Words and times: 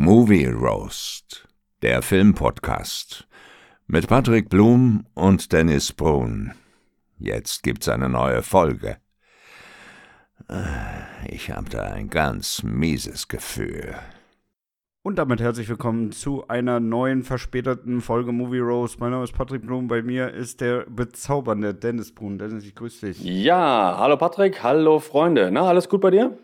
Movie 0.00 0.46
Roast, 0.46 1.48
der 1.82 2.02
Filmpodcast 2.02 3.26
mit 3.88 4.06
Patrick 4.06 4.48
Blum 4.48 5.04
und 5.14 5.52
Dennis 5.52 5.92
Brun. 5.92 6.52
Jetzt 7.18 7.64
gibt's 7.64 7.88
eine 7.88 8.08
neue 8.08 8.44
Folge. 8.44 8.98
Ich 11.26 11.50
habe 11.50 11.68
da 11.68 11.82
ein 11.82 12.10
ganz 12.10 12.62
mieses 12.62 13.26
Gefühl. 13.26 13.96
Und 15.02 15.18
damit 15.18 15.40
herzlich 15.40 15.68
willkommen 15.68 16.12
zu 16.12 16.46
einer 16.46 16.78
neuen 16.78 17.24
verspäteten 17.24 18.00
Folge 18.00 18.30
Movie 18.30 18.60
Rose. 18.60 18.98
Mein 19.00 19.10
Name 19.10 19.24
ist 19.24 19.34
Patrick 19.34 19.66
Blum, 19.66 19.88
bei 19.88 20.02
mir 20.02 20.32
ist 20.32 20.60
der 20.60 20.86
bezaubernde 20.88 21.74
Dennis 21.74 22.14
Brun. 22.14 22.38
Dennis, 22.38 22.64
ich 22.64 22.76
grüße 22.76 23.06
dich. 23.06 23.24
Ja, 23.24 23.96
hallo 23.98 24.16
Patrick, 24.16 24.62
hallo 24.62 25.00
Freunde. 25.00 25.50
Na, 25.50 25.62
alles 25.62 25.88
gut 25.88 26.02
bei 26.02 26.12
dir? 26.12 26.38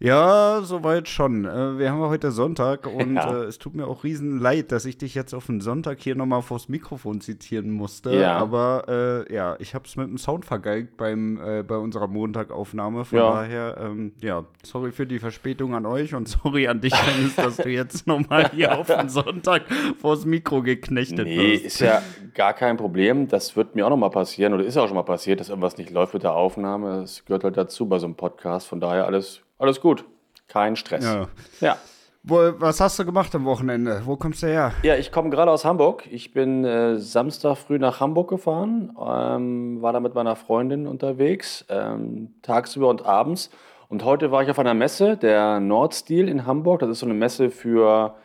Ja, 0.00 0.60
soweit 0.62 1.08
schon. 1.08 1.44
Äh, 1.44 1.76
wir 1.78 1.90
haben 1.90 1.98
heute 2.00 2.30
Sonntag 2.30 2.86
und 2.92 3.16
Ja. 3.16 3.32
äh, 3.42 3.44
es 3.46 3.58
tut 3.58 3.74
mir 3.74 3.88
auch 3.88 4.04
riesen 4.04 4.38
leid, 4.38 4.70
dass 4.70 4.84
ich 4.84 4.96
dich 4.96 5.16
jetzt 5.16 5.34
auf 5.34 5.46
den 5.46 5.60
Sonntag 5.60 5.98
hier 6.00 6.14
nochmal 6.14 6.40
vors 6.42 6.68
Mikrofon 6.68 7.20
zitieren 7.20 7.72
musste. 7.72 8.14
Ja. 8.14 8.36
Aber 8.38 8.84
äh, 9.28 9.34
ja, 9.34 9.56
ich 9.58 9.74
habe 9.74 9.86
es 9.86 9.96
mit 9.96 10.06
dem 10.08 10.16
Sound 10.16 10.44
vergeigt 10.44 10.96
beim, 10.96 11.40
äh, 11.44 11.64
bei 11.64 11.76
unserer 11.76 12.06
Montagaufnahme. 12.06 13.04
Von 13.06 13.18
Ja. 13.18 13.32
daher, 13.32 13.76
ähm, 13.80 14.12
ja, 14.22 14.44
sorry 14.62 14.92
für 14.92 15.04
die 15.04 15.18
Verspätung 15.18 15.74
an 15.74 15.84
euch 15.84 16.14
und 16.14 16.28
sorry 16.28 16.68
an 16.68 16.80
dich, 16.80 16.94
Dennis, 16.94 17.34
dass 17.34 17.56
du 17.56 17.68
jetzt 17.68 18.06
nochmal 18.06 18.50
hier 18.54 18.78
auf 18.78 18.86
den 18.86 19.08
Sonntag 19.08 19.62
vors 20.00 20.24
Mikro 20.24 20.62
geknechtet 20.62 21.26
Nee, 21.26 21.54
wirst. 21.54 21.64
ist 21.64 21.80
ja 21.80 22.02
gar 22.34 22.52
kein 22.52 22.76
Problem. 22.76 23.26
Das 23.26 23.56
wird 23.56 23.74
mir 23.74 23.84
auch 23.84 23.90
noch 23.90 23.96
mal 23.96 24.10
passieren 24.10 24.54
oder 24.54 24.64
ist 24.64 24.76
auch 24.76 24.86
schon 24.86 24.94
mal 24.96 25.02
passiert, 25.02 25.40
dass 25.40 25.48
irgendwas 25.48 25.76
nicht 25.76 25.90
läuft 25.90 26.14
mit 26.14 26.22
der 26.22 26.34
Aufnahme. 26.34 27.00
Das 27.00 27.24
gehört 27.24 27.42
halt 27.42 27.56
dazu 27.56 27.86
bei 27.88 27.98
so 27.98 28.06
einem 28.06 28.14
Podcast. 28.14 28.68
Von 28.68 28.78
daher 28.78 29.06
alles, 29.06 29.40
alles 29.58 29.80
gut. 29.80 30.04
Kein 30.46 30.76
Stress. 30.76 31.04
Ja. 31.04 31.28
ja. 31.60 31.76
Wo, 32.22 32.36
was 32.58 32.80
hast 32.80 32.98
du 32.98 33.04
gemacht 33.04 33.34
am 33.34 33.44
Wochenende? 33.44 34.02
Wo 34.04 34.16
kommst 34.16 34.42
du 34.42 34.48
her? 34.48 34.72
Ja, 34.82 34.96
ich 34.96 35.12
komme 35.12 35.30
gerade 35.30 35.50
aus 35.50 35.64
Hamburg. 35.64 36.04
Ich 36.10 36.32
bin 36.32 36.64
äh, 36.64 36.98
Samstag 36.98 37.56
früh 37.56 37.78
nach 37.78 38.00
Hamburg 38.00 38.28
gefahren, 38.28 38.92
ähm, 39.00 39.80
war 39.80 39.92
da 39.92 40.00
mit 40.00 40.14
meiner 40.14 40.36
Freundin 40.36 40.86
unterwegs, 40.86 41.64
ähm, 41.68 42.34
tagsüber 42.42 42.88
und 42.88 43.06
abends. 43.06 43.50
Und 43.88 44.04
heute 44.04 44.30
war 44.30 44.42
ich 44.42 44.50
auf 44.50 44.58
einer 44.58 44.74
Messe, 44.74 45.16
der 45.16 45.60
Nordstil 45.60 46.28
in 46.28 46.44
Hamburg. 46.44 46.80
Das 46.80 46.90
ist 46.90 46.98
so 46.98 47.06
eine 47.06 47.14
Messe 47.14 47.50
für, 47.50 48.16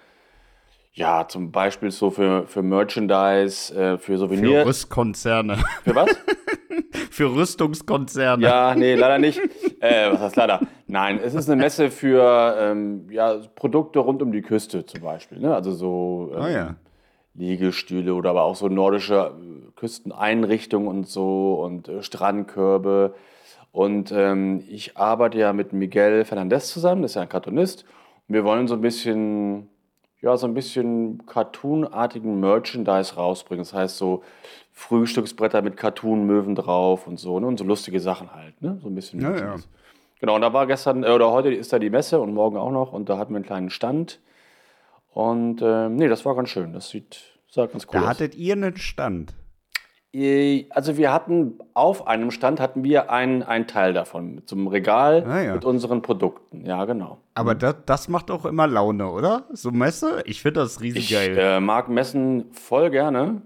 ja, 0.92 1.25
zum 1.28 1.52
Beispiel 1.52 1.90
so 1.92 2.09
für, 2.09 2.45
für 2.47 2.62
Merchandise, 2.62 3.73
äh, 3.73 3.97
für 3.97 4.18
Souvenir. 4.18 4.64
Für 4.64 4.68
Rüstkonzerne. 4.68 5.58
für 5.84 5.95
was? 5.95 6.09
Für 7.09 7.31
Rüstungskonzerne. 7.31 8.44
Ja, 8.44 8.73
nee, 8.73 8.95
leider 8.95 9.20
nicht. 9.20 9.40
Äh, 9.80 10.12
was 10.12 10.20
heißt 10.20 10.36
leider? 10.36 10.62
Nein, 10.94 11.20
es 11.24 11.34
ist 11.34 11.50
eine 11.50 11.60
Messe 11.60 11.90
für 11.90 12.56
ähm, 12.60 13.10
ja, 13.10 13.40
Produkte 13.56 13.98
rund 13.98 14.22
um 14.22 14.32
die 14.32 14.44
Küste 14.44 14.86
zum 14.86 15.02
Beispiel. 15.02 15.40
Ne? 15.40 15.52
Also 15.56 15.72
so 15.72 16.32
ähm, 16.36 16.42
Ah, 16.42 16.50
ja. 16.50 16.76
Liegestühle 17.34 18.14
oder 18.14 18.30
aber 18.30 18.44
auch 18.44 18.56
so 18.56 18.68
nordische 18.68 19.16
äh, 19.16 19.72
Küsteneinrichtungen 19.76 20.88
und 20.88 21.08
so 21.08 21.56
und 21.56 21.88
äh, 21.88 22.04
Strandkörbe. 22.04 23.16
Und 23.72 24.12
ähm, 24.16 24.64
ich 24.70 24.96
arbeite 24.96 25.40
ja 25.40 25.52
mit 25.52 25.74
Miguel 25.74 26.26
Fernandez 26.26 26.72
zusammen, 26.72 27.02
das 27.02 27.14
ist 27.14 27.16
ja 27.16 27.24
ein 27.24 27.30
Cartoonist. 27.30 27.86
Und 28.28 28.36
wir 28.36 28.44
wollen 28.44 28.68
so 28.68 28.76
ein 28.76 28.82
bisschen, 28.82 29.70
ja, 30.22 30.38
so 30.38 30.46
ein 30.46 30.54
bisschen 30.54 31.26
cartoonartigen 31.26 32.40
Merchandise 32.40 33.16
rausbringen. 33.16 33.64
Das 33.64 33.74
heißt 33.74 33.98
so 33.98 34.22
Frühstücksbretter 34.72 35.64
mit 35.64 35.76
Cartoon-Möwen 35.76 36.54
drauf 36.54 37.08
und 37.08 37.20
so, 37.20 37.40
ne? 37.40 37.48
Und 37.48 37.58
so 37.58 37.66
lustige 37.66 38.00
Sachen 38.00 38.32
halt, 38.36 38.62
ne? 38.62 38.78
So 38.80 38.90
ein 38.90 38.94
bisschen. 38.94 39.20
Ja, 39.20 39.30
Merchandise. 39.32 39.68
Genau, 40.24 40.36
und 40.36 40.42
da 40.42 40.54
war 40.54 40.68
gestern, 40.68 41.04
äh, 41.04 41.10
oder 41.10 41.32
heute 41.32 41.54
ist 41.54 41.74
da 41.74 41.80
die 41.80 41.90
Messe 41.90 42.22
und 42.22 42.34
morgen 42.34 42.56
auch 42.56 42.72
noch 42.72 42.94
und 42.94 43.10
da 43.10 43.18
hatten 43.18 43.34
wir 43.34 43.36
einen 43.40 43.46
kleinen 43.46 43.70
Stand. 43.70 44.22
Und 45.10 45.62
ähm, 45.62 45.98
nee, 45.98 46.08
das 46.08 46.24
war 46.24 46.34
ganz 46.34 46.48
schön. 46.48 46.72
Das 46.72 46.88
sieht, 46.88 47.20
sah 47.50 47.66
ganz 47.66 47.84
cool 47.88 47.92
Da 47.92 48.02
aus. 48.04 48.08
hattet 48.08 48.34
ihr 48.36 48.54
einen 48.54 48.78
Stand. 48.78 49.34
Äh, 50.14 50.64
Also 50.70 50.96
wir 50.96 51.12
hatten 51.12 51.59
auf 51.74 52.08
einem 52.08 52.31
Stand 52.31 52.62
hatten 52.62 52.86
wir 52.86 53.12
einen, 53.12 53.44
einen 53.44 53.68
Teil 53.68 53.92
davon 53.92 54.36
mit 54.36 54.47
so 54.47 54.56
einem 54.56 54.68
Regal 54.68 55.25
Ah, 55.28 55.42
ja. 55.42 55.53
mit 55.56 55.66
unseren 55.66 56.02
Produkten. 56.02 56.66
Ja, 56.66 56.86
genau. 56.86 57.18
Aber 57.34 57.53
das, 57.53 57.76
das 57.86 58.08
macht 58.08 58.31
auch 58.31 58.46
immer 58.46 58.66
Laune, 58.66 59.09
oder? 59.12 59.44
So 59.52 59.72
Messe? 59.72 60.22
Ich 60.26 60.42
finde 60.42 60.62
das 60.62 60.80
riesig 60.80 61.03
Ich 61.03 61.12
geil. 61.12 61.38
äh, 61.38 61.59
mag 61.59 61.90
Messen 61.90 62.46
voll 62.53 62.92
gerne. 62.92 63.42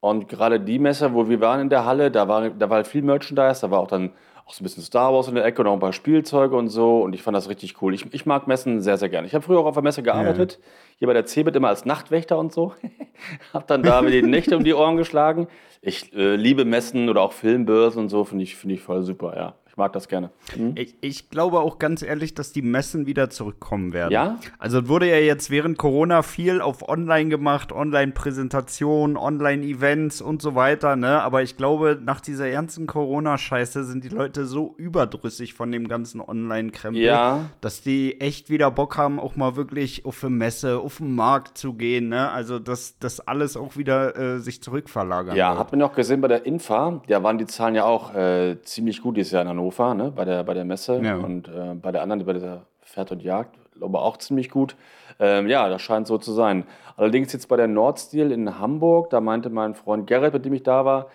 Und 0.00 0.28
gerade 0.28 0.58
die 0.58 0.80
Messe, 0.80 1.14
wo 1.14 1.28
wir 1.28 1.40
waren 1.40 1.60
in 1.60 1.68
der 1.70 1.84
Halle, 1.84 2.10
da 2.10 2.26
war, 2.26 2.50
da 2.50 2.68
war 2.68 2.78
halt 2.78 2.88
viel 2.88 3.02
Merchandise, 3.02 3.60
da 3.60 3.70
war 3.70 3.78
auch 3.78 3.86
dann 3.86 4.10
auch 4.46 4.54
so 4.54 4.62
ein 4.62 4.64
bisschen 4.64 4.84
Star 4.84 5.12
Wars 5.12 5.26
in 5.26 5.34
der 5.34 5.44
Ecke 5.44 5.60
und 5.60 5.66
auch 5.66 5.72
ein 5.72 5.80
paar 5.80 5.92
Spielzeuge 5.92 6.56
und 6.56 6.68
so. 6.68 7.02
Und 7.02 7.14
ich 7.14 7.22
fand 7.22 7.36
das 7.36 7.48
richtig 7.48 7.82
cool. 7.82 7.92
Ich, 7.94 8.14
ich 8.14 8.26
mag 8.26 8.46
Messen 8.46 8.80
sehr, 8.80 8.96
sehr 8.96 9.08
gerne. 9.08 9.26
Ich 9.26 9.34
habe 9.34 9.44
früher 9.44 9.58
auch 9.58 9.66
auf 9.66 9.74
der 9.74 9.82
Messe 9.82 10.04
gearbeitet, 10.04 10.60
hier 10.98 11.08
bei 11.08 11.14
der 11.14 11.26
CeBIT 11.26 11.56
immer 11.56 11.68
als 11.68 11.84
Nachtwächter 11.84 12.38
und 12.38 12.52
so. 12.52 12.72
habe 13.52 13.64
dann 13.66 13.82
da 13.82 14.00
mir 14.02 14.10
die 14.10 14.22
Nächte 14.22 14.56
um 14.56 14.62
die 14.62 14.72
Ohren 14.72 14.96
geschlagen. 14.96 15.48
Ich 15.82 16.14
äh, 16.14 16.36
liebe 16.36 16.64
Messen 16.64 17.08
oder 17.08 17.22
auch 17.22 17.32
Filmbörsen 17.32 18.02
und 18.02 18.08
so, 18.08 18.24
finde 18.24 18.44
ich, 18.44 18.54
finde 18.54 18.76
ich 18.76 18.82
voll 18.82 19.02
super, 19.02 19.36
ja. 19.36 19.54
Mag 19.78 19.92
das 19.92 20.08
gerne. 20.08 20.30
Mhm. 20.56 20.72
Ich, 20.76 20.94
ich 21.02 21.28
glaube 21.28 21.60
auch 21.60 21.78
ganz 21.78 22.00
ehrlich, 22.02 22.34
dass 22.34 22.50
die 22.52 22.62
Messen 22.62 23.06
wieder 23.06 23.28
zurückkommen 23.28 23.92
werden. 23.92 24.10
Ja? 24.10 24.38
Also 24.58 24.88
wurde 24.88 25.06
ja 25.08 25.18
jetzt 25.18 25.50
während 25.50 25.76
Corona 25.76 26.22
viel 26.22 26.62
auf 26.62 26.88
Online 26.88 27.28
gemacht, 27.28 27.72
Online-Präsentationen, 27.72 29.16
Online-Events 29.18 30.22
und 30.22 30.40
so 30.40 30.54
weiter, 30.54 30.96
ne? 30.96 31.20
Aber 31.22 31.42
ich 31.42 31.58
glaube, 31.58 32.00
nach 32.02 32.20
dieser 32.22 32.50
ganzen 32.50 32.86
Corona-Scheiße 32.86 33.84
sind 33.84 34.02
die 34.04 34.08
Leute 34.08 34.46
so 34.46 34.74
überdrüssig 34.78 35.52
von 35.54 35.70
dem 35.70 35.88
ganzen 35.88 36.22
Online-Krempel, 36.22 37.02
Ja. 37.02 37.50
dass 37.60 37.82
die 37.82 38.18
echt 38.20 38.48
wieder 38.48 38.70
Bock 38.70 38.96
haben, 38.96 39.20
auch 39.20 39.36
mal 39.36 39.56
wirklich 39.56 40.06
auf 40.06 40.24
eine 40.24 40.34
Messe, 40.34 40.78
auf 40.78 40.98
den 40.98 41.14
Markt 41.14 41.58
zu 41.58 41.74
gehen, 41.74 42.08
ne? 42.08 42.30
Also 42.30 42.58
dass 42.58 42.98
das 42.98 43.20
alles 43.20 43.56
auch 43.58 43.76
wieder 43.76 44.16
äh, 44.16 44.38
sich 44.40 44.62
zurückverlagern 44.62 45.36
Ja, 45.36 45.50
wird. 45.50 45.58
hat 45.58 45.72
man 45.72 45.82
auch 45.82 45.94
gesehen 45.94 46.22
bei 46.22 46.28
der 46.28 46.46
Infa, 46.46 47.02
da 47.08 47.22
waren 47.22 47.36
die 47.38 47.46
Zahlen 47.46 47.74
ja 47.74 47.84
auch 47.84 48.14
äh, 48.14 48.56
ziemlich 48.62 49.02
gut 49.02 49.18
dieses 49.18 49.32
Jahr 49.32 49.42
in 49.42 49.48
Hannover, 49.48 49.65
ne, 49.94 50.12
bei 50.14 50.24
der, 50.24 50.44
bei 50.44 50.54
der 50.54 50.64
Messe. 50.64 51.00
Ja. 51.02 51.16
Und 51.16 51.48
äh, 51.48 51.74
bei 51.74 51.92
der 51.92 52.02
anderen, 52.02 52.24
bei 52.24 52.32
dieser 52.32 52.62
Pferd 52.82 53.12
und 53.12 53.22
Jagd, 53.22 53.56
glaube 53.76 53.98
auch 53.98 54.16
ziemlich 54.16 54.50
gut. 54.50 54.76
Ähm, 55.18 55.48
ja, 55.48 55.68
das 55.68 55.82
scheint 55.82 56.06
so 56.06 56.18
zu 56.18 56.32
sein. 56.32 56.64
Allerdings 56.96 57.32
jetzt 57.32 57.48
bei 57.48 57.56
der 57.56 57.68
Nordstil 57.68 58.32
in 58.32 58.58
Hamburg, 58.58 59.10
da 59.10 59.20
meinte 59.20 59.50
mein 59.50 59.74
Freund 59.74 60.06
Gerrit, 60.06 60.32
mit 60.32 60.44
dem 60.44 60.54
ich 60.54 60.62
da 60.62 60.84
war, 60.84 61.06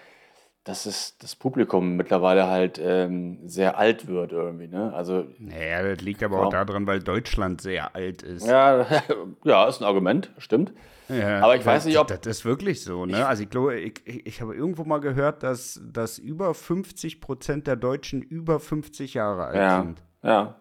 dass 0.64 0.86
es 0.86 1.18
das 1.18 1.36
Publikum 1.36 1.96
mittlerweile 1.96 2.48
halt 2.48 2.80
ähm, 2.84 3.40
sehr 3.48 3.78
alt 3.78 4.08
wird 4.08 4.32
irgendwie. 4.32 4.68
Ne? 4.68 4.94
Also 4.94 5.26
Naja, 5.40 5.82
das 5.82 6.02
liegt 6.04 6.22
aber 6.24 6.46
auch 6.46 6.50
daran, 6.50 6.86
weil 6.86 7.00
Deutschland 7.00 7.62
sehr 7.62 7.96
alt 7.96 8.22
ist. 8.22 8.46
ja, 8.48 8.86
ja, 9.44 9.68
ist 9.68 9.82
ein 9.82 9.86
Argument, 9.86 10.32
stimmt. 10.38 10.72
Ja, 11.10 11.40
Aber 11.42 11.56
ich 11.58 11.66
weiß 11.66 11.86
nicht, 11.86 11.98
ob- 12.00 12.08
Das 12.08 12.26
ist 12.26 12.46
wirklich 12.46 12.84
so, 12.84 13.06
ne? 13.06 13.26
Also 13.26 13.44
ich 13.44 13.50
glaube, 13.50 13.78
ich, 13.80 14.02
ich, 14.06 14.26
ich 14.28 14.42
habe 14.42 14.56
irgendwo 14.56 14.84
mal 14.86 15.00
gehört, 15.02 15.44
dass, 15.44 15.82
dass 15.84 16.18
über 16.20 16.54
50 16.54 17.20
Prozent 17.20 17.68
der 17.68 17.76
Deutschen 17.76 18.22
über 18.22 18.60
50 18.62 19.16
Jahre 19.16 19.46
alt 19.46 19.56
Ja, 19.58 19.82
sind. 19.82 20.02
ja. 20.24 20.56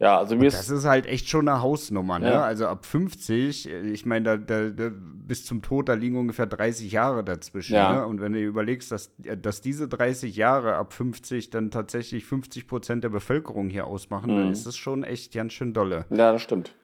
Ja, 0.00 0.16
also 0.18 0.36
mir 0.36 0.44
Das 0.44 0.60
ist 0.60 0.70
ist 0.70 0.84
halt 0.84 1.06
echt 1.06 1.28
schon 1.28 1.48
eine 1.48 1.60
Hausnummer, 1.60 2.20
ne? 2.20 2.30
Ja. 2.30 2.42
Also 2.44 2.66
ab 2.68 2.86
50, 2.86 3.68
äh, 3.68 3.80
ich 3.90 4.06
meine, 4.06 4.24
da, 4.24 4.36
da, 4.36 4.70
da, 4.70 4.90
bis 4.94 5.44
zum 5.44 5.60
Tod, 5.60 5.88
da 5.88 5.94
liegen 5.94 6.16
ungefähr 6.16 6.46
30 6.46 6.92
Jahre 6.92 7.24
dazwischen. 7.24 7.74
Ja. 7.74 7.92
Ne? 7.96 8.06
Und 8.06 8.20
wenn 8.20 8.32
du 8.32 8.40
überlegst, 8.40 8.92
dass, 8.92 9.10
äh, 9.24 9.36
dass 9.36 9.60
diese 9.60 9.88
30 9.88 10.36
Jahre 10.36 10.76
ab 10.76 10.92
50 10.92 11.50
dann 11.50 11.72
tatsächlich 11.72 12.24
50 12.26 12.68
Prozent 12.68 13.02
der 13.02 13.08
Bevölkerung 13.08 13.70
hier 13.70 13.88
ausmachen, 13.88 14.32
Mhm. 14.32 14.38
dann 14.38 14.52
ist 14.52 14.66
das 14.66 14.76
schon 14.76 15.02
echt 15.02 15.32
ganz 15.34 15.52
schön 15.52 15.72
dolle. 15.74 16.04
Ja, 16.10 16.30
das 16.32 16.42
stimmt. 16.42 16.74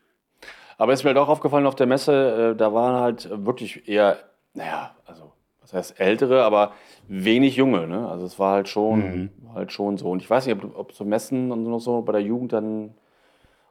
Aber 0.77 0.93
ist 0.93 1.05
mir 1.05 1.11
halt 1.11 1.19
auch 1.19 1.29
aufgefallen 1.29 1.67
auf 1.67 1.77
der 1.77 1.87
Messe, 1.87 2.53
äh, 2.55 2.57
da 2.57 2.75
waren 2.75 3.01
halt 3.01 3.31
wirklich 3.47 3.89
eher, 3.89 4.19
naja, 4.55 4.97
also, 5.07 5.33
was 5.61 5.73
heißt 5.73 6.01
ältere, 6.01 6.43
aber 6.43 6.73
wenig 7.07 7.55
junge, 7.55 7.87
ne? 7.87 8.09
Also 8.09 8.27
es 8.27 8.41
war 8.41 8.55
halt 8.55 8.69
schon, 8.69 9.31
war 9.43 9.55
halt 9.55 9.71
schon 9.71 9.99
so. 9.99 10.11
Und 10.11 10.21
ich 10.21 10.29
weiß 10.29 10.47
nicht, 10.47 10.57
ob, 10.65 10.77
ob 10.77 10.93
so 10.93 11.05
Messen 11.05 11.53
und 11.53 11.65
so, 11.65 11.79
so 11.79 12.03
bei 12.03 12.11
der 12.13 12.23
Jugend 12.23 12.53
dann 12.53 12.95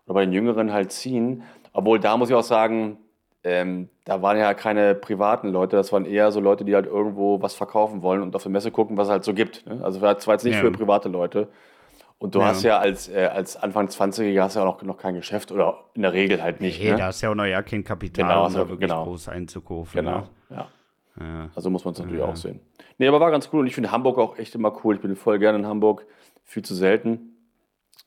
oder 0.06 0.16
bei 0.16 0.25
den 0.25 0.34
Jüngeren 0.34 0.72
halt 0.74 0.91
ziehen. 0.91 1.44
Obwohl 1.74 2.00
da 2.00 2.17
muss 2.17 2.29
ich 2.29 2.35
auch 2.35 2.44
sagen, 2.44 2.97
ähm, 3.44 3.90
da 4.05 4.22
waren 4.22 4.38
ja 4.38 4.53
keine 4.53 4.96
privaten 4.96 5.50
Leute, 5.50 5.76
das 5.76 5.91
waren 5.91 6.05
eher 6.05 6.32
so 6.32 6.40
Leute, 6.40 6.64
die 6.66 6.76
halt 6.76 6.85
irgendwo 6.85 7.41
was 7.41 7.55
verkaufen 7.55 8.02
wollen 8.02 8.22
und 8.22 8.35
auf 8.35 8.44
der 8.44 8.52
Messe 8.52 8.72
gucken, 8.72 8.96
was 8.97 9.08
es 9.08 9.11
halt 9.11 9.23
so 9.23 9.34
gibt. 9.34 9.66
Ne? 9.67 9.79
Also 9.84 10.00
das 10.00 10.28
war 10.28 10.34
jetzt 10.35 10.46
nicht 10.46 10.55
Ja. 10.55 10.61
für 10.61 10.72
private 10.72 11.09
Leute. 11.09 11.50
Und 12.20 12.35
du 12.35 12.40
Ja. 12.40 12.46
hast 12.47 12.64
ja 12.64 12.78
als, 12.79 13.09
äh, 13.09 13.26
als 13.34 13.58
Anfang 13.58 13.88
20er 13.90 14.41
hast 14.44 14.55
ja 14.55 14.61
auch 14.61 14.66
noch, 14.78 14.84
noch 14.84 14.97
kein 14.97 15.16
Geschäft 15.16 15.52
oder 15.52 15.79
in 15.94 16.03
der 16.03 16.14
Regel 16.14 16.41
halt 16.41 16.61
nicht. 16.61 16.82
Nee, 16.82 16.91
ne? 16.91 16.97
da 16.97 17.09
ist 17.09 17.22
ja 17.22 17.32
auch 17.32 17.35
noch 17.35 17.46
ja 17.46 17.61
kein 17.64 17.84
Kapital, 17.84 18.23
Genau, 18.26 18.40
um 18.40 18.46
also 18.46 18.59
da 18.59 18.70
wirklich 18.70 18.90
genau. 18.90 19.03
groß 19.03 19.28
einzukaufen. 19.28 20.05
Genau, 20.05 20.20
Ne? 20.50 20.66
Ja. 21.20 21.50
Also 21.53 21.70
muss 21.70 21.84
man 21.85 21.94
es 21.94 22.00
natürlich 22.00 22.22
auch 22.23 22.35
sehen. 22.35 22.59
Nee, 22.97 23.08
aber 23.08 23.20
war 23.20 23.29
ganz 23.29 23.50
cool 23.53 23.59
und 23.59 23.67
ich 23.67 23.76
finde 23.76 23.91
Hamburg 23.91 24.17
auch 24.17 24.38
echt 24.38 24.55
immer 24.55 24.73
cool. 24.84 24.96
Ich 24.96 25.02
bin 25.02 25.16
voll 25.16 25.38
gerne 25.38 25.59
in 25.59 25.67
Hamburg, 25.67 26.05
viel 26.44 26.64
zu 26.64 26.73
selten. 26.73 27.33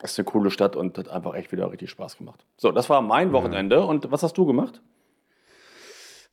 Ist 0.02 0.18
eine 0.18 0.24
coole 0.26 0.50
Stadt 0.50 0.76
und 0.76 0.98
hat 0.98 1.08
einfach 1.08 1.34
echt 1.34 1.52
wieder 1.52 1.70
richtig 1.72 1.90
Spaß 1.90 2.18
gemacht. 2.18 2.44
So, 2.58 2.70
das 2.70 2.90
war 2.90 3.00
mein 3.02 3.32
Wochenende 3.32 3.84
und 3.84 4.10
was 4.12 4.22
hast 4.22 4.36
du 4.36 4.44
gemacht? 4.46 4.82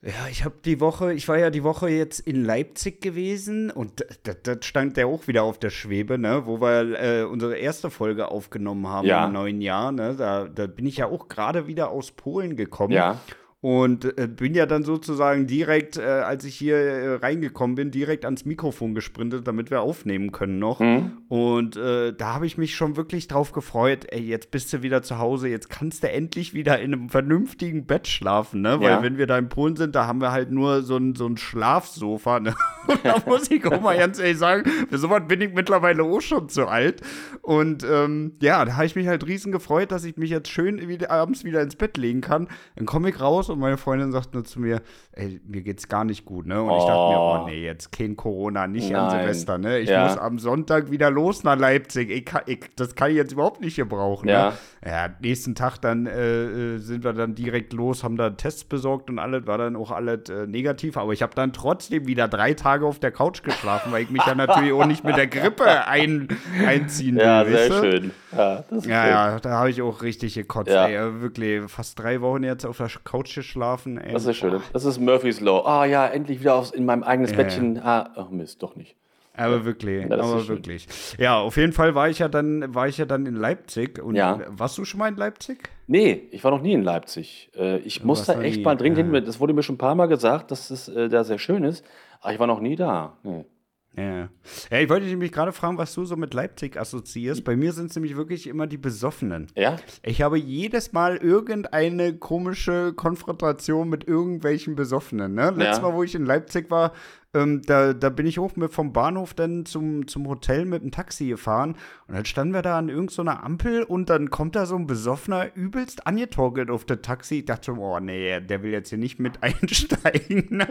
Ja, 0.02 0.28
ich 0.30 0.44
habe 0.44 0.56
die 0.66 0.82
Woche, 0.82 1.14
ich 1.14 1.30
war 1.30 1.38
ja 1.38 1.50
die 1.50 1.64
Woche 1.64 1.88
jetzt 1.88 2.20
in 2.20 2.44
Leipzig 2.44 3.00
gewesen 3.00 3.72
und 3.72 4.06
das 4.44 4.66
stand 4.66 4.98
ja 4.98 5.06
auch 5.06 5.28
wieder 5.28 5.44
auf 5.44 5.58
der 5.60 5.70
Schwebe, 5.70 6.18
ne, 6.18 6.46
wo 6.46 6.60
wir 6.60 7.00
äh, 7.02 7.24
unsere 7.24 7.56
erste 7.56 7.90
Folge 7.90 8.28
aufgenommen 8.30 8.86
haben 8.90 9.08
Ja. 9.08 9.28
im 9.28 9.32
neuen 9.32 9.62
Jahr, 9.62 9.94
ne, 9.94 10.14
da, 10.18 10.50
da 10.50 10.68
bin 10.68 10.86
ich 10.86 10.98
ja 10.98 11.06
auch 11.08 11.30
gerade 11.30 11.68
wieder 11.68 11.90
aus 11.90 12.12
Polen 12.12 12.58
gekommen. 12.58 12.92
Ja. 12.92 13.22
Und 13.64 14.18
äh, 14.18 14.28
bin 14.28 14.56
ja 14.56 14.66
dann 14.66 14.84
sozusagen 14.84 15.48
direkt, 15.48 15.96
äh, 15.98 16.02
als 16.02 16.44
ich 16.44 16.54
hier 16.54 16.76
äh, 16.76 17.16
reingekommen 17.16 17.76
bin, 17.78 17.92
direkt 17.92 18.26
ans 18.26 18.44
Mikrofon 18.44 18.94
gesprintet, 18.94 19.48
damit 19.48 19.72
wir 19.72 19.80
aufnehmen 19.80 20.34
können 20.34 20.60
noch. 20.60 20.82
Mhm. 20.82 21.14
Und 21.30 21.78
äh, 21.78 22.12
da 22.12 22.34
habe 22.34 22.46
ich 22.46 22.58
mich 22.58 22.76
schon 22.76 22.98
wirklich 22.98 23.30
drauf 23.30 23.54
gefreut, 23.54 24.06
ey, 24.10 24.20
jetzt 24.20 24.52
bist 24.52 24.74
du 24.74 24.84
wieder 24.84 25.02
zu 25.02 25.18
Hause, 25.18 25.48
jetzt 25.48 25.70
kannst 25.70 26.04
du 26.04 26.12
endlich 26.12 26.54
wieder 26.54 26.78
in 26.82 26.94
einem 26.94 27.08
vernünftigen 27.08 27.86
Bett 27.86 28.06
schlafen, 28.10 28.60
ne? 28.60 28.82
Weil 28.82 28.90
Ja. 28.92 29.02
wenn 29.02 29.18
wir 29.18 29.28
da 29.28 29.38
in 29.38 29.48
Polen 29.48 29.78
sind, 29.78 29.96
da 29.96 30.08
haben 30.08 30.20
wir 30.20 30.34
halt 30.34 30.52
nur 30.52 30.82
so 30.82 30.98
ein, 30.98 31.16
so 31.16 31.26
ein 31.26 31.38
Schlafsofa, 31.38 32.42
ne? 32.42 32.56
Und 32.90 33.06
da 33.06 33.16
muss 33.26 33.50
ich 33.50 33.66
auch 33.66 33.80
mal 33.80 33.98
ganz 33.98 34.20
ehrlich 34.20 34.40
sagen, 34.40 34.70
für 34.90 34.98
sowas 34.98 35.22
bin 35.30 35.40
ich 35.40 35.54
mittlerweile 35.54 36.04
auch 36.04 36.20
schon 36.20 36.50
zu 36.50 36.68
alt. 36.68 37.00
Und 37.42 37.86
ähm, 37.90 38.34
ja, 38.42 38.66
da 38.66 38.74
habe 38.76 38.86
ich 38.88 38.98
mich 38.98 39.08
halt 39.08 39.26
riesen 39.26 39.54
gefreut, 39.54 39.94
dass 39.94 40.04
ich 40.04 40.18
mich 40.18 40.32
jetzt 40.32 40.50
schön 40.50 40.86
wieder, 40.90 41.10
abends 41.12 41.46
wieder 41.46 41.62
ins 41.62 41.78
Bett 41.78 41.96
legen 41.96 42.20
kann. 42.20 42.50
Dann 42.76 42.86
komme 42.86 43.10
ich 43.10 43.22
raus 43.22 43.50
und 43.54 43.60
meine 43.60 43.78
Freundin 43.78 44.12
sagt 44.12 44.34
nur 44.34 44.44
zu 44.44 44.60
mir, 44.60 44.82
ey, 45.14 45.40
mir 45.48 45.62
geht's 45.62 45.88
gar 45.88 46.04
nicht 46.04 46.26
gut, 46.26 46.46
ne? 46.46 46.62
Und 46.62 46.70
ich 46.78 46.84
dachte 46.84 47.10
mir, 47.10 47.20
Oh. 47.20 47.40
oh 47.44 47.48
nee, 47.48 47.64
jetzt 47.64 47.92
kein 47.92 48.16
Corona, 48.18 48.68
nicht 48.68 48.94
an 48.96 49.08
Nein. 49.08 49.20
Silvester, 49.20 49.58
ne? 49.58 49.80
Ich 49.80 49.90
Ja. 49.90 50.04
muss 50.08 50.18
am 50.18 50.40
Sonntag 50.40 50.92
wieder 50.92 51.10
los 51.12 51.44
nach 51.44 51.58
Leipzig. 51.58 52.10
Ich 52.10 52.26
kann, 52.26 52.42
ich, 52.48 52.60
das 52.76 52.96
kann 52.96 53.12
ich 53.12 53.18
jetzt 53.18 53.32
überhaupt 53.32 53.62
nicht 53.62 53.76
gebrauchen. 53.76 54.28
Ja. 54.28 54.50
Ne? 54.50 54.54
Ja, 54.86 55.10
nächsten 55.22 55.56
Tag 55.56 55.78
dann 55.78 56.06
äh, 56.08 56.44
äh, 56.76 56.78
sind 56.80 57.04
wir 57.04 57.14
dann 57.14 57.36
direkt 57.36 57.72
los, 57.74 58.04
haben 58.04 58.18
da 58.18 58.32
Tests 58.32 58.64
besorgt 58.66 59.10
und 59.10 59.20
alles, 59.20 59.48
war 59.48 59.58
dann 59.58 59.76
auch 59.76 59.92
alles 59.92 60.30
äh, 60.30 60.46
negativ. 60.48 60.98
Aber 60.98 61.14
ich 61.14 61.22
habe 61.22 61.34
dann 61.36 61.54
trotzdem 61.54 62.06
wieder 62.08 62.28
drei 62.28 62.54
Tage 62.54 62.86
auf 62.86 63.00
der 63.00 63.12
Couch 63.12 63.44
geschlafen, 63.44 63.92
weil 63.92 64.04
ich 64.04 64.10
mich 64.10 64.24
dann 64.24 64.38
natürlich 64.38 64.74
auch 64.74 64.86
nicht 64.86 65.04
mit 65.04 65.16
der 65.16 65.28
Grippe 65.28 65.88
ein, 65.88 66.28
einziehen 66.66 67.16
will. 67.16 67.24
Ja, 67.24 67.42
weißt 67.46 67.50
sehr 67.52 67.70
du? 67.70 67.92
schön. 67.92 68.12
Ja, 68.36 68.64
das 68.70 68.78
ist 68.80 68.86
Ja, 68.88 69.02
schön. 69.04 69.12
ja, 69.12 69.40
da 69.40 69.50
habe 69.52 69.70
ich 69.70 69.82
auch 69.82 70.02
richtig 70.02 70.34
gekotzt, 70.34 70.70
Ja. 70.72 70.88
ey. 70.88 71.22
Wirklich 71.22 71.62
fast 71.70 72.00
drei 72.00 72.22
Wochen 72.22 72.44
jetzt 72.44 72.66
auf 72.66 72.78
der 72.78 72.90
Couch 73.04 73.30
geschlafen, 73.44 73.98
ey. 73.98 74.14
Das 74.14 74.26
ist 74.26 74.38
schön. 74.38 74.62
Das 74.74 74.86
ist 74.86 75.00
Murphy's 75.00 75.40
Law. 75.40 75.64
Ah 75.66 75.86
ja, 75.86 76.08
endlich 76.08 76.40
wieder 76.40 76.56
aufs, 76.56 76.72
in 76.72 76.86
meinem 76.86 77.04
eigenes 77.04 77.32
Ja, 77.32 77.38
Bettchen. 77.38 77.78
Ah, 77.84 78.10
ach 78.16 78.30
Mist, 78.30 78.64
doch 78.64 78.76
nicht. 78.76 78.96
Aber 79.36 79.66
wirklich, 79.66 80.06
Ja, 80.08 80.20
aber 80.20 80.40
schön. 80.40 80.48
wirklich. 80.58 80.88
Ja, 81.18 81.40
auf 81.40 81.58
jeden 81.58 81.74
Fall 81.74 81.96
war 81.96 82.08
ich 82.08 82.20
ja 82.20 82.28
dann, 82.28 82.76
war 82.76 82.88
ich 82.88 83.00
ja 83.00 83.06
dann 83.06 83.26
in 83.26 83.36
Leipzig. 83.36 83.98
Und 84.02 84.16
Ja. 84.16 84.40
warst 84.50 84.78
du 84.78 84.86
schon 84.86 85.00
mal 85.00 85.08
in 85.08 85.16
Leipzig? 85.18 85.70
Nee, 85.88 86.28
ich 86.32 86.44
war 86.44 86.52
noch 86.52 86.62
nie 86.62 86.74
in 86.74 86.84
Leipzig. 86.84 87.50
Äh, 87.58 87.80
ich 87.80 88.04
muss 88.04 88.26
da 88.26 88.40
echt 88.42 88.58
nie, 88.58 88.64
mal 88.64 88.76
dringend 88.78 89.00
ja. 89.00 89.06
hin. 89.06 89.26
Das 89.26 89.40
wurde 89.40 89.54
mir 89.54 89.64
schon 89.64 89.76
ein 89.76 89.80
paar 89.80 89.96
Mal 89.96 90.06
gesagt, 90.08 90.52
dass 90.52 90.70
es 90.70 90.88
äh, 90.88 91.10
da 91.10 91.24
sehr 91.24 91.40
schön 91.40 91.64
ist. 91.64 91.84
Aber 92.22 92.32
ich 92.32 92.40
war 92.40 92.48
noch 92.48 92.60
nie 92.60 92.76
da. 92.76 93.18
Nee. 93.24 93.46
Ja. 93.96 94.30
ja, 94.72 94.80
ich 94.80 94.90
wollte 94.90 95.04
dich 95.04 95.12
nämlich 95.12 95.32
gerade 95.32 95.52
fragen, 95.52 95.78
was 95.78 95.94
du 95.94 96.04
so 96.06 96.16
mit 96.16 96.34
Leipzig 96.34 96.78
assoziierst. 96.80 97.44
Bei 97.44 97.56
mir 97.56 97.74
sind 97.74 97.92
es 97.92 97.96
nämlich 97.96 98.16
wirklich 98.18 98.48
immer 98.48 98.66
die 98.66 98.78
Besoffenen. 98.78 99.48
Ja? 99.56 99.78
Ich 100.02 100.22
habe 100.24 100.38
jedes 100.40 100.94
Mal 100.94 101.18
irgendeine 101.18 102.18
komische 102.18 102.94
Konfrontation 102.94 103.90
mit 103.90 104.08
irgendwelchen 104.08 104.76
Besoffenen. 104.76 105.36
Ne? 105.36 105.52
Letztes 105.52 105.78
Ja. 105.78 105.84
Mal, 105.84 105.94
wo 105.94 106.04
ich 106.04 106.16
in 106.16 106.26
Leipzig 106.26 106.72
war, 106.72 106.94
ähm, 107.34 107.62
da, 107.64 107.94
da 107.94 108.10
bin 108.10 108.26
ich 108.26 108.38
hoch 108.38 108.56
mit 108.56 108.72
vom 108.72 108.94
Bahnhof 108.94 109.34
dann 109.34 109.66
zum, 109.66 110.08
zum 110.08 110.28
Hotel 110.28 110.66
mit 110.66 110.84
dem 110.84 110.92
Taxi 110.92 111.28
gefahren. 111.28 111.76
Und 112.08 112.16
dann 112.16 112.26
standen 112.26 112.54
wir 112.54 112.62
da 112.62 112.78
an 112.78 112.90
irgendeiner 112.90 113.44
Ampel 113.44 113.84
und 113.84 114.10
dann 114.10 114.30
kommt 114.30 114.56
da 114.56 114.66
so 114.66 114.76
ein 114.76 114.86
Besoffener 114.86 115.56
übelst 115.56 116.06
angetorkelt 116.06 116.70
auf 116.70 116.86
das 116.86 117.00
Taxi. 117.02 117.40
Ich 117.40 117.46
dachte 117.46 117.66
schon, 117.66 117.80
oh 117.80 118.00
nee, 118.00 118.40
der 118.40 118.62
will 118.62 118.72
jetzt 118.72 118.90
hier 118.90 118.98
nicht 118.98 119.20
mit 119.20 119.34
einsteigen. 119.42 120.64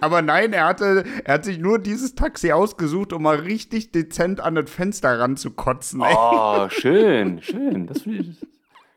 Aber 0.00 0.22
nein, 0.22 0.52
er 0.52 0.66
hatte, 0.66 1.04
er 1.24 1.34
hat 1.34 1.44
sich 1.44 1.58
nur 1.58 1.78
dieses 1.78 2.14
Taxi 2.14 2.52
ausgesucht, 2.52 3.12
um 3.12 3.22
mal 3.22 3.36
richtig 3.36 3.92
dezent 3.92 4.40
an 4.40 4.56
das 4.56 4.70
Fenster 4.70 5.20
ranzukotzen. 5.20 6.02
ey. 6.02 6.14
Oh, 6.16 6.68
schön, 6.70 7.40
schön. 7.42 7.86
Das 7.86 8.02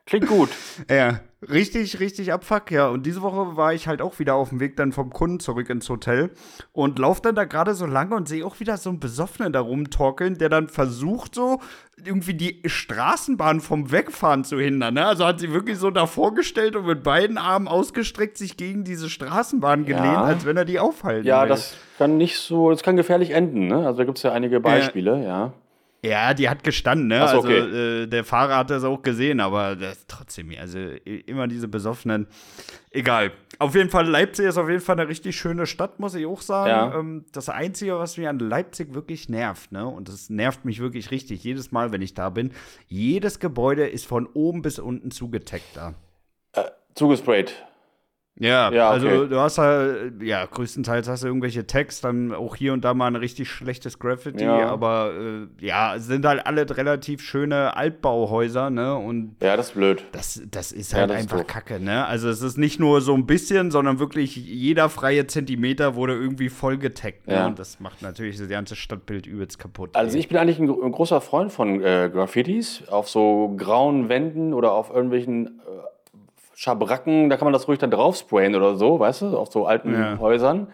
klingt 0.05 0.27
gut. 0.27 0.49
Ja, 0.89 1.19
richtig, 1.49 1.99
richtig 1.99 2.31
abfuck, 2.33 2.71
ja. 2.71 2.87
Und 2.87 3.05
diese 3.05 3.21
Woche 3.21 3.55
war 3.57 3.73
ich 3.73 3.87
halt 3.87 4.01
auch 4.01 4.19
wieder 4.19 4.35
auf 4.35 4.49
dem 4.49 4.59
Weg 4.59 4.75
dann 4.77 4.91
vom 4.91 5.09
Kunden 5.11 5.39
zurück 5.39 5.69
ins 5.69 5.89
Hotel 5.89 6.31
und 6.73 6.99
lauf 6.99 7.21
dann 7.21 7.35
da 7.35 7.43
gerade 7.45 7.73
so 7.73 7.85
lange 7.85 8.15
und 8.15 8.27
sehe 8.27 8.45
auch 8.45 8.59
wieder 8.59 8.77
so 8.77 8.89
einen 8.89 8.99
Besoffenen 8.99 9.53
da 9.53 9.59
rumtorkeln, 9.61 10.37
der 10.37 10.49
dann 10.49 10.67
versucht 10.69 11.35
so 11.35 11.59
irgendwie 12.03 12.33
die 12.33 12.61
Straßenbahn 12.65 13.61
vom 13.61 13.91
Wegfahren 13.91 14.43
zu 14.43 14.59
hindern. 14.59 14.95
Ne? 14.95 15.05
Also 15.05 15.25
hat 15.25 15.39
sie 15.39 15.51
wirklich 15.53 15.77
so 15.77 15.91
davor 15.91 16.33
gestellt 16.33 16.75
und 16.75 16.85
mit 16.85 17.03
beiden 17.03 17.37
Armen 17.37 17.67
ausgestreckt 17.67 18.37
sich 18.37 18.57
gegen 18.57 18.83
diese 18.83 19.09
Straßenbahn 19.09 19.85
gelehnt, 19.85 20.05
Ja. 20.05 20.23
als 20.23 20.45
wenn 20.45 20.57
er 20.57 20.65
die 20.65 20.79
aufhalten 20.79 21.25
Ja, 21.25 21.43
will. 21.43 21.49
das 21.49 21.75
kann 21.97 22.17
nicht 22.17 22.37
so, 22.37 22.69
das 22.71 22.83
kann 22.83 22.95
gefährlich 22.97 23.31
enden. 23.31 23.67
Ne? 23.67 23.77
Also 23.85 23.99
da 23.99 24.03
gibt 24.03 24.17
es 24.17 24.23
ja 24.23 24.31
einige 24.33 24.59
Beispiele, 24.59 25.21
ja. 25.23 25.25
Ja, 25.25 25.53
die 26.33 26.49
hat 26.49 26.63
gestanden, 26.63 27.07
ne? 27.07 27.19
So, 27.19 27.23
also 27.23 27.37
okay. 27.39 28.03
äh, 28.03 28.07
der 28.07 28.23
Fahrer 28.23 28.57
hat 28.57 28.69
das 28.69 28.83
auch 28.83 29.01
gesehen, 29.01 29.39
aber 29.39 29.75
das 29.75 29.99
ist 29.99 30.07
trotzdem, 30.07 30.51
also 30.59 30.79
immer 30.79 31.47
diese 31.47 31.67
besoffenen. 31.67 32.27
Egal. 32.91 33.31
Auf 33.59 33.75
jeden 33.75 33.89
Fall, 33.89 34.07
Leipzig 34.07 34.45
ist 34.45 34.57
auf 34.57 34.69
jeden 34.69 34.81
Fall 34.81 34.99
eine 34.99 35.07
richtig 35.07 35.37
schöne 35.37 35.65
Stadt, 35.65 35.99
muss 35.99 36.15
ich 36.15 36.25
auch 36.25 36.41
sagen. 36.41 36.69
Ja. 36.69 36.99
Ähm, 36.99 37.25
das 37.31 37.49
Einzige, 37.49 37.97
was 37.97 38.17
mich 38.17 38.27
an 38.27 38.39
Leipzig 38.39 38.93
wirklich 38.93 39.29
nervt, 39.29 39.71
ne? 39.71 39.87
Und 39.87 40.09
das 40.09 40.29
nervt 40.29 40.65
mich 40.65 40.79
wirklich 40.79 41.11
richtig, 41.11 41.43
jedes 41.43 41.71
Mal, 41.71 41.91
wenn 41.91 42.01
ich 42.01 42.13
da 42.13 42.29
bin, 42.29 42.51
jedes 42.87 43.39
Gebäude 43.39 43.87
ist 43.87 44.05
von 44.05 44.27
oben 44.27 44.61
bis 44.61 44.79
unten 44.79 45.11
zugeteckt 45.11 45.75
da. 45.75 45.93
Zugesprayt. 46.95 47.65
Ja, 48.37 48.69
Ja, 48.71 48.93
okay. 48.93 49.07
also 49.07 49.27
du 49.27 49.39
hast 49.39 49.57
ja, 49.57 49.87
ja, 50.21 50.45
größtenteils 50.45 51.07
hast 51.07 51.23
du 51.23 51.27
irgendwelche 51.27 51.65
Tags, 51.67 52.01
dann 52.01 52.33
auch 52.33 52.57
hier 52.57 52.73
und 52.73 52.83
da 52.83 52.93
mal 52.93 53.07
ein 53.07 53.15
richtig 53.15 53.49
schlechtes 53.49 53.97
Graffiti, 53.97 54.43
Ja. 54.43 54.67
aber 54.67 55.13
äh, 55.59 55.65
ja, 55.65 55.95
es 55.95 56.07
sind 56.07 56.25
halt 56.25 56.45
alle 56.45 56.69
relativ 56.75 57.21
schöne 57.21 57.77
Altbauhäuser, 57.77 58.69
ne? 58.69 58.93
Und 58.95 59.37
Ja, 59.41 59.55
das 59.55 59.67
ist 59.69 59.73
blöd. 59.75 60.03
das, 60.11 60.41
das 60.51 60.73
ist 60.73 60.91
Ja, 60.91 60.99
halt 60.99 61.11
das 61.11 61.17
ist 61.17 61.23
einfach 61.23 61.37
doof. 61.37 61.47
Kacke, 61.47 61.79
ne? 61.79 62.05
Also 62.05 62.27
es 62.27 62.41
ist 62.41 62.57
nicht 62.57 62.77
nur 62.77 62.99
so 62.99 63.13
ein 63.13 63.25
bisschen, 63.25 63.71
sondern 63.71 63.99
wirklich 63.99 64.35
jeder 64.35 64.89
freie 64.89 65.27
Zentimeter 65.27 65.95
wurde 65.95 66.13
irgendwie 66.13 66.49
voll 66.49 66.77
getaggt, 66.77 67.27
ne? 67.27 67.33
Ja. 67.35 67.47
Und 67.47 67.57
das 67.57 67.79
macht 67.79 68.01
natürlich 68.01 68.37
das 68.37 68.49
ganze 68.49 68.75
Stadtbild 68.75 69.27
übelst 69.27 69.59
kaputt. 69.59 69.91
Also 69.95 70.15
ey. 70.15 70.19
ich 70.19 70.27
bin 70.27 70.37
eigentlich 70.37 70.59
ein, 70.59 70.69
ein 70.69 70.91
großer 70.91 71.21
Freund 71.21 71.53
von 71.53 71.81
äh, 71.81 72.09
Graffitis 72.11 72.83
auf 72.89 73.07
so 73.07 73.53
grauen 73.57 74.09
Wänden 74.09 74.53
oder 74.53 74.73
auf 74.73 74.89
irgendwelchen 74.89 75.45
äh, 75.47 75.51
Schabracken, 76.55 77.29
da 77.29 77.37
kann 77.37 77.45
man 77.45 77.53
das 77.53 77.67
ruhig 77.67 77.79
dann 77.79 77.91
drauf 77.91 78.15
sprayen 78.15 78.55
oder 78.55 78.75
so, 78.75 78.99
weißt 78.99 79.21
du, 79.23 79.37
auf 79.37 79.51
so 79.51 79.65
alten 79.67 79.93
Ja. 79.93 80.17
Häusern. 80.19 80.67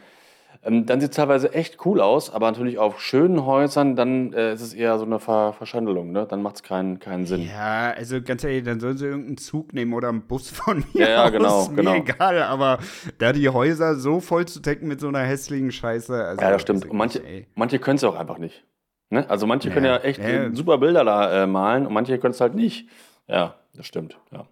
Ähm, 0.63 0.85
dann 0.85 1.01
sieht 1.01 1.09
es 1.09 1.15
teilweise 1.17 1.53
echt 1.55 1.83
cool 1.87 1.99
aus, 2.01 2.31
aber 2.31 2.45
natürlich 2.51 2.77
auf 2.77 3.01
schönen 3.01 3.47
Häusern, 3.47 3.95
dann 3.95 4.31
äh, 4.33 4.53
ist 4.53 4.61
es 4.61 4.75
eher 4.75 4.99
so 4.99 5.05
eine 5.05 5.17
Ver 5.19 5.53
Verschandelung, 5.53 6.11
ne? 6.11 6.27
Dann 6.29 6.43
macht 6.43 6.57
es 6.57 6.63
keinen, 6.63 6.99
keinen 6.99 7.25
Sinn. 7.25 7.47
Ja, 7.47 7.93
also 7.97 8.21
ganz 8.21 8.43
ehrlich, 8.43 8.63
dann 8.63 8.79
sollen 8.79 8.95
sie 8.95 9.07
irgendeinen 9.07 9.37
Zug 9.37 9.73
nehmen 9.73 9.91
oder 9.93 10.09
einen 10.09 10.21
Bus 10.27 10.51
von 10.51 10.83
mir 10.93 11.01
Ja, 11.01 11.09
ja, 11.09 11.29
genau, 11.29 11.67
Mir 11.69 11.75
genau. 11.77 11.95
egal, 11.95 12.43
aber 12.43 12.77
da 13.17 13.33
die 13.33 13.49
Häuser 13.49 13.95
so 13.95 14.19
voll 14.19 14.45
zu 14.45 14.59
decken 14.59 14.87
mit 14.87 14.99
so 14.99 15.07
einer 15.07 15.21
hässlichen 15.21 15.71
Scheiße. 15.71 16.13
Also, 16.23 16.43
Ja, 16.43 16.51
das 16.51 16.61
stimmt. 16.61 16.85
Und 16.87 16.95
manche, 16.95 17.25
ey. 17.25 17.47
manche 17.55 17.79
können 17.79 17.95
es 17.95 18.03
auch 18.03 18.15
einfach 18.15 18.37
nicht. 18.37 18.63
Ne? 19.09 19.27
Also 19.29 19.47
manche 19.47 19.69
Ja. 19.69 19.73
können 19.73 19.85
ja 19.87 19.97
echt 19.97 20.19
Ja. 20.19 20.53
super 20.53 20.77
Bilder 20.77 21.03
da 21.03 21.43
äh, 21.43 21.47
malen 21.47 21.87
und 21.87 21.93
manche 21.93 22.19
können 22.19 22.33
es 22.35 22.41
halt 22.41 22.53
nicht. 22.53 22.87
Ja, 23.27 23.55
das 23.75 23.87
stimmt. 23.87 24.15
Ja. 24.31 24.45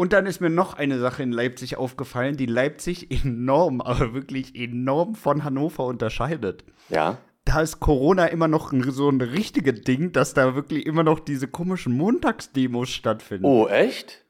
Und 0.00 0.14
dann 0.14 0.24
ist 0.24 0.40
mir 0.40 0.48
noch 0.48 0.72
eine 0.78 0.98
Sache 0.98 1.22
in 1.22 1.30
Leipzig 1.30 1.76
aufgefallen, 1.76 2.38
die 2.38 2.46
Leipzig 2.46 3.10
enorm, 3.24 3.82
aber 3.82 4.14
wirklich 4.14 4.54
enorm 4.56 5.14
von 5.14 5.44
Hannover 5.44 5.84
unterscheidet. 5.84 6.64
ja. 6.88 7.18
Da 7.44 7.62
ist 7.62 7.80
Corona 7.80 8.26
immer 8.26 8.48
noch 8.48 8.72
so 8.90 9.08
ein 9.08 9.20
richtiges 9.20 9.80
Ding, 9.82 10.12
dass 10.12 10.34
da 10.34 10.54
wirklich 10.54 10.86
immer 10.86 11.02
noch 11.02 11.18
diese 11.20 11.48
komischen 11.48 11.96
Montagsdemos 11.96 12.90
stattfinden. 12.90 13.44
Oh, 13.46 13.66
echt? 13.66 14.24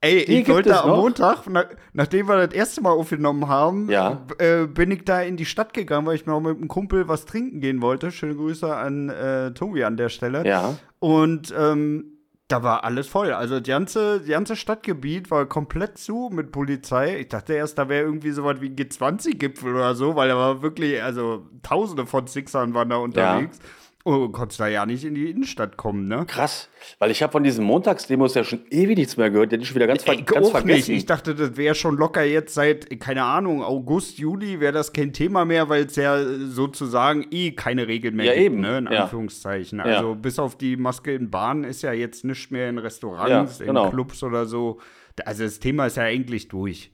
Ey, 0.00 0.24
die 0.24 0.40
ich 0.40 0.48
wollte 0.48 0.82
am? 0.82 0.90
Montag, 0.90 1.44
na, 1.48 1.64
nachdem 1.92 2.28
wir 2.28 2.46
das 2.46 2.54
erste 2.54 2.80
Mal 2.82 2.90
aufgenommen 2.90 3.48
haben, 3.48 3.88
Ja. 3.90 4.26
äh, 4.38 4.66
bin 4.66 4.90
ich 4.90 5.04
da 5.04 5.22
in 5.22 5.36
die 5.36 5.44
Stadt 5.46 5.72
gegangen, 5.74 6.06
weil 6.06 6.16
ich 6.16 6.26
noch 6.26 6.40
mit 6.40 6.56
einem 6.56 6.68
Kumpel 6.68 7.06
was 7.08 7.24
trinken 7.24 7.60
gehen 7.60 7.82
wollte. 7.82 8.10
Schöne 8.10 8.34
Grüße 8.34 8.74
an 8.74 9.08
äh, 9.10 9.52
Tobi 9.54 9.84
an 9.84 9.96
der 9.96 10.08
Stelle. 10.08 10.46
Ja. 10.46 10.76
Und 10.98 11.54
ähm, 11.56 12.19
da 12.50 12.62
war 12.62 12.84
alles 12.84 13.06
voll. 13.06 13.32
Also 13.32 13.60
das 13.60 13.68
ganze, 13.68 14.18
das 14.18 14.28
ganze 14.28 14.56
Stadtgebiet 14.56 15.30
war 15.30 15.46
komplett 15.46 15.98
zu 15.98 16.30
mit 16.32 16.50
Polizei. 16.50 17.20
Ich 17.20 17.28
dachte 17.28 17.54
erst, 17.54 17.78
da 17.78 17.88
wäre 17.88 18.04
irgendwie 18.04 18.32
so 18.32 18.44
was 18.44 18.60
wie 18.60 18.68
ein 18.68 18.76
G20-Gipfel 18.76 19.74
oder 19.74 19.94
so, 19.94 20.16
weil 20.16 20.28
da 20.28 20.36
war 20.36 20.62
wirklich, 20.62 21.02
also 21.02 21.46
tausende 21.62 22.06
von 22.06 22.26
Sixern 22.26 22.74
waren 22.74 22.88
da 22.88 22.96
unterwegs. 22.96 23.58
Und 23.58 23.64
du 24.04 24.28
konntest 24.30 24.58
da 24.60 24.66
ja 24.68 24.86
nicht 24.86 25.04
in 25.04 25.14
die 25.14 25.30
Innenstadt 25.30 25.76
kommen, 25.76 26.08
ne? 26.08 26.24
Krass, 26.26 26.68
weil 26.98 27.10
ich 27.10 27.22
habe 27.22 27.32
von 27.32 27.42
diesen 27.44 27.64
Montagsdemos 27.64 28.34
ja 28.34 28.44
schon 28.44 28.60
ewig 28.70 28.96
nichts 28.96 29.16
mehr 29.16 29.30
gehört. 29.30 29.50
Die 29.52 29.54
hätte 29.56 29.62
ich 29.62 29.68
schon 29.68 29.76
wieder 29.76 29.86
ganz, 29.86 30.02
ver 30.04 30.12
Ey, 30.14 30.22
ganz 30.22 30.50
vergessen. 30.50 30.92
nicht. 30.92 31.00
Ich 31.00 31.06
dachte, 31.06 31.34
das 31.34 31.56
wäre 31.56 31.74
schon 31.74 31.96
locker 31.96 32.22
jetzt 32.22 32.54
seit, 32.54 32.98
keine 33.00 33.24
Ahnung, 33.24 33.62
August, 33.62 34.18
Juli 34.18 34.60
wäre 34.60 34.72
das 34.72 34.92
kein 34.92 35.12
Thema 35.12 35.44
mehr, 35.44 35.68
weil 35.68 35.84
es 35.84 35.96
ja 35.96 36.22
sozusagen 36.46 37.26
eh 37.30 37.52
keine 37.52 37.86
Regeln 37.88 38.16
mehr 38.16 38.26
Ja, 38.26 38.32
gibt, 38.34 38.44
eben. 38.46 38.60
ne? 38.60 38.78
In 38.78 38.86
Ja. 38.90 39.02
Anführungszeichen. 39.04 39.80
Also 39.80 40.14
bis 40.14 40.38
auf 40.38 40.56
die 40.56 40.76
Maske 40.76 41.14
in 41.14 41.30
Bahnen 41.30 41.64
ist 41.64 41.82
ja 41.82 41.92
jetzt 41.92 42.24
nicht 42.24 42.50
mehr 42.50 42.68
in 42.68 42.78
Restaurants, 42.78 43.58
Ja, 43.58 43.66
genau. 43.66 43.84
in 43.86 43.90
Clubs 43.90 44.22
oder 44.22 44.46
so. 44.46 44.78
Also 45.24 45.44
das 45.44 45.58
Thema 45.58 45.86
ist 45.86 45.96
ja 45.98 46.04
eigentlich 46.04 46.48
durch. 46.48 46.92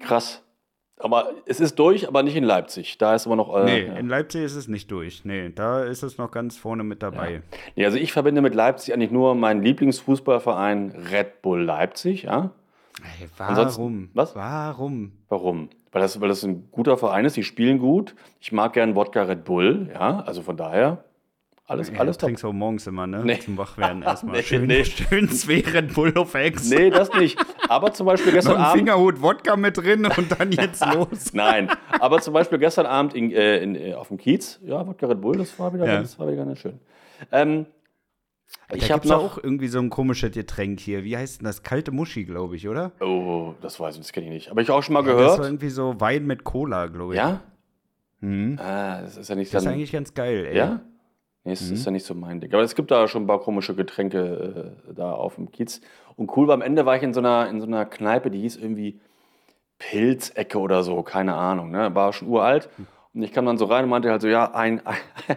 Krass. 0.00 0.42
Aber 1.02 1.30
es 1.46 1.60
ist 1.60 1.78
durch, 1.78 2.06
aber 2.08 2.22
nicht 2.22 2.36
in 2.36 2.44
Leipzig. 2.44 2.98
Da 2.98 3.14
ist 3.14 3.26
immer 3.26 3.36
noch. 3.36 3.54
Äh, 3.56 3.64
Nee, 3.64 3.86
ja. 3.86 3.94
in 3.94 4.08
Leipzig 4.08 4.42
ist 4.44 4.54
es 4.56 4.68
nicht 4.68 4.90
durch. 4.90 5.24
Nee, 5.24 5.50
da 5.54 5.82
ist 5.84 6.02
es 6.02 6.18
noch 6.18 6.30
ganz 6.30 6.56
vorne 6.56 6.84
mit 6.84 7.02
dabei. 7.02 7.42
Nee, 7.76 7.84
also 7.84 7.96
ich 7.98 8.12
verbinde 8.12 8.40
mit 8.40 8.54
Leipzig 8.54 8.94
eigentlich 8.94 9.10
nur 9.10 9.34
meinen 9.34 9.62
Lieblingsfußballverein 9.62 10.92
Red 11.10 11.42
Bull 11.42 11.62
Leipzig, 11.62 12.24
ja. 12.24 12.50
Ey, 13.20 13.28
Ansonsten- 13.38 13.80
warum? 13.80 14.10
was? 14.14 14.36
Warum? 14.36 15.12
Warum? 15.28 15.68
Weil 15.90 16.02
das, 16.02 16.20
weil 16.20 16.28
das 16.28 16.42
ein 16.44 16.68
guter 16.70 16.96
Verein 16.96 17.24
ist, 17.24 17.36
die 17.36 17.42
spielen 17.42 17.78
gut. 17.78 18.14
Ich 18.40 18.52
mag 18.52 18.72
gern 18.74 18.94
Wodka 18.94 19.22
Red 19.22 19.44
Bull, 19.44 19.90
ja. 19.92 20.20
Also 20.20 20.42
von 20.42 20.56
daher, 20.56 21.04
alles, 21.72 21.90
Ja, 21.90 21.98
alles 21.98 22.16
top. 22.18 22.28
trinkst 22.28 22.44
auch 22.44 22.52
morgens 22.52 22.86
immer, 22.86 23.06
ne? 23.06 23.22
Nee. 23.24 23.38
Zum 23.40 23.56
Wachwerden 23.58 24.02
erstmal. 24.04 24.36
Nee, 24.36 24.42
schön, 24.42 24.66
nee. 24.66 24.84
schön 24.84 25.28
Red 25.48 25.92
Bull 25.94 26.12
auf 26.16 26.34
Ex. 26.34 26.70
Nee, 26.70 26.90
das 26.90 27.12
nicht. 27.14 27.38
Aber 27.68 27.92
zum 27.92 28.06
Beispiel 28.06 28.32
gestern 28.32 28.56
Abend. 28.58 28.78
Fingerhut 28.78 29.20
Wodka 29.20 29.56
mit 29.56 29.76
drin 29.76 30.06
und 30.06 30.38
dann 30.38 30.52
jetzt 30.52 30.84
los. 30.94 31.32
Nein, 31.32 31.68
aber 32.00 32.20
zum 32.20 32.34
Beispiel 32.34 32.58
gestern 32.58 32.86
Abend 32.86 33.14
in, 33.14 33.32
äh, 33.32 33.58
in, 33.58 33.74
äh, 33.74 33.94
auf 33.94 34.08
dem 34.08 34.18
Kiez, 34.18 34.60
ja, 34.64 34.86
Wodka 34.86 35.06
Red 35.06 35.20
Bull, 35.20 35.36
das 35.38 35.58
war 35.58 35.74
wieder, 35.74 35.86
Ja. 35.86 36.00
das 36.00 36.18
war 36.18 36.30
wieder 36.30 36.44
ganz 36.44 36.58
schön. 36.58 36.78
Ähm, 37.30 37.66
ich 38.74 38.90
habe 38.92 39.06
noch. 39.08 39.22
auch 39.22 39.38
irgendwie 39.42 39.68
so 39.68 39.78
ein 39.78 39.88
komisches 39.90 40.30
Getränk 40.32 40.78
hier. 40.80 41.04
Wie 41.04 41.16
heißt 41.16 41.40
denn 41.40 41.46
das? 41.46 41.62
Kalte 41.62 41.90
Muschi, 41.90 42.24
glaube 42.24 42.56
ich, 42.56 42.68
oder? 42.68 42.92
Oh, 43.00 43.54
das 43.62 43.78
weiß 43.80 43.94
ich, 43.96 44.00
das 44.02 44.12
kenne 44.12 44.26
ich 44.26 44.32
nicht. 44.32 44.50
Aber 44.50 44.60
ich 44.60 44.70
auch 44.70 44.82
schon 44.82 44.92
mal 44.94 45.02
Das 45.02 45.08
war 45.14 45.16
gehört. 45.16 45.40
irgendwie 45.40 45.70
so 45.70 45.98
Wein 46.00 46.26
mit 46.26 46.44
Cola, 46.44 46.86
glaube 46.86 47.14
ich. 47.14 47.18
Ja? 47.18 47.40
Mhm. 48.20 48.58
Ah, 48.62 49.00
das 49.02 49.16
ist 49.16 49.28
ja 49.28 49.34
nicht 49.34 49.52
Das 49.52 49.62
ist 49.64 49.68
eigentlich 49.68 49.92
ganz 49.92 50.14
geil, 50.14 50.46
ey. 50.50 50.56
Ja? 50.56 50.80
Nee, 51.44 51.52
es 51.52 51.60
Mhm. 51.68 51.74
ist 51.74 51.84
ja 51.84 51.90
nicht 51.90 52.06
so 52.06 52.14
mein 52.14 52.40
Ding. 52.40 52.52
Aber 52.52 52.62
es 52.62 52.74
gibt 52.74 52.90
da 52.90 53.08
schon 53.08 53.24
ein 53.24 53.26
paar 53.26 53.40
komische 53.40 53.74
Getränke 53.74 54.74
äh, 54.88 54.94
da 54.94 55.12
auf 55.12 55.34
dem 55.36 55.50
Kiez. 55.50 55.80
Und 56.16 56.36
cool 56.36 56.46
war, 56.46 56.54
am 56.54 56.62
Ende 56.62 56.86
war 56.86 56.96
ich 56.96 57.02
in 57.02 57.12
so 57.14 57.20
einer, 57.20 57.48
in 57.48 57.60
so 57.60 57.66
einer 57.66 57.84
Kneipe, 57.84 58.30
die 58.30 58.40
hieß 58.40 58.56
irgendwie 58.56 59.00
Pilzecke 59.78 60.58
oder 60.58 60.82
so, 60.82 61.02
keine 61.02 61.34
Ahnung. 61.34 61.70
Ne? 61.70 61.94
War 61.94 62.12
schon 62.12 62.28
uralt. 62.28 62.68
Und 63.14 63.22
ich 63.22 63.32
kam 63.32 63.46
dann 63.46 63.58
so 63.58 63.64
rein 63.66 63.84
und 63.84 63.90
meinte 63.90 64.10
halt 64.10 64.22
so, 64.22 64.28
ja, 64.28 64.52
ein, 64.54 64.86
ein, 64.86 64.96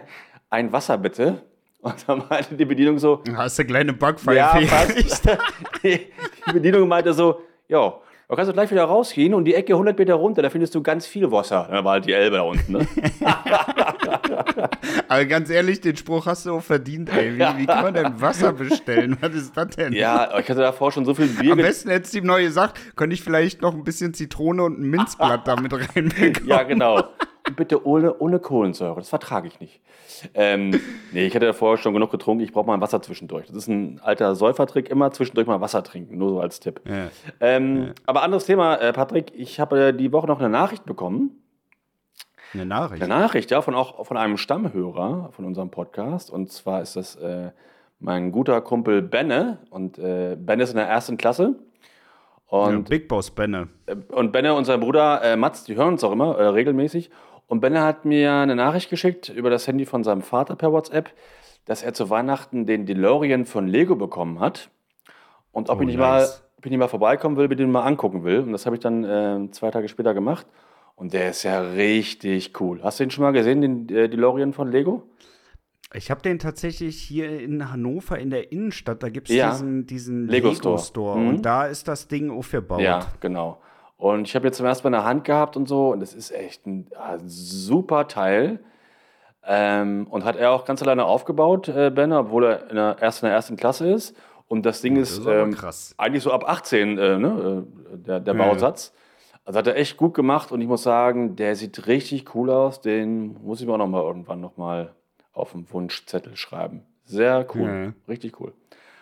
ein 0.50 0.72
Wasser 0.72 0.98
bitte. 0.98 1.42
Und 1.80 2.08
dann 2.08 2.22
meinte 2.28 2.54
die 2.56 2.64
Bedienung 2.64 2.98
so, 2.98 3.22
Hast 3.34 3.58
du 3.58 3.64
kleine 3.64 3.92
Backpfeife 3.92 4.36
ja, 4.36 4.60
fast. 4.66 5.28
die, 5.82 5.98
die 6.48 6.52
Bedienung 6.52 6.88
meinte 6.88 7.12
so, 7.12 7.40
ja, 7.68 7.94
da 8.28 8.34
kannst 8.34 8.48
du 8.48 8.54
gleich 8.54 8.70
wieder 8.72 8.84
rausgehen 8.84 9.34
und 9.34 9.44
die 9.44 9.54
Ecke 9.54 9.74
100 9.74 9.96
Meter 9.96 10.14
runter, 10.14 10.42
da 10.42 10.50
findest 10.50 10.74
du 10.74 10.82
ganz 10.82 11.06
viel 11.06 11.30
Wasser. 11.30 11.68
Da 11.70 11.84
war 11.84 11.92
halt 11.92 12.06
die 12.06 12.12
Elbe 12.12 12.36
da 12.36 12.42
unten. 12.42 12.72
Ne? 12.72 12.88
Aber 15.08 15.24
ganz 15.26 15.48
ehrlich, 15.48 15.80
den 15.80 15.96
Spruch 15.96 16.26
hast 16.26 16.44
du 16.46 16.56
auch 16.56 16.62
verdient, 16.62 17.08
ey. 17.16 17.34
Wie, 17.34 17.38
wie 17.38 17.66
kann 17.66 17.84
man 17.84 17.94
denn 17.94 18.20
Wasser 18.20 18.52
bestellen? 18.52 19.16
Was 19.20 19.32
ist 19.32 19.56
das 19.56 19.76
denn? 19.76 19.92
ja, 19.92 20.36
ich 20.38 20.48
hatte 20.48 20.60
davor 20.60 20.90
schon 20.90 21.04
so 21.04 21.14
viel 21.14 21.28
Bier 21.28 21.52
Am 21.52 21.58
besten 21.58 21.88
hättest 21.90 22.14
du 22.14 22.18
ihm 22.18 22.26
neu 22.26 22.42
gesagt, 22.42 22.96
könnte 22.96 23.14
ich 23.14 23.22
vielleicht 23.22 23.62
noch 23.62 23.74
ein 23.74 23.84
bisschen 23.84 24.12
Zitrone 24.12 24.64
und 24.64 24.80
ein 24.80 24.90
Minzblatt 24.90 25.46
damit 25.46 25.72
reinbekommen. 25.94 26.48
Ja, 26.48 26.64
genau. 26.64 27.04
Bitte 27.54 27.86
ohne, 27.86 28.18
ohne 28.18 28.40
Kohlensäure, 28.40 28.96
das 28.96 29.08
vertrage 29.08 29.46
ich 29.46 29.60
nicht. 29.60 29.80
Ähm, 30.34 30.80
nee, 31.12 31.26
ich 31.26 31.34
hatte 31.34 31.46
ja 31.46 31.52
vorher 31.52 31.76
schon 31.78 31.94
genug 31.94 32.10
getrunken, 32.10 32.42
ich 32.42 32.52
brauche 32.52 32.66
mal 32.66 32.74
ein 32.74 32.80
Wasser 32.80 33.00
zwischendurch. 33.02 33.46
Das 33.46 33.56
ist 33.56 33.68
ein 33.68 34.00
alter 34.02 34.34
Säufertrick, 34.34 34.90
immer 34.90 35.12
zwischendurch 35.12 35.46
mal 35.46 35.60
Wasser 35.60 35.84
trinken, 35.84 36.18
nur 36.18 36.30
so 36.30 36.40
als 36.40 36.58
Tipp. 36.58 36.80
Ja. 36.88 37.08
Ähm, 37.40 37.92
Aber 38.04 38.22
anderes 38.22 38.46
Thema, 38.46 38.76
äh, 38.76 38.92
Patrick, 38.92 39.32
ich 39.34 39.60
habe 39.60 39.88
äh, 39.88 39.92
die 39.92 40.12
Woche 40.12 40.26
noch 40.26 40.40
eine 40.40 40.48
Nachricht 40.48 40.84
bekommen. 40.86 41.42
Eine 42.52 42.66
Nachricht. 42.66 43.02
Eine 43.02 43.14
Nachricht, 43.14 43.50
ja, 43.50 43.60
von 43.62 43.74
auch 43.74 44.04
von 44.06 44.16
einem 44.16 44.36
Stammhörer 44.38 45.30
von 45.32 45.44
unserem 45.44 45.70
Podcast. 45.70 46.30
Und 46.30 46.50
zwar 46.50 46.82
ist 46.82 46.96
das 46.96 47.16
äh, 47.16 47.50
mein 48.00 48.32
guter 48.32 48.60
Kumpel 48.60 49.02
Benne. 49.02 49.58
Und 49.70 49.98
äh, 49.98 50.36
Benne 50.38 50.62
ist 50.62 50.70
in 50.70 50.76
der 50.76 50.88
ersten 50.88 51.16
Klasse. 51.16 51.56
Ja, 52.50 52.58
Und 52.58 52.88
Big 52.88 53.08
Boss 53.08 53.30
Benne. 53.30 53.68
Äh, 53.86 53.96
Und 54.12 54.32
Benne 54.32 54.54
und 54.54 54.64
sein 54.64 54.80
Bruder 54.80 55.22
äh, 55.22 55.36
Mats, 55.36 55.64
die 55.64 55.76
hören 55.76 55.94
uns 55.94 56.04
auch 56.04 56.12
immer 56.12 56.54
regelmäßig. 56.54 57.10
Und 57.46 57.60
Benne 57.60 57.82
hat 57.82 58.04
mir 58.04 58.32
eine 58.32 58.56
Nachricht 58.56 58.90
geschickt 58.90 59.28
über 59.28 59.50
das 59.50 59.66
Handy 59.68 59.86
von 59.86 60.02
seinem 60.04 60.22
Vater 60.22 60.56
per 60.56 60.72
WhatsApp, 60.72 61.10
dass 61.64 61.82
er 61.82 61.94
zu 61.94 62.10
Weihnachten 62.10 62.66
den 62.66 62.86
DeLorean 62.86 63.44
von 63.44 63.68
Lego 63.68 63.94
bekommen 63.96 64.40
hat. 64.40 64.70
Und 65.52 65.70
ob, 65.70 65.78
Oh, 65.78 65.80
ich, 65.82 65.86
nicht 65.86 65.98
nice. 65.98 66.40
mal, 66.42 66.48
ob 66.58 66.66
ich 66.66 66.70
nicht 66.70 66.78
mal 66.80 66.88
vorbeikommen 66.88 67.36
will, 67.36 67.48
mir 67.48 67.56
den 67.56 67.70
mal 67.70 67.82
angucken 67.84 68.24
will. 68.24 68.40
Und 68.40 68.52
das 68.52 68.66
habe 68.66 68.76
ich 68.76 68.80
dann 68.80 69.04
äh, 69.04 69.50
zwei 69.52 69.70
Tage 69.70 69.88
später 69.88 70.12
gemacht. 70.14 70.46
Und 70.96 71.12
der 71.12 71.30
ist 71.30 71.42
ja 71.44 71.60
richtig 71.60 72.60
cool. 72.60 72.80
Hast 72.82 72.98
du 73.00 73.04
den 73.04 73.10
schon 73.10 73.22
mal 73.22 73.32
gesehen, 73.32 73.60
den 73.60 73.88
äh, 73.90 74.08
DeLorean 74.08 74.52
von 74.52 74.70
Lego? 74.70 75.02
Ich 75.94 76.10
habe 76.10 76.20
den 76.20 76.38
tatsächlich 76.40 77.00
hier 77.00 77.38
in 77.40 77.70
Hannover 77.70 78.18
in 78.18 78.30
der 78.30 78.50
Innenstadt, 78.50 79.02
da 79.02 79.08
gibt 79.08 79.30
es 79.30 79.36
Ja. 79.36 79.50
diesen, 79.52 79.86
diesen 79.86 80.26
Lego 80.26 80.48
Lego-Store. 80.48 80.78
Store. 80.78 81.18
Mhm. 81.18 81.28
Und 81.28 81.42
da 81.46 81.66
ist 81.66 81.86
das 81.86 82.08
Ding 82.08 82.28
aufgebaut. 82.30 82.80
Ja, 82.80 83.06
genau. 83.20 83.60
Und 83.96 84.26
ich 84.28 84.34
habe 84.34 84.46
jetzt 84.46 84.58
zum 84.58 84.66
ersten 84.66 84.84
Mal 84.84 84.96
in 84.96 85.02
der 85.02 85.08
Hand 85.08 85.24
gehabt 85.24 85.56
und 85.56 85.66
so. 85.68 85.90
Und 85.92 86.00
das 86.00 86.14
ist 86.14 86.30
echt 86.30 86.66
ein 86.66 86.86
ah, 86.96 87.16
super 87.26 88.08
Teil. 88.08 88.60
Ähm, 89.48 90.06
und 90.10 90.24
hat 90.24 90.36
er 90.36 90.50
auch 90.50 90.64
ganz 90.64 90.82
alleine 90.82 91.04
aufgebaut, 91.04 91.68
äh, 91.68 91.90
Benner, 91.90 92.20
obwohl 92.20 92.44
er 92.44 92.70
in 92.70 92.76
der, 92.76 92.96
erst 93.00 93.22
in 93.22 93.26
der 93.26 93.34
ersten 93.34 93.56
Klasse 93.56 93.88
ist. 93.90 94.16
Und 94.48 94.66
das 94.66 94.80
Ding 94.80 94.96
Das 94.98 95.12
ist, 95.12 95.18
ist 95.20 95.26
ähm, 95.26 95.56
eigentlich 95.96 96.22
so 96.22 96.32
ab 96.32 96.44
18, 96.48 96.98
äh, 96.98 97.18
ne, 97.18 97.64
äh, 97.92 97.96
der, 97.96 98.20
der 98.20 98.34
Ja. 98.34 98.44
Bausatz. 98.44 98.92
Also 99.44 99.58
hat 99.60 99.66
er 99.68 99.76
echt 99.76 99.96
gut 99.96 100.14
gemacht 100.14 100.50
und 100.50 100.60
ich 100.60 100.66
muss 100.66 100.82
sagen, 100.82 101.36
der 101.36 101.54
sieht 101.54 101.86
richtig 101.86 102.34
cool 102.34 102.50
aus. 102.50 102.80
Den 102.80 103.40
muss 103.44 103.60
ich 103.60 103.66
mir 103.66 103.74
auch 103.74 103.78
noch 103.78 103.86
mal 103.86 104.02
irgendwann 104.02 104.40
noch 104.40 104.56
mal 104.56 104.92
auf 105.32 105.52
dem 105.52 105.72
Wunschzettel 105.72 106.36
schreiben. 106.36 106.82
Sehr 107.04 107.46
cool, 107.54 107.68
Ja. 107.68 107.92
richtig 108.12 108.40
cool. 108.40 108.52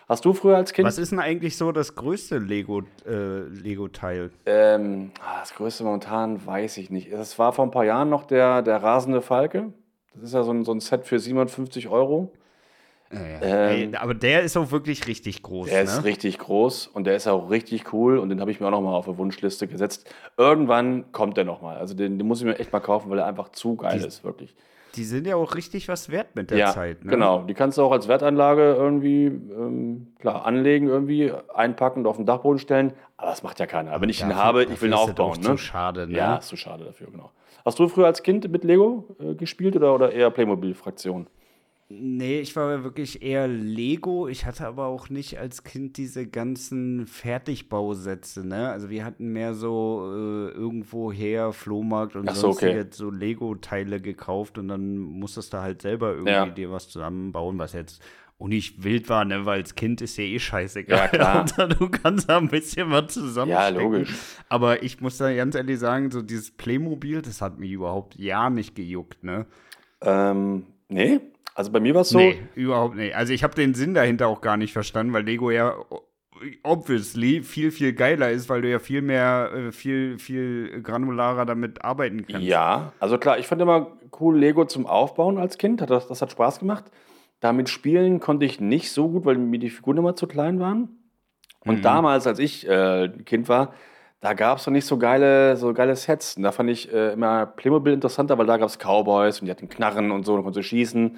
Hast 0.07 0.23
du 0.23 0.33
früher 0.33 0.55
als 0.57 0.71
Kind 0.71 0.87
Was 0.87 0.99
ist 0.99 1.11
denn 1.11 1.19
eigentlich 1.19 1.57
so 1.57 1.71
das 1.71 1.95
größte 1.95 2.37
Lego, 2.37 2.83
äh, 3.07 3.39
Lego-Teil? 3.47 4.29
Ähm, 4.45 5.11
ah, 5.19 5.39
das 5.39 5.55
größte 5.55 5.83
momentan 5.83 6.45
weiß 6.45 6.77
ich 6.77 6.91
nicht. 6.91 7.11
Es 7.11 7.39
war 7.39 7.53
vor 7.53 7.65
ein 7.65 7.71
paar 7.71 7.85
Jahren 7.85 8.09
noch 8.09 8.25
der, 8.25 8.61
der 8.61 8.83
rasende 8.83 9.21
Falke. 9.21 9.73
Das 10.13 10.25
ist 10.25 10.33
ja 10.33 10.43
so 10.43 10.51
ein, 10.51 10.63
so 10.63 10.73
ein 10.73 10.79
Set 10.79 11.05
für 11.05 11.17
57 11.17 11.87
Euro. 11.89 12.31
Ähm, 13.11 13.41
Ey, 13.41 13.95
aber 13.95 14.13
der 14.13 14.41
ist 14.43 14.57
auch 14.57 14.71
wirklich 14.71 15.07
richtig 15.07 15.41
groß. 15.41 15.69
Der 15.69 15.83
ne? 15.83 15.89
ist 15.89 16.03
richtig 16.03 16.37
groß 16.39 16.87
und 16.87 17.05
der 17.05 17.15
ist 17.15 17.27
auch 17.27 17.49
richtig 17.49 17.93
cool 17.93 18.17
und 18.17 18.29
den 18.29 18.41
habe 18.41 18.51
ich 18.51 18.59
mir 18.59 18.67
auch 18.67 18.71
noch 18.71 18.81
mal 18.81 18.93
auf 18.95 19.07
eine 19.07 19.17
Wunschliste 19.17 19.67
gesetzt. 19.67 20.11
Irgendwann 20.37 21.11
kommt 21.11 21.37
der 21.37 21.45
noch 21.45 21.61
mal. 21.61 21.77
Also 21.77 21.93
den, 21.95 22.17
den 22.17 22.27
muss 22.27 22.39
ich 22.39 22.45
mir 22.45 22.59
echt 22.59 22.73
mal 22.73 22.79
kaufen, 22.79 23.09
weil 23.09 23.19
er 23.19 23.25
einfach 23.25 23.49
zu 23.49 23.75
geil 23.75 23.99
Die- 23.99 24.07
ist, 24.07 24.23
wirklich. 24.23 24.55
Die 24.95 25.03
sind 25.03 25.27
ja 25.27 25.35
auch 25.35 25.55
richtig 25.55 25.87
was 25.87 26.09
wert 26.11 26.35
mit 26.35 26.51
der 26.51 26.57
ja, 26.57 26.71
Zeit. 26.71 27.03
Ne? 27.03 27.11
genau. 27.11 27.43
Die 27.43 27.53
kannst 27.53 27.77
du 27.77 27.83
auch 27.83 27.91
als 27.91 28.07
Wertanlage 28.07 28.73
irgendwie 28.75 29.25
ähm, 29.25 30.07
klar 30.19 30.45
anlegen, 30.45 30.87
irgendwie 30.87 31.31
einpacken 31.53 31.99
und 32.01 32.07
auf 32.07 32.15
den 32.17 32.25
Dachboden 32.25 32.59
stellen. 32.59 32.93
Aber 33.17 33.29
das 33.29 33.43
macht 33.43 33.59
ja 33.59 33.65
keiner. 33.65 33.91
Aber 33.91 34.01
wenn 34.01 34.09
ich 34.09 34.21
ihn 34.21 34.29
Dafür- 34.29 34.43
habe, 34.43 34.63
ich 34.63 34.81
will 34.81 34.89
ihn 34.89 34.93
ist 34.93 34.99
aufbauen. 34.99 35.31
Auch 35.31 35.37
Ne? 35.37 35.43
zu 35.43 35.57
schade, 35.57 36.07
ne? 36.07 36.17
Ja, 36.17 36.35
ist 36.37 36.47
zu 36.47 36.57
schade 36.57 36.85
dafür, 36.85 37.07
genau. 37.11 37.31
Hast 37.63 37.79
du 37.79 37.87
früher 37.87 38.05
als 38.05 38.21
Kind 38.23 38.49
mit 38.51 38.63
Lego 38.63 39.15
äh, 39.19 39.33
gespielt 39.35 39.75
oder, 39.75 39.95
oder 39.95 40.11
eher 40.11 40.29
Playmobil-Fraktion? 40.29 41.27
Nee, 41.87 42.39
ich 42.39 42.55
war 42.55 42.83
wirklich 42.83 43.21
eher 43.21 43.47
Lego. 43.47 44.27
Ich 44.27 44.45
hatte 44.47 44.65
aber 44.65 44.85
auch 44.87 45.09
nicht 45.09 45.37
als 45.37 45.63
Kind 45.63 45.97
diese 45.97 46.25
ganzen 46.25 47.05
Fertigbausätze, 47.05 48.45
ne? 48.45 48.69
Also 48.69 48.89
wir 48.89 49.05
hatten 49.05 49.27
mehr 49.33 49.53
so 49.53 50.01
äh, 50.11 50.49
irgendwoher 50.49 51.53
Flohmarkt 51.53 52.15
und 52.15 52.27
Ach 52.27 52.35
so, 52.35 52.49
okay. 52.49 52.85
so 52.89 53.11
Lego-Teile 53.11 54.01
gekauft 54.01 54.57
und 54.57 54.67
dann 54.67 54.97
musstest 54.97 55.53
du 55.53 55.57
halt 55.59 55.83
selber 55.83 56.13
irgendwie 56.13 56.31
Ja. 56.31 56.45
dir 56.47 56.71
was 56.71 56.89
zusammenbauen, 56.89 57.59
was 57.59 57.73
jetzt 57.73 58.01
auch 58.39 58.47
nicht 58.47 58.83
wild 58.83 59.07
war, 59.07 59.23
ne? 59.23 59.45
Weil 59.45 59.59
als 59.61 59.75
Kind 59.75 60.01
ist 60.01 60.17
ja 60.17 60.23
eh 60.23 60.39
scheißegal. 60.39 60.97
Ja, 60.97 61.07
klar. 61.09 61.33
Hauptsache, 61.35 61.69
du 61.69 61.89
kannst 61.89 62.27
da 62.29 62.37
ein 62.37 62.49
bisschen 62.49 62.89
was 62.89 63.13
zusammenstecken. 63.13 63.75
Ja, 63.75 63.81
logisch. 63.83 64.09
Aber 64.49 64.81
ich 64.81 65.01
muss 65.01 65.17
da 65.17 65.31
ganz 65.35 65.53
ehrlich 65.53 65.77
sagen, 65.77 66.09
so 66.09 66.23
dieses 66.23 66.49
Playmobil, 66.49 67.21
das 67.21 67.41
hat 67.43 67.59
mich 67.59 67.69
überhaupt 67.71 68.15
ja 68.15 68.49
nicht 68.49 68.73
gejuckt, 68.73 69.23
ne? 69.23 69.45
Ähm, 70.01 70.65
nee, 70.89 71.21
also 71.55 71.71
bei 71.71 71.79
mir 71.79 71.95
war 71.95 72.01
es 72.01 72.09
so. 72.09 72.19
Nee, 72.19 72.37
überhaupt 72.53 72.95
nicht. 72.95 73.15
Also 73.15 73.33
ich 73.33 73.43
habe 73.43 73.55
den 73.55 73.73
Sinn 73.73 73.93
dahinter 73.93 74.27
auch 74.27 74.41
gar 74.41 74.57
nicht 74.57 74.73
verstanden, 74.73 75.13
weil 75.13 75.23
Lego 75.23 75.49
ja 75.49 75.73
obviously 76.63 77.41
viel, 77.41 77.71
viel 77.71 77.93
geiler 77.93 78.29
ist, 78.29 78.49
weil 78.49 78.61
du 78.61 78.69
ja 78.69 78.79
viel 78.79 79.01
mehr, 79.01 79.51
äh, 79.55 79.71
viel, 79.71 80.19
viel 80.19 80.81
granularer 80.81 81.45
damit 81.45 81.83
arbeiten 81.83 82.27
kannst. 82.27 82.45
Ja, 82.45 82.91
also 82.99 83.17
klar, 83.17 83.39
ich 83.39 83.47
fand 83.47 83.61
immer 83.61 83.87
cool 84.19 84.37
Lego 84.37 84.65
zum 84.65 84.85
Aufbauen 84.85 85.37
als 85.37 85.57
Kind. 85.57 85.81
Das, 85.89 86.07
das 86.07 86.21
hat 86.21 86.31
Spaß 86.31 86.59
gemacht. 86.59 86.85
Damit 87.39 87.69
spielen 87.69 88.19
konnte 88.19 88.45
ich 88.45 88.59
nicht 88.59 88.91
so 88.91 89.09
gut, 89.09 89.25
weil 89.25 89.37
mir 89.37 89.59
die 89.59 89.69
Figuren 89.69 89.97
immer 89.97 90.15
zu 90.15 90.27
klein 90.27 90.59
waren. 90.59 90.89
Und 91.61 91.83
damals, 91.83 92.27
als 92.27 92.37
ich 92.37 92.67
äh, 92.67 93.09
Kind 93.25 93.49
war, 93.49 93.73
da 94.19 94.33
gab 94.33 94.59
es 94.59 94.67
noch 94.67 94.73
nicht 94.73 94.85
so 94.85 94.97
geile, 94.97 95.57
so 95.57 95.73
geile 95.73 95.95
Sets. 95.95 96.37
Und 96.37 96.43
da 96.43 96.51
fand 96.51 96.69
ich 96.69 96.91
äh, 96.93 97.13
immer 97.13 97.45
Playmobil 97.45 97.93
interessanter, 97.93 98.37
weil 98.37 98.45
da 98.45 98.57
gab 98.57 98.67
es 98.67 98.77
Cowboys 98.77 99.39
und 99.39 99.45
die 99.45 99.51
hatten 99.51 99.69
Knarren 99.69 100.11
und 100.11 100.25
so, 100.25 100.35
und 100.35 100.43
konnte 100.43 100.63
schießen. 100.63 101.17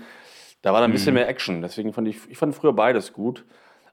Da 0.62 0.74
war 0.74 0.82
dann 0.82 0.90
ein 0.90 0.94
bisschen 0.94 1.14
mehr 1.14 1.28
Action. 1.28 1.62
Deswegen 1.62 1.94
fand 1.94 2.08
ich, 2.08 2.18
ich 2.30 2.38
fand 2.38 2.56
früher 2.56 2.74
beides 2.74 3.14
gut. 3.14 3.46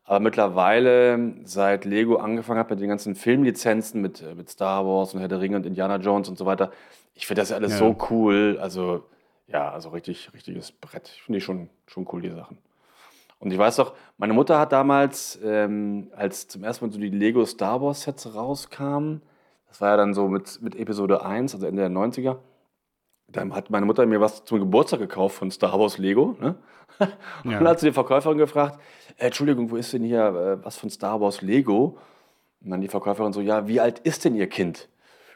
Aber 0.04 0.20
mittlerweile, 0.20 1.34
seit 1.44 1.84
Lego 1.84 2.16
angefangen 2.16 2.58
hat 2.58 2.68
mit 2.70 2.80
den 2.80 2.88
ganzen 2.88 3.14
Filmlizenzen, 3.14 4.02
mit, 4.02 4.22
äh, 4.22 4.34
mit 4.34 4.50
Star 4.50 4.84
Wars 4.86 5.14
und 5.14 5.20
Herr 5.20 5.28
der 5.28 5.40
Ringe 5.40 5.56
und 5.56 5.64
Indiana 5.66 5.96
Jones 5.96 6.28
und 6.28 6.36
so 6.36 6.44
weiter, 6.44 6.70
ich 7.14 7.26
finde 7.26 7.40
das 7.42 7.50
ja 7.50 7.56
alles 7.56 7.72
Ja. 7.72 7.78
so 7.78 7.96
cool. 8.10 8.58
Also, 8.60 9.04
ja, 9.46 9.70
also 9.70 9.90
richtig, 9.90 10.30
richtiges 10.34 10.72
Brett. 10.72 11.10
Ich 11.14 11.22
finde 11.22 11.38
die 11.38 11.44
schon, 11.44 11.70
schon 11.86 12.06
cool, 12.12 12.20
die 12.20 12.30
Sachen. 12.30 12.58
Und 13.38 13.50
ich 13.52 13.58
weiß 13.58 13.76
doch, 13.76 13.94
meine 14.18 14.32
Mutter 14.32 14.58
hat 14.58 14.72
damals, 14.72 15.38
ähm, 15.44 16.08
als 16.16 16.48
zum 16.48 16.64
ersten 16.64 16.86
Mal 16.86 16.92
so 16.92 16.98
die 16.98 17.08
Lego 17.10 17.44
Star 17.44 17.80
Wars 17.82 18.02
Sets 18.02 18.34
rauskamen, 18.34 19.22
Das 19.68 19.80
war 19.80 19.90
ja 19.90 19.96
dann 19.96 20.14
so 20.14 20.28
mit, 20.28 20.62
mit 20.62 20.76
Episode 20.76 21.24
1, 21.24 21.52
also 21.54 21.66
Ende 21.66 21.82
der 21.82 21.90
90er. 21.90 22.36
Dann 23.34 23.52
hat 23.54 23.68
meine 23.68 23.84
Mutter 23.84 24.06
mir 24.06 24.20
was 24.20 24.44
zum 24.44 24.60
Geburtstag 24.60 25.00
gekauft 25.00 25.36
von 25.36 25.50
Star 25.50 25.78
Wars 25.78 25.98
Lego. 25.98 26.36
Ne? 26.40 26.54
Und 27.44 27.50
Ja. 27.50 27.58
dann 27.58 27.68
hat 27.68 27.80
sie 27.80 27.86
die 27.88 27.92
Verkäuferin 27.92 28.38
gefragt, 28.38 28.78
äh, 29.18 29.26
Entschuldigung, 29.26 29.70
wo 29.70 29.76
ist 29.76 29.92
denn 29.92 30.04
hier 30.04 30.24
äh, 30.60 30.64
was 30.64 30.78
von 30.78 30.88
Star 30.88 31.20
Wars 31.20 31.42
Lego? 31.42 31.98
Und 32.62 32.70
dann 32.70 32.80
die 32.80 32.88
Verkäuferin 32.88 33.32
so, 33.32 33.40
ja, 33.40 33.68
wie 33.68 33.80
alt 33.80 33.98
ist 34.00 34.24
denn 34.24 34.34
Ihr 34.34 34.46
Kind? 34.48 34.88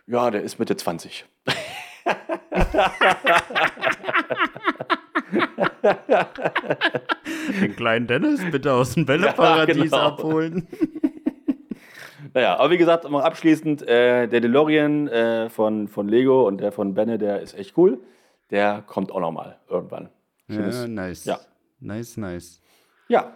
Ja, 0.06 0.30
der 0.30 0.42
ist 0.42 0.58
Mitte 0.58 0.76
20. 0.76 1.26
Den 7.60 7.76
kleinen 7.76 8.06
Dennis 8.06 8.40
bitte 8.50 8.72
aus 8.72 8.94
dem 8.94 9.06
Bälleparadies 9.06 9.76
Ja, 9.76 9.82
genau. 9.84 9.96
abholen. 9.98 10.68
Naja, 12.38 12.57
aber 12.57 12.71
wie 12.71 12.78
gesagt, 12.78 13.04
abschließend, 13.04 13.83
äh, 13.83 14.28
der 14.28 14.38
DeLorean 14.40 15.09
äh, 15.09 15.50
von, 15.50 15.88
von 15.88 16.07
Lego 16.07 16.47
und 16.47 16.59
der 16.61 16.71
von 16.71 16.95
Benne, 16.95 17.18
der 17.18 17.40
ist 17.40 17.54
echt 17.59 17.76
cool. 17.76 17.99
Der 18.52 18.85
kommt 18.87 19.11
auch 19.11 19.18
noch 19.18 19.33
mal 19.33 19.59
irgendwann. 19.68 20.09
Schönes- 20.49 20.83
Ja, 20.83 20.87
nice. 20.87 21.25
Ja. 21.25 21.40
Nice, 21.80 22.16
nice. 22.16 22.61
ja. 23.09 23.33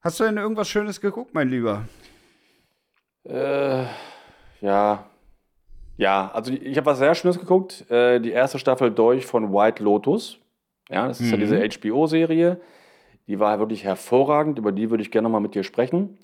Hast 0.00 0.20
du 0.20 0.24
denn 0.24 0.38
irgendwas 0.38 0.70
Schönes 0.70 1.02
geguckt, 1.02 1.34
mein 1.34 1.50
Lieber? 1.50 1.84
Äh, 3.24 3.84
ja. 4.62 5.04
Ja, 5.98 6.30
also 6.32 6.50
ich 6.50 6.78
habe 6.78 6.86
was 6.86 6.96
sehr 6.98 7.14
Schönes 7.14 7.38
geguckt. 7.38 7.84
Äh, 7.90 8.20
die 8.20 8.30
erste 8.32 8.58
Staffel 8.58 8.90
durch 8.90 9.26
von 9.26 9.52
White 9.52 9.82
Lotus. 9.84 10.38
Ja, 10.88 11.08
das 11.08 11.20
ist 11.20 11.30
ja 11.30 11.36
Mhm. 11.36 11.40
diese 11.40 11.58
HBO-Serie. 11.62 12.58
Die 13.26 13.38
war 13.38 13.58
wirklich 13.58 13.84
hervorragend. 13.84 14.58
Über 14.58 14.72
die 14.72 14.88
würde 14.88 15.02
ich 15.02 15.10
gerne 15.10 15.24
noch 15.28 15.32
mal 15.32 15.40
mit 15.40 15.54
dir 15.54 15.62
sprechen. 15.62 16.16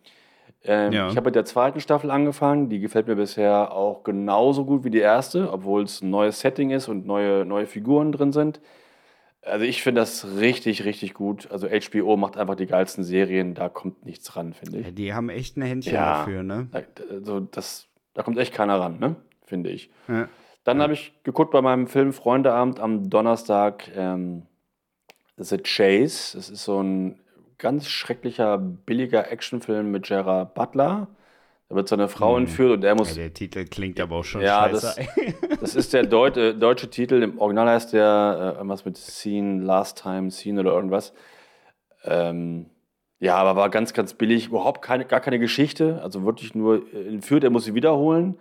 Ähm, 0.68 0.92
Ja. 0.92 1.08
Ich 1.08 1.16
habe 1.16 1.26
mit 1.28 1.34
der 1.34 1.44
zweiten 1.46 1.80
Staffel 1.80 2.10
angefangen. 2.10 2.68
Die 2.68 2.78
gefällt 2.78 3.06
mir 3.08 3.16
bisher 3.16 3.72
auch 3.72 4.04
genauso 4.04 4.64
gut 4.64 4.84
wie 4.84 4.90
die 4.90 4.98
erste, 4.98 5.50
obwohl 5.52 5.82
es 5.84 6.02
ein 6.02 6.10
neues 6.10 6.40
Setting 6.40 6.70
ist 6.70 6.86
und 6.88 7.06
neue, 7.06 7.44
neue 7.46 7.66
Figuren 7.66 8.12
drin 8.12 8.32
sind. 8.32 8.60
Also 9.42 9.64
ich 9.64 9.82
finde 9.82 10.02
das 10.02 10.26
richtig, 10.38 10.84
richtig 10.84 11.14
gut. 11.14 11.50
Also 11.50 11.68
HBO 11.68 12.16
macht 12.18 12.36
einfach 12.36 12.54
die 12.56 12.66
geilsten 12.66 13.02
Serien. 13.02 13.54
Da 13.54 13.68
kommt 13.70 14.04
nichts 14.04 14.36
ran, 14.36 14.52
finde 14.52 14.78
ich. 14.80 14.86
Ja, 14.86 14.92
die 14.92 15.14
haben 15.14 15.30
echt 15.30 15.56
ein 15.56 15.62
Händchen 15.62 15.94
Ja. 15.94 16.18
dafür, 16.18 16.42
ne? 16.42 16.68
Also 17.10 17.40
das, 17.40 17.88
da 18.14 18.22
kommt 18.22 18.36
echt 18.38 18.52
keiner 18.52 18.78
ran, 18.78 18.98
ne? 18.98 19.16
finde 19.46 19.70
ich. 19.70 19.90
Ja. 20.08 20.28
Dann 20.64 20.82
habe 20.82 20.92
ich 20.92 21.14
geguckt 21.22 21.50
bei 21.52 21.62
meinem 21.62 21.86
Film 21.86 22.12
Freundeabend 22.12 22.78
am 22.80 23.08
Donnerstag 23.08 23.90
ähm, 23.96 24.42
The 25.38 25.56
Chase. 25.56 26.36
Das 26.36 26.50
ist 26.50 26.64
so 26.64 26.82
ein 26.82 27.18
ganz 27.58 27.88
schrecklicher, 27.88 28.58
billiger 28.58 29.30
Actionfilm 29.30 29.90
mit 29.90 30.06
Gerard 30.06 30.54
Butler. 30.54 31.08
Da 31.68 31.74
wird 31.76 31.88
so 31.88 31.96
eine 31.96 32.08
Frau 32.08 32.36
entführt 32.38 32.70
und 32.72 32.82
er 32.84 32.90
Ja, 32.90 32.94
muss. 32.94 33.14
der 33.14 33.34
Titel 33.34 33.64
klingt 33.66 34.00
aber 34.00 34.16
auch 34.16 34.24
schon 34.24 34.40
Ja, 34.40 34.68
scheiße. 34.70 35.06
Das 35.60 35.74
ist 35.74 35.92
der 35.92 36.04
Deut 36.06 36.36
äh, 36.38 36.54
deutsche 36.54 36.88
Titel. 36.88 37.22
Im 37.22 37.38
Original 37.38 37.68
heißt 37.68 37.92
der 37.92 38.54
äh, 38.54 38.56
irgendwas 38.56 38.84
mit 38.86 38.96
Scene, 38.96 39.62
Last 39.62 40.00
Time, 40.02 40.30
Scene 40.30 40.60
oder 40.60 40.72
irgendwas. 40.72 41.12
Ähm, 42.04 42.66
ja, 43.20 43.36
aber 43.36 43.56
war 43.56 43.68
ganz, 43.70 43.92
ganz 43.92 44.14
billig. 44.14 44.46
Überhaupt 44.46 44.80
keine, 44.80 45.04
gar 45.04 45.20
keine 45.20 45.38
Geschichte. 45.38 46.00
Also 46.02 46.24
wirklich 46.24 46.54
nur 46.54 46.86
äh, 46.94 47.08
entführt, 47.08 47.44
er 47.44 47.50
muss 47.50 47.64
sie 47.64 47.74
wiederholen. 47.74 48.38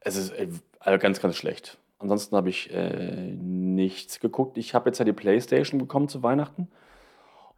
Es 0.00 0.16
ist 0.16 0.30
äh, 0.30 0.48
also 0.80 0.98
ganz, 0.98 1.20
ganz 1.20 1.36
schlecht. 1.36 1.76
Ansonsten 1.98 2.34
habe 2.36 2.48
ich 2.48 2.72
äh, 2.72 3.32
nichts 3.36 4.20
geguckt. 4.20 4.56
Ich 4.56 4.74
habe 4.74 4.88
jetzt 4.88 4.98
ja 4.98 5.04
die 5.04 5.12
Playstation 5.12 5.78
bekommen 5.78 6.08
zu 6.08 6.22
Weihnachten. 6.22 6.68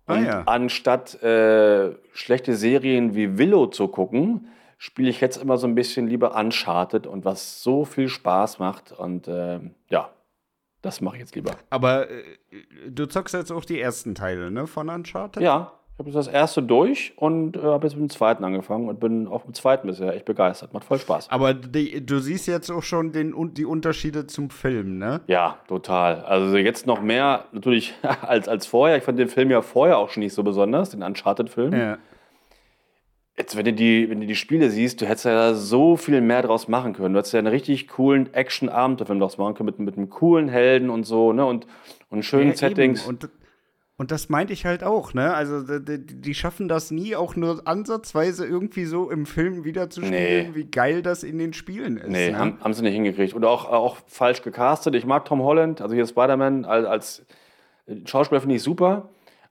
Ah, 0.07 0.19
ja. 0.19 0.43
anstatt 0.47 1.21
äh, 1.23 1.95
schlechte 2.13 2.55
Serien 2.55 3.15
wie 3.15 3.39
Willow 3.39 3.67
zu 3.67 3.89
gucken, 3.89 4.49
spiele 4.79 5.11
ich 5.11 5.21
jetzt 5.21 5.37
immer 5.37 5.59
so 5.59 5.67
ein 5.67 5.75
bisschen 5.75 6.07
lieber 6.07 6.37
Uncharted 6.37 7.07
und 7.07 7.25
was 7.25 7.63
so 7.63 7.85
viel 7.85 8.09
Spaß 8.09 8.59
macht. 8.59 8.93
Und 8.93 9.27
ähm, 9.29 9.75
ja, 9.89 10.11
das 10.83 11.01
mache 11.01 11.17
ich 11.17 11.21
jetzt 11.21 11.35
lieber. 11.35 11.53
Aber 11.71 12.09
äh, 12.09 12.23
du 12.89 13.07
zockst 13.07 13.35
jetzt 13.35 13.51
auch 13.51 13.65
die 13.65 13.81
ersten 13.81 14.15
Teile, 14.15 14.51
ne, 14.51 14.67
von 14.67 14.89
Uncharted? 14.89 15.43
Ja, 15.43 15.73
ich 15.97 16.01
habe 16.01 16.11
jetzt 16.11 16.27
das 16.27 16.29
erste 16.29 16.63
durch 16.63 17.15
und 17.17 17.57
äh, 17.57 17.61
habe 17.61 17.87
jetzt 17.87 17.95
mit 17.95 18.03
dem 18.03 18.11
zweiten 18.11 18.45
angefangen 18.45 18.91
und 18.91 19.01
bin 19.01 19.27
auch 19.27 19.47
mit 19.47 19.47
dem 19.47 19.55
zweiten 19.55 19.87
bisher 19.87 20.15
echt 20.15 20.27
begeistert. 20.27 20.75
Macht 20.75 20.85
voll 20.85 20.99
Spaß. 20.99 21.31
Aber 21.31 21.55
die, 21.55 22.05
du 22.05 22.19
siehst 22.19 22.47
jetzt 22.49 22.71
auch 22.71 22.83
schon 22.83 23.13
den, 23.13 23.35
die 23.55 23.65
Unterschiede 23.65 24.27
zum 24.27 24.51
Film, 24.51 24.99
ne? 24.99 25.23
Ja, 25.27 25.57
total. 25.69 26.21
Also 26.21 26.59
jetzt 26.59 26.87
noch 26.87 27.01
mehr 27.01 27.47
natürlich 27.53 27.95
als, 28.21 28.47
als 28.47 28.67
vorher. 28.67 28.99
Ich 28.99 29.05
fand 29.05 29.19
den 29.19 29.29
Film 29.29 29.51
ja 29.51 29.63
vorher 29.63 29.97
auch 29.97 30.11
schon 30.11 30.23
nicht 30.23 30.35
so 30.35 30.43
besonders, 30.43 30.91
den 30.91 31.03
Uncharted-Film. 31.03 31.73
Ja. 31.73 31.97
Jetzt, 33.39 33.57
wenn 33.57 33.65
du, 33.65 33.73
die, 33.73 34.11
wenn 34.11 34.21
du 34.21 34.27
die 34.27 34.37
Spiele 34.37 34.69
siehst, 34.69 35.01
du 35.01 35.07
hättest 35.07 35.25
ja 35.25 35.55
so 35.55 35.97
viel 35.97 36.21
mehr 36.21 36.43
draus 36.43 36.69
machen 36.69 36.93
können. 36.93 37.15
Du 37.15 37.19
hättest 37.21 37.33
ja 37.33 37.39
einen 37.39 37.49
richtig 37.49 37.89
coolen 37.89 38.35
Action-Abenteuerfilm 38.35 39.19
draus 39.19 39.39
machen 39.39 39.55
können, 39.55 39.67
mit, 39.67 39.79
mit 39.79 39.97
einem 39.97 40.11
coolen 40.11 40.51
Helden 40.51 40.91
und 40.91 41.05
so, 41.05 41.33
ne? 41.33 41.47
Und, 41.47 41.67
und 42.11 42.23
schönen 42.23 42.51
Ja, 42.51 42.57
Settings. 42.57 43.07
Und, 43.07 43.31
und 43.99 44.11
das 44.11 44.29
meinte 44.29 44.53
ich 44.53 44.67
halt 44.67 44.85
auch, 44.85 45.15
ne? 45.15 45.33
Also 45.35 45.79
die, 45.79 46.05
die- 46.05 46.35
schaffen 46.35 46.69
das 46.69 46.91
nie, 46.91 47.17
auch 47.17 47.35
nur 47.37 47.63
ansatzweise 47.67 48.45
irgendwie 48.47 48.85
so 48.85 49.11
im 49.11 49.25
Film 49.27 49.65
wiederzuspiegeln, 49.65 50.51
Nee. 50.53 50.55
wie 50.55 50.65
geil 50.71 51.03
das 51.03 51.23
in 51.23 51.39
den 51.39 51.53
Spielen 51.53 51.97
ist. 51.97 52.09
Nee, 52.11 52.31
ne? 52.33 52.39
haben, 52.39 52.59
haben 52.63 52.75
sie 52.75 52.83
nicht 52.83 52.95
hingekriegt. 52.95 53.35
Oder 53.35 53.49
auch, 53.51 53.65
auch 53.71 53.97
falsch 54.07 54.43
gecastet. 54.43 54.95
Ich 54.95 55.07
mag 55.07 55.25
Tom 55.25 55.41
Holland, 55.43 55.81
also 55.81 55.95
hier 55.95 56.07
Spider-Man 56.07 56.65
als, 56.67 56.87
als 56.87 57.27
Schauspieler 58.05 58.41
finde 58.41 58.57
ich 58.57 58.63
super. 58.63 59.09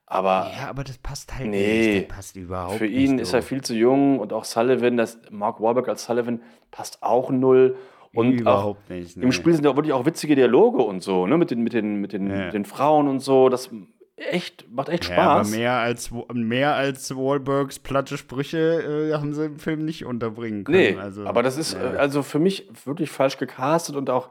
Aber 0.08 0.52
ja, 0.56 0.70
aber 0.70 0.84
das 0.84 1.00
passt 1.00 1.34
halt 1.36 1.50
Nee. 1.50 1.88
nicht. 1.98 2.10
Das 2.10 2.16
passt 2.18 2.36
überhaupt 2.36 2.76
für 2.78 2.84
nicht. 2.86 2.94
ihn 2.96 3.18
ist 3.18 3.34
er 3.34 3.42
viel 3.42 3.62
zu 3.62 3.74
jung 3.74 4.20
und 4.20 4.34
auch 4.34 4.44
Sullivan, 4.44 4.98
das 4.98 5.20
Mark 5.32 5.60
Wahlberg 5.60 5.90
als 5.90 6.06
Sullivan 6.06 6.42
passt 6.70 7.02
auch 7.02 7.32
null. 7.32 7.76
Und 8.14 8.32
überhaupt 8.34 8.88
nicht. 8.90 9.18
ne? 9.18 9.24
im 9.24 9.32
Spiel 9.34 9.54
sind 9.54 9.66
ja 9.66 9.76
wirklich 9.76 9.92
auch 9.94 10.06
witzige 10.06 10.36
Dialoge 10.36 10.84
und 10.84 11.02
so, 11.02 11.26
ne? 11.28 11.38
Mit 11.38 11.50
den, 11.52 11.62
mit 11.64 11.74
den, 11.74 11.96
mit 12.00 12.14
den, 12.14 12.30
Ja. 12.30 12.50
den 12.52 12.64
Frauen 12.64 13.08
und 13.10 13.20
so. 13.20 13.50
Das 13.50 13.70
echt, 14.18 14.66
macht 14.72 14.90
echt 14.90 15.10
Ja, 15.10 15.18
aber 15.18 15.44
Spaß. 15.46 15.52
mehr 15.56 15.74
als, 15.74 16.12
mehr 16.34 16.76
als 16.76 17.16
Wahlbergs 17.16 17.80
platte 17.80 18.18
Sprüche 18.18 19.10
äh, 19.12 19.14
haben 19.14 19.34
sie 19.34 19.46
im 19.46 19.60
Film 19.60 19.84
nicht 19.86 20.06
unterbringen 20.06 20.64
können. 20.64 20.78
Nee, 20.78 20.98
also, 20.98 21.26
aber 21.26 21.44
das 21.44 21.58
ist 21.58 21.74
ja. 21.74 21.94
äh, 21.94 21.98
also 21.98 22.24
für 22.24 22.40
mich 22.40 22.68
wirklich 22.86 23.10
falsch 23.12 23.38
gecastet 23.38 23.96
und 23.96 24.10
auch, 24.10 24.30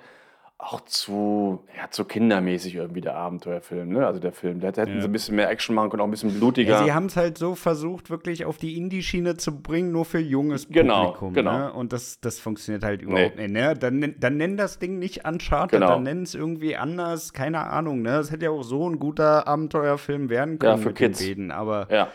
auch 0.56 0.80
zu, 0.82 1.64
ja, 1.76 1.90
zu 1.90 2.04
kindermäßig 2.04 2.76
irgendwie 2.76 3.00
der 3.00 3.16
Abenteuerfilm, 3.16 3.88
ne? 3.90 4.06
Also 4.06 4.20
der 4.20 4.32
Film. 4.32 4.60
Da 4.60 4.68
hätten 4.68 4.94
Ja. 4.94 5.00
sie 5.00 5.08
ein 5.08 5.12
bisschen 5.12 5.34
mehr 5.36 5.50
Action 5.50 5.74
machen 5.74 5.90
können, 5.90 6.00
auch 6.00 6.06
ein 6.06 6.10
bisschen 6.12 6.32
blutiger. 6.32 6.70
Ja, 6.78 6.84
sie 6.84 6.92
haben 6.92 7.06
es 7.06 7.16
halt 7.16 7.36
so 7.36 7.54
versucht, 7.54 8.08
wirklich 8.08 8.44
auf 8.46 8.56
die 8.56 8.76
Indie-Schiene 8.78 9.36
zu 9.36 9.60
bringen, 9.60 9.90
nur 9.92 10.04
für 10.04 10.20
junges 10.20 10.68
Genau, 10.68 11.06
Publikum. 11.12 11.34
genau. 11.34 11.58
Ne? 11.58 11.72
Und 11.72 11.92
das, 11.92 12.20
das 12.20 12.38
funktioniert 12.38 12.84
halt 12.84 13.02
überhaupt 13.02 13.36
nicht. 13.36 13.50
Ne? 13.50 13.74
Dann, 13.74 14.14
dann 14.18 14.36
nenn 14.36 14.56
das 14.56 14.78
Ding 14.78 14.98
nicht 14.98 15.26
Uncharted, 15.28 15.80
Genau. 15.80 15.88
dann 15.88 16.04
nenn 16.04 16.22
es 16.22 16.34
irgendwie 16.34 16.76
anders, 16.76 17.32
keine 17.32 17.66
Ahnung. 17.68 18.00
Ne? 18.02 18.10
Das 18.12 18.30
hätte 18.30 18.44
ja 18.46 18.50
auch 18.52 18.62
so 18.62 18.88
ein 18.88 18.98
guter 19.00 19.46
Abenteuerfilm 19.48 20.30
werden 20.30 20.58
können 20.60 20.78
für 20.78 20.88
mit 20.90 20.96
Kids. 20.96 21.18
den 21.18 21.28
beiden. 21.28 21.50
Aber, 21.50 21.88
ja. 21.90 22.08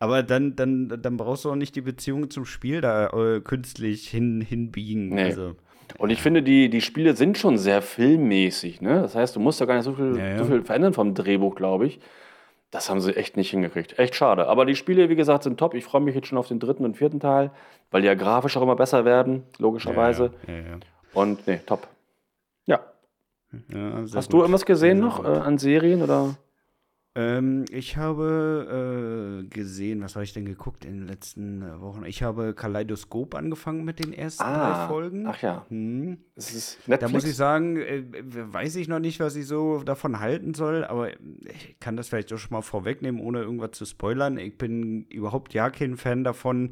aber 0.00 0.22
dann, 0.24 0.56
dann, 0.56 0.88
dann 1.00 1.16
brauchst 1.16 1.44
du 1.44 1.50
auch 1.52 1.56
nicht 1.56 1.76
die 1.76 1.80
Beziehung 1.80 2.28
zum 2.28 2.44
Spiel 2.44 2.80
da 2.80 3.06
äh, 3.10 3.40
künstlich 3.40 4.08
hin, 4.08 4.40
hinbiegen. 4.40 5.10
Nee. 5.10 5.22
Also, 5.22 5.54
Und 5.98 6.10
ich 6.10 6.20
finde, 6.22 6.42
die, 6.42 6.68
die 6.70 6.80
Spiele 6.80 7.16
sind 7.16 7.38
schon 7.38 7.58
sehr 7.58 7.82
filmmäßig, 7.82 8.80
ne? 8.80 9.02
Das 9.02 9.14
heißt, 9.14 9.36
du 9.36 9.40
musst 9.40 9.60
da 9.60 9.64
gar 9.66 9.74
nicht 9.76 9.84
so 9.84 9.94
viel, 9.94 10.16
Ja, 10.18 10.26
ja. 10.28 10.38
so 10.38 10.44
viel 10.44 10.62
verändern 10.62 10.92
vom 10.94 11.14
Drehbuch, 11.14 11.54
glaube 11.54 11.86
ich. 11.86 12.00
Das 12.70 12.90
haben 12.90 13.00
sie 13.00 13.14
echt 13.16 13.36
nicht 13.36 13.50
hingekriegt. 13.50 13.98
Echt 13.98 14.16
schade. 14.16 14.48
Aber 14.48 14.66
die 14.66 14.74
Spiele, 14.74 15.08
wie 15.08 15.14
gesagt, 15.14 15.44
sind 15.44 15.58
top. 15.58 15.74
Ich 15.74 15.84
freue 15.84 16.00
mich 16.00 16.14
jetzt 16.16 16.26
schon 16.26 16.38
auf 16.38 16.48
den 16.48 16.58
dritten 16.58 16.84
und 16.84 16.96
vierten 16.96 17.20
Teil, 17.20 17.52
weil 17.92 18.00
die 18.02 18.08
ja 18.08 18.14
grafisch 18.14 18.56
auch 18.56 18.62
immer 18.62 18.74
besser 18.76 19.04
werden, 19.04 19.44
logischerweise. 19.58 20.32
Ja, 20.48 20.52
ja, 20.54 20.60
ja. 20.60 20.76
Und 21.12 21.46
nee, 21.46 21.60
top. 21.64 21.86
Ja. 22.66 22.80
Ja, 23.68 24.02
Hast 24.14 24.14
gut. 24.26 24.32
du 24.32 24.38
irgendwas 24.40 24.66
gesehen 24.66 24.98
noch 24.98 25.24
äh, 25.24 25.28
an 25.28 25.58
Serien 25.58 26.02
oder? 26.02 26.34
Ähm, 27.16 27.64
ich 27.70 27.96
habe 27.96 29.44
äh, 29.44 29.46
gesehen, 29.46 30.02
was 30.02 30.16
habe 30.16 30.24
ich 30.24 30.32
denn 30.32 30.46
geguckt 30.46 30.84
in 30.84 30.98
den 30.98 31.06
letzten 31.06 31.62
äh, 31.62 31.80
Wochen? 31.80 32.04
Ich 32.04 32.24
habe 32.24 32.54
Kaleidoskop 32.54 33.36
angefangen 33.36 33.84
mit 33.84 34.04
den 34.04 34.12
ersten 34.12 34.42
drei 34.42 34.88
Folgen. 34.88 35.26
Ach 35.28 35.40
ja. 35.40 35.64
Hm. 35.68 36.18
Da 36.86 37.08
muss 37.08 37.24
ich 37.24 37.36
sagen, 37.36 37.76
äh, 37.76 38.02
weiß 38.10 38.74
ich 38.76 38.88
noch 38.88 38.98
nicht, 38.98 39.20
was 39.20 39.36
ich 39.36 39.46
so 39.46 39.84
davon 39.84 40.18
halten 40.18 40.54
soll, 40.54 40.84
aber 40.84 41.10
ich 41.10 41.78
kann 41.78 41.96
das 41.96 42.08
vielleicht 42.08 42.32
auch 42.32 42.38
schon 42.38 42.52
mal 42.54 42.62
vorwegnehmen, 42.62 43.20
ohne 43.20 43.42
irgendwas 43.42 43.72
zu 43.72 43.84
spoilern. 43.84 44.36
Ich 44.36 44.58
bin 44.58 45.04
überhaupt 45.04 45.54
ja 45.54 45.70
kein 45.70 45.96
Fan 45.96 46.24
davon, 46.24 46.70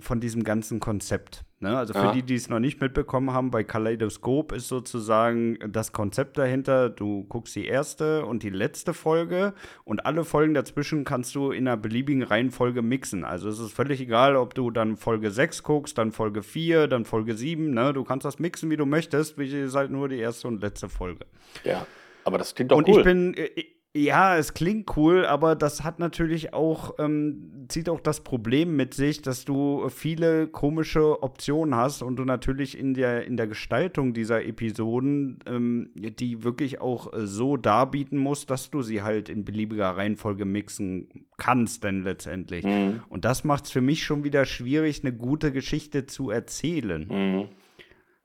von 0.00 0.20
diesem 0.20 0.44
ganzen 0.44 0.78
Konzept. 0.78 1.42
Ne? 1.58 1.76
Also 1.76 1.94
für 1.94 2.00
Ja. 2.00 2.12
die, 2.12 2.22
die 2.22 2.34
es 2.34 2.48
noch 2.48 2.60
nicht 2.60 2.80
mitbekommen 2.80 3.32
haben, 3.32 3.50
bei 3.50 3.64
Kaleidoskop 3.64 4.52
ist 4.52 4.68
sozusagen 4.68 5.58
das 5.68 5.92
Konzept 5.92 6.38
dahinter, 6.38 6.90
du 6.90 7.24
guckst 7.24 7.56
die 7.56 7.66
erste 7.66 8.24
und 8.24 8.42
die 8.42 8.50
letzte 8.50 8.94
Folge 8.94 9.52
und 9.84 10.06
alle 10.06 10.24
Folgen 10.24 10.54
dazwischen 10.54 11.04
kannst 11.04 11.34
du 11.34 11.50
in 11.50 11.66
einer 11.66 11.76
beliebigen 11.76 12.22
Reihenfolge 12.22 12.82
mixen. 12.82 13.24
Also 13.24 13.48
es 13.48 13.58
ist 13.58 13.72
völlig 13.72 14.00
egal, 14.00 14.36
ob 14.36 14.54
du 14.54 14.70
dann 14.70 14.96
Folge 14.96 15.30
6 15.30 15.62
guckst, 15.62 15.98
dann 15.98 16.12
Folge 16.12 16.42
4, 16.42 16.86
dann 16.86 17.04
Folge 17.04 17.34
7, 17.34 17.70
ne? 17.70 17.92
Du 17.92 18.04
kannst 18.04 18.24
das 18.24 18.38
mixen, 18.38 18.70
wie 18.70 18.76
du 18.76 18.86
möchtest. 18.86 19.38
Wichtig 19.38 19.60
ist 19.60 19.74
halt 19.74 19.90
nur 19.90 20.08
die 20.08 20.18
erste 20.18 20.46
und 20.46 20.60
letzte 20.62 20.88
Folge. 20.88 21.26
ja. 21.64 21.86
Aber 22.22 22.36
das 22.36 22.54
klingt 22.54 22.70
doch 22.70 22.76
und 22.76 22.86
cool. 22.86 22.98
ich 22.98 23.04
bin, 23.04 23.32
äh, 23.34 23.48
Ja, 23.92 24.36
es 24.36 24.54
klingt 24.54 24.96
cool, 24.96 25.26
aber 25.26 25.56
das 25.56 25.82
hat 25.82 25.98
natürlich 25.98 26.54
auch, 26.54 26.94
ähm, 27.00 27.66
zieht 27.68 27.88
auch 27.88 27.98
das 27.98 28.22
Problem 28.22 28.76
mit 28.76 28.94
sich, 28.94 29.20
dass 29.20 29.44
du 29.44 29.88
viele 29.88 30.46
komische 30.46 31.24
Optionen 31.24 31.74
hast 31.74 32.00
und 32.02 32.14
du 32.14 32.24
natürlich 32.24 32.78
in 32.78 32.94
der, 32.94 33.26
in 33.26 33.36
der 33.36 33.48
Gestaltung 33.48 34.14
dieser 34.14 34.44
Episoden 34.44 35.40
ähm, 35.46 35.90
die 35.96 36.44
wirklich 36.44 36.80
auch 36.80 37.12
äh, 37.12 37.26
so 37.26 37.56
darbieten 37.56 38.16
musst, 38.16 38.48
dass 38.50 38.70
du 38.70 38.82
sie 38.82 39.02
halt 39.02 39.28
in 39.28 39.44
beliebiger 39.44 39.96
Reihenfolge 39.96 40.44
mixen 40.44 41.08
kannst, 41.36 41.82
denn 41.82 42.04
letztendlich. 42.04 42.64
Mhm. 42.64 43.02
Und 43.08 43.24
das 43.24 43.42
macht 43.42 43.64
es 43.64 43.72
für 43.72 43.80
mich 43.80 44.04
schon 44.04 44.22
wieder 44.22 44.44
schwierig, 44.44 45.02
eine 45.02 45.12
gute 45.12 45.50
Geschichte 45.50 46.06
zu 46.06 46.30
erzählen. 46.30 47.08
Mhm. 47.08 47.48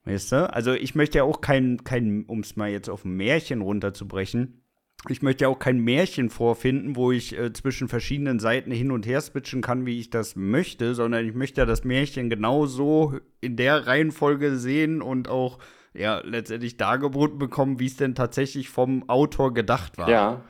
Weißt 0.04 0.32
du? 0.32 0.54
Also 0.54 0.74
ich 0.74 0.94
möchte 0.94 1.18
ja 1.18 1.24
auch 1.24 1.42
kein, 1.42 1.84
kein 1.84 2.26
um 2.26 2.42
es 2.42 2.56
mal 2.56 2.70
jetzt 2.70 2.90
auf 2.90 3.04
ein 3.04 3.18
Märchen 3.18 3.62
runterzubrechen, 3.62 4.62
ich 5.10 5.22
möchte 5.22 5.44
ja 5.44 5.50
auch 5.50 5.60
kein 5.60 5.80
Märchen 5.80 6.30
vorfinden, 6.30 6.96
wo 6.96 7.12
ich 7.12 7.38
äh, 7.38 7.54
zwischen 7.54 7.88
verschiedenen 7.88 8.40
Seiten 8.40 8.72
hin 8.72 8.92
und 8.92 9.06
her 9.06 9.22
switchen 9.22 9.62
kann, 9.62 9.86
wie 9.86 10.00
ich 10.00 10.10
das 10.10 10.36
möchte, 10.36 10.96
sondern 10.96 11.26
ich 11.26 11.34
möchte 11.34 11.62
ja 11.62 11.66
das 11.66 11.84
Märchen 11.84 12.30
genauso 12.30 13.20
in 13.42 13.56
der 13.56 13.88
Reihenfolge 13.88 14.56
sehen 14.56 15.02
und 15.02 15.30
auch 15.30 15.60
ja 15.94 16.22
letztendlich 16.24 16.78
dargeboten 16.78 17.38
bekommen, 17.38 17.80
wie 17.80 17.88
es 17.88 17.98
denn 17.98 18.16
tatsächlich 18.16 18.70
vom 18.70 19.10
Autor 19.10 19.54
gedacht 19.54 19.98
war. 19.98 20.10
Ja. 20.10 20.44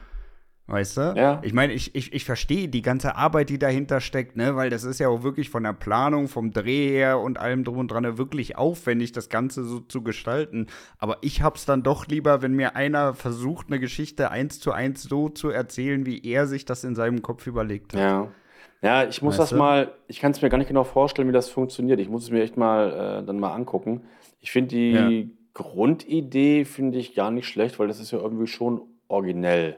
Weißt 0.68 0.98
du? 0.98 1.14
Ja. 1.16 1.42
Ich 1.44 1.54
meine, 1.54 1.74
ich, 1.74 1.94
ich, 1.94 2.12
ich 2.12 2.26
verstehe 2.26 2.68
die 2.68 2.82
ganze 2.82 3.16
Arbeit, 3.16 3.50
die 3.50 3.60
dahinter 3.60 4.02
steckt, 4.02 4.36
ne, 4.36 4.56
weil 4.56 4.72
das 4.72 4.84
ist 4.84 5.00
ja 5.00 5.10
auch 5.10 5.22
wirklich 5.22 5.52
von 5.52 5.62
der 5.62 5.74
Planung, 5.74 6.28
vom 6.28 6.52
Dreh 6.52 6.90
her 6.90 7.20
und 7.20 7.40
allem 7.40 7.64
drum 7.64 7.78
und 7.78 7.92
dran 7.92 8.18
wirklich 8.18 8.58
aufwendig, 8.58 9.12
das 9.12 9.30
Ganze 9.30 9.64
so 9.64 9.80
zu 9.80 10.02
gestalten. 10.02 10.66
Aber 10.98 11.18
ich 11.22 11.44
hab's 11.44 11.66
dann 11.66 11.84
doch 11.84 12.08
lieber, 12.08 12.42
wenn 12.42 12.54
mir 12.54 12.76
einer 12.76 13.14
versucht, 13.14 13.68
eine 13.68 13.80
Geschichte 13.80 14.32
eins 14.32 14.60
zu 14.60 14.72
eins 14.72 15.04
so 15.04 15.30
zu 15.30 15.50
erzählen, 15.50 16.08
wie 16.08 16.26
er 16.26 16.48
sich 16.48 16.66
das 16.66 16.84
in 16.84 16.96
seinem 16.96 17.22
Kopf 17.22 17.46
überlegt 17.46 17.94
hat. 17.94 18.00
Ja. 18.00 18.28
Ja, 18.82 19.04
ich 19.08 19.22
muss 19.22 19.40
Weißt 19.40 19.52
das 19.52 19.58
mal, 19.58 19.94
ich 20.08 20.20
kann 20.20 20.32
es 20.32 20.42
mir 20.42 20.50
gar 20.50 20.58
nicht 20.58 20.68
genau 20.68 20.84
vorstellen, 20.84 21.28
wie 21.28 21.34
das 21.34 21.50
funktioniert. 21.50 22.00
Ich 22.00 22.10
muss 22.10 22.24
es 22.24 22.30
mir 22.30 22.44
echt 22.44 22.58
mal 22.58 23.22
äh, 23.22 23.26
dann 23.26 23.40
mal 23.40 23.54
angucken. 23.54 24.02
Ich 24.42 24.52
finde 24.52 24.76
die 24.76 25.32
Grundidee 25.56 26.66
finde 26.66 27.00
ich 27.00 27.16
gar 27.16 27.32
nicht 27.32 27.48
schlecht, 27.48 27.80
weil 27.80 27.88
das 27.88 28.00
ist 28.00 28.12
ja 28.12 28.20
irgendwie 28.20 28.46
schon 28.46 28.82
originell. 29.08 29.78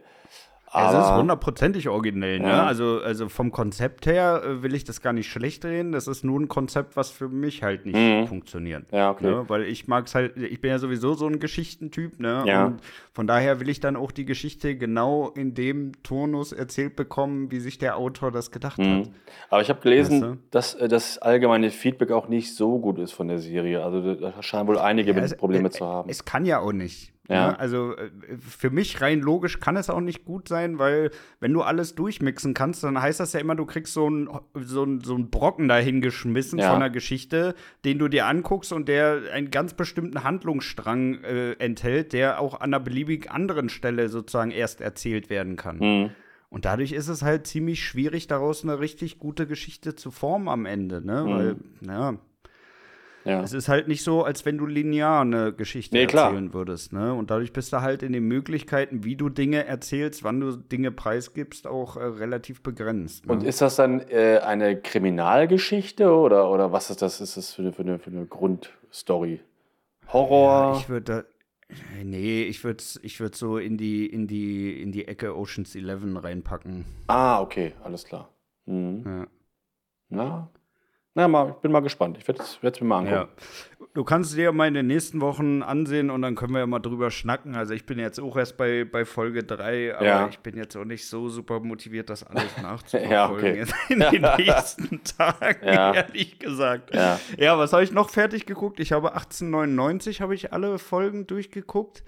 Es 0.69 0.73
ist 0.91 0.95
Aber- 0.95 1.17
hundertprozentig 1.19 1.87
originell, 1.87 2.39
ne? 2.39 2.49
Ja. 2.49 2.65
Also, 2.65 2.99
also 3.01 3.29
vom 3.29 3.51
Konzept 3.51 4.05
her 4.05 4.41
äh, 4.43 4.63
will 4.63 4.75
ich 4.75 4.83
das 4.83 5.01
gar 5.01 5.13
nicht 5.13 5.29
schlecht 5.31 5.63
reden. 5.63 5.93
Das 5.93 6.07
ist 6.07 6.25
nur 6.25 6.37
ein 6.39 6.49
Konzept, 6.49 6.97
was 6.97 7.09
für 7.09 7.29
mich 7.29 7.63
halt 7.63 7.85
nicht 7.85 7.95
Mhm. 7.95 8.27
funktioniert. 8.27 8.83
Ja, 8.91 9.11
okay. 9.11 9.25
Ne? 9.25 9.45
Weil 9.47 9.63
ich 9.63 9.87
mag's 9.87 10.13
halt, 10.13 10.35
ich 10.35 10.59
bin 10.59 10.69
ja 10.71 10.77
sowieso 10.79 11.13
so 11.13 11.25
ein 11.25 11.39
Geschichtentyp, 11.39 12.19
ne? 12.19 12.43
Ja. 12.45 12.65
Und 12.65 12.81
von 13.13 13.27
daher 13.27 13.61
will 13.61 13.69
ich 13.69 13.79
dann 13.79 13.95
auch 13.95 14.11
die 14.11 14.25
Geschichte 14.25 14.75
genau 14.75 15.29
in 15.29 15.53
dem 15.53 15.93
Turnus 16.03 16.51
erzählt 16.51 16.97
bekommen, 16.97 17.49
wie 17.49 17.59
sich 17.59 17.77
der 17.77 17.95
Autor 17.95 18.31
das 18.31 18.51
gedacht 18.51 18.77
hat. 18.77 18.85
Mhm. 18.85 19.09
Aber 19.49 19.61
ich 19.61 19.69
habe 19.69 19.79
gelesen, 19.79 20.21
Weißt 20.21 20.31
du? 20.33 20.37
dass 20.51 20.73
äh, 20.75 20.87
das 20.89 21.17
allgemeine 21.19 21.71
Feedback 21.71 22.11
auch 22.11 22.27
nicht 22.27 22.53
so 22.55 22.77
gut 22.79 22.99
ist 22.99 23.13
von 23.13 23.29
der 23.29 23.39
Serie. 23.39 23.83
Also 23.85 24.15
da 24.15 24.31
da 24.31 24.43
scheinen 24.43 24.67
wohl 24.67 24.77
einige 24.79 25.11
Ja, 25.13 25.17
es- 25.19 25.35
Probleme 25.35 25.69
äh, 25.69 25.71
zu 25.71 25.85
haben. 25.85 26.09
Es 26.09 26.25
kann 26.25 26.45
ja 26.45 26.59
auch 26.59 26.73
nicht. 26.73 27.13
Ja. 27.29 27.51
Ne? 27.51 27.59
Also 27.59 27.95
äh, 27.95 28.09
für 28.37 28.69
mich 28.69 29.01
rein 29.01 29.19
logisch 29.21 29.59
kann 29.59 29.75
es 29.77 29.89
auch 29.89 29.99
nicht 29.99 30.25
gut 30.25 30.47
sein, 30.47 30.79
weil 30.79 31.11
wenn 31.39 31.53
du 31.53 31.61
alles 31.61 31.95
durchmixen 31.95 32.53
kannst, 32.53 32.83
dann 32.83 33.01
heißt 33.01 33.19
das 33.19 33.33
ja 33.33 33.39
immer, 33.39 33.55
du 33.55 33.65
kriegst 33.65 33.93
so 33.93 34.07
einen 34.07 34.29
so 34.55 34.87
so 35.03 35.15
ein 35.15 35.29
Brocken 35.29 35.67
dahingeschmissen 35.67 36.59
Ja. 36.59 36.67
von 36.71 36.77
einer 36.77 36.89
Geschichte, 36.89 37.55
den 37.85 37.99
du 37.99 38.07
dir 38.07 38.25
anguckst 38.27 38.71
und 38.73 38.87
der 38.87 39.21
einen 39.33 39.51
ganz 39.51 39.73
bestimmten 39.73 40.23
Handlungsstrang 40.23 41.23
äh, 41.23 41.51
enthält, 41.53 42.13
der 42.13 42.39
auch 42.39 42.55
an 42.55 42.73
einer 42.73 42.79
beliebig 42.79 43.29
anderen 43.31 43.69
Stelle 43.69 44.09
sozusagen 44.09 44.51
erst 44.51 44.81
erzählt 44.81 45.29
werden 45.29 45.55
kann. 45.55 45.77
Mhm. 45.79 46.09
Und 46.49 46.63
dadurch 46.63 46.93
ist 46.93 47.09
es 47.09 47.23
halt 47.23 47.45
ziemlich 47.45 47.83
schwierig, 47.83 48.27
daraus 48.27 48.63
eine 48.63 48.79
richtig 48.79 49.19
gute 49.19 49.47
Geschichte 49.47 49.95
zu 49.95 50.11
formen 50.11 50.47
am 50.47 50.65
Ende, 50.65 51.05
ne? 51.05 51.23
Mhm. 51.23 51.29
Weil, 51.29 51.55
ja, 51.85 52.13
Ja. 53.27 53.41
es 53.41 53.53
ist 53.53 53.67
halt 53.67 53.87
nicht 53.87 54.03
so, 54.03 54.23
als 54.23 54.45
wenn 54.45 54.57
du 54.57 54.65
linear 54.65 55.21
eine 55.21 55.51
Geschichte 55.53 55.95
Nee, 55.95 56.03
erzählen 56.03 56.53
würdest, 56.53 56.93
ne? 56.93 57.13
Und 57.13 57.29
dadurch 57.29 57.51
bist 57.51 57.73
du 57.73 57.81
halt 57.81 58.01
in 58.03 58.13
den 58.13 58.23
Möglichkeiten, 58.23 59.03
wie 59.03 59.15
du 59.15 59.29
Dinge 59.29 59.65
erzählst, 59.65 60.23
wann 60.23 60.39
du 60.39 60.55
Dinge 60.55 60.91
preisgibst, 60.91 61.67
auch 61.67 61.97
äh, 61.97 62.03
relativ 62.03 62.63
begrenzt. 62.63 63.25
Ne? 63.25 63.33
Und 63.33 63.43
ist 63.43 63.61
das 63.61 63.75
dann 63.75 63.99
äh, 64.09 64.39
eine 64.39 64.79
Kriminalgeschichte 64.79 66.09
oder, 66.09 66.49
oder 66.49 66.71
was 66.71 66.89
ist 66.89 67.01
das? 67.01 67.19
Ist 67.19 67.35
das 67.37 67.53
für 67.53 67.63
eine, 67.63 67.73
für 67.73 67.81
eine, 67.81 67.99
für 67.99 68.11
eine 68.11 68.25
Grundstory? 68.25 69.41
Horror? 70.07 70.77
ich 70.79 70.87
würde 70.87 71.25
Nee, 72.03 72.43
ich 72.43 72.63
würde 72.63 72.81
ich 73.01 73.19
würd 73.19 73.35
so 73.35 73.57
in 73.57 73.77
die, 73.77 74.05
in, 74.05 74.27
die, 74.27 74.81
in 74.81 74.91
die 74.91 75.07
Ecke 75.07 75.35
Oceans 75.35 75.75
11 75.75 76.23
reinpacken. 76.23 76.85
ah, 77.07 77.41
okay, 77.41 77.73
alles 77.83 78.05
klar. 78.05 78.29
Mhm. 78.65 79.03
Ja. 79.05 79.27
Na, 80.09 80.49
na 81.17 81.27
mal, 81.27 81.49
ich 81.49 81.55
bin 81.55 81.71
mal 81.71 81.79
gespannt. 81.81 82.17
Ich 82.19 82.27
werde 82.27 82.43
es 82.43 82.59
mir 82.81 82.87
mal 82.87 82.99
angucken. 82.99 83.15
Ja. 83.15 83.87
Du 83.93 84.03
kannst 84.03 84.37
dir 84.37 84.43
ja 84.43 84.51
mal 84.51 84.67
in 84.67 84.75
den 84.75 84.85
nächsten 84.85 85.19
Wochen 85.21 85.63
ansehen 85.63 86.11
und 86.11 86.21
dann 86.21 86.35
können 86.35 86.53
wir 86.53 86.59
ja 86.59 86.67
mal 86.67 86.77
drüber 86.79 87.09
schnacken. 87.09 87.55
Also 87.55 87.73
ich 87.73 87.85
bin 87.87 87.97
jetzt 87.97 88.19
auch 88.19 88.37
erst 88.37 88.55
bei, 88.55 88.85
bei 88.85 89.05
Folge 89.05 89.43
3, 89.43 89.95
aber 89.95 90.05
Ja. 90.05 90.27
ich 90.27 90.37
bin 90.39 90.55
jetzt 90.55 90.77
auch 90.77 90.85
nicht 90.85 91.07
so 91.07 91.27
super 91.29 91.59
motiviert, 91.59 92.09
das 92.11 92.23
alles 92.23 92.55
nachzuverfolgen 92.61 93.11
Ja, 93.11 93.31
okay. 93.31 93.65
in 93.89 93.99
den 93.99 94.21
nächsten 94.37 95.01
Tagen, 95.03 95.65
Ja. 95.65 95.93
ehrlich 95.95 96.37
gesagt. 96.37 96.93
Ja. 96.93 97.19
Ja, 97.37 97.57
was 97.57 97.73
habe 97.73 97.83
ich 97.83 97.91
noch 97.91 98.11
fertig 98.11 98.45
geguckt? 98.45 98.79
Ich 98.79 98.91
habe 98.91 99.13
1899 99.13 100.21
habe 100.21 100.35
ich 100.35 100.53
alle 100.53 100.77
Folgen 100.77 101.25
durchgeguckt. 101.25 102.03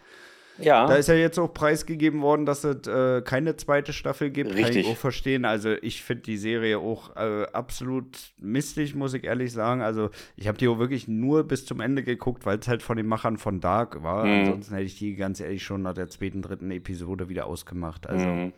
Ja. 0.61 0.87
Da 0.87 0.95
ist 0.95 1.07
ja 1.07 1.15
jetzt 1.15 1.37
auch 1.39 1.53
preisgegeben 1.53 2.21
worden, 2.21 2.45
dass 2.45 2.63
es 2.63 2.87
äh, 2.87 3.21
keine 3.21 3.55
zweite 3.55 3.93
Staffel 3.93 4.29
gibt. 4.29 4.49
Kann 4.51 4.57
Richtig. 4.59 4.85
ich 4.85 4.91
auch 4.91 4.97
verstehen. 4.97 5.45
Also 5.45 5.73
ich 5.81 6.03
finde 6.03 6.23
die 6.23 6.37
Serie 6.37 6.79
auch 6.79 7.15
äh, 7.15 7.45
absolut 7.53 8.17
mistig, 8.39 8.95
muss 8.95 9.13
ich 9.13 9.23
ehrlich 9.23 9.51
sagen. 9.53 9.81
Also 9.81 10.09
ich 10.35 10.47
habe 10.47 10.57
die 10.57 10.67
auch 10.67 10.79
wirklich 10.79 11.07
nur 11.07 11.43
bis 11.43 11.65
zum 11.65 11.79
Ende 11.79 12.03
geguckt, 12.03 12.45
weil 12.45 12.59
es 12.59 12.67
halt 12.67 12.83
von 12.83 12.97
den 12.97 13.07
Machern 13.07 13.37
von 13.37 13.59
Dark 13.61 14.03
war. 14.03 14.25
Mhm. 14.25 14.31
Ansonsten 14.41 14.73
hätte 14.75 14.85
ich 14.85 14.97
die 14.97 15.15
ganz 15.15 15.39
ehrlich 15.39 15.63
schon 15.63 15.81
nach 15.81 15.93
der 15.93 16.09
zweiten, 16.09 16.41
dritten 16.41 16.71
Episode 16.71 17.29
wieder 17.29 17.45
ausgemacht. 17.45 18.07
Also 18.07 18.25
Mhm. 18.25 18.53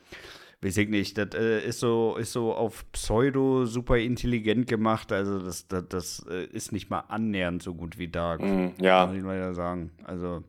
weiß 0.61 0.77
ich 0.77 0.89
nicht, 0.89 1.17
das 1.17 1.29
äh, 1.33 1.59
ist 1.65 1.79
so 1.79 2.15
ist 2.19 2.31
so 2.33 2.53
auf 2.53 2.85
Pseudo 2.91 3.65
super 3.65 3.97
intelligent 3.97 4.67
gemacht. 4.67 5.11
Also 5.11 5.39
das 5.39 5.67
das, 5.67 5.83
das 5.89 6.25
äh, 6.29 6.45
ist 6.45 6.71
nicht 6.71 6.89
mal 6.89 7.03
annähernd 7.07 7.63
so 7.63 7.73
gut 7.73 7.97
wie 7.97 8.07
Dark. 8.07 8.41
Mhm, 8.41 8.71
ja. 8.79 9.05
Muss 9.07 9.15
ich 9.17 9.23
leider 9.23 9.53
sagen. 9.53 9.91
Also 10.03 10.43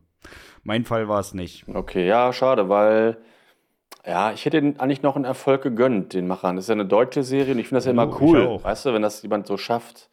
mein 0.63 0.85
Fall 0.85 1.07
war 1.07 1.19
es 1.19 1.33
nicht. 1.33 1.65
Okay, 1.67 2.07
ja, 2.07 2.31
schade, 2.33 2.69
weil 2.69 3.17
ja, 4.05 4.33
ich 4.33 4.45
hätte 4.45 4.57
eigentlich 4.57 5.01
noch 5.01 5.15
einen 5.15 5.25
Erfolg 5.25 5.61
gegönnt, 5.61 6.13
den 6.13 6.27
Machern. 6.27 6.55
Das 6.55 6.65
ist 6.65 6.69
ja 6.69 6.73
eine 6.73 6.85
deutsche 6.85 7.23
Serie 7.23 7.53
und 7.53 7.59
ich 7.59 7.67
finde 7.67 7.77
das 7.77 7.85
ja 7.85 7.91
Oh, 7.91 7.93
immer 7.93 8.07
ich 8.07 8.21
cool, 8.21 8.63
weißt 8.63 8.85
du, 8.85 8.93
wenn 8.93 9.01
das 9.01 9.21
jemand 9.21 9.47
so 9.47 9.57
schafft. 9.57 10.09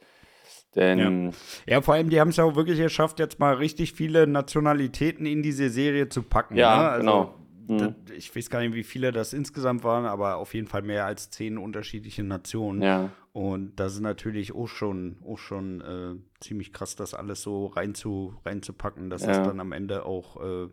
Denn 0.77 1.33
Ja, 1.67 1.81
vor 1.83 1.95
allem, 1.95 2.11
die 2.11 2.21
haben 2.21 2.29
es 2.29 2.37
ja 2.37 2.45
auch 2.45 2.55
wirklich 2.55 2.79
geschafft, 2.79 3.19
jetzt 3.19 3.41
mal 3.41 3.55
richtig 3.55 3.93
viele 3.93 4.29
Nationalitäten 4.29 5.27
in 5.27 5.43
diese 5.43 5.69
Serie 5.69 6.09
zu 6.09 6.23
packen. 6.23 6.57
Ja, 6.57 6.77
ne? 6.77 6.89
also, 6.89 7.01
genau. 7.01 7.35
Mhm. 7.71 7.79
das- 8.07 8.17
Ich 8.17 8.35
weiß 8.35 8.51
gar 8.51 8.61
nicht, 8.61 8.75
wie 8.75 8.83
viele 8.85 9.13
das 9.13 9.33
insgesamt 9.33 9.85
waren, 9.85 10.05
aber 10.07 10.37
auf 10.37 10.55
jeden 10.55 10.67
Fall 10.67 10.83
mehr 10.83 11.07
als 11.07 11.31
zehn 11.31 11.57
unterschiedliche 11.59 12.23
Nationen. 12.25 12.83
ja, 12.83 13.11
Und 13.33 13.77
das 13.77 13.95
ist 13.95 14.01
natürlich 14.01 14.55
auch 14.55 14.67
schon, 14.67 15.19
auch 15.25 15.39
schon 15.39 15.81
äh, 15.81 16.17
ziemlich 16.41 16.73
krass, 16.73 16.97
das 16.97 17.15
alles 17.15 17.43
so 17.43 17.67
rein 17.67 17.95
zu, 17.95 18.35
reinzupacken, 18.45 19.09
dass 19.11 19.23
es 19.23 19.37
Ja. 19.39 19.43
dann 19.45 19.61
am 19.61 19.73
Ende 19.73 20.05
auch 20.05 20.43
äh, 20.43 20.69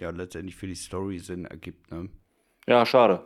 ja 0.00 0.10
letztendlich 0.10 0.56
für 0.56 0.66
die 0.66 0.74
Story 0.74 1.18
Sinn 1.18 1.44
ergibt. 1.44 1.90
Ne? 1.90 2.08
ja, 2.66 2.84
schade. 2.86 3.24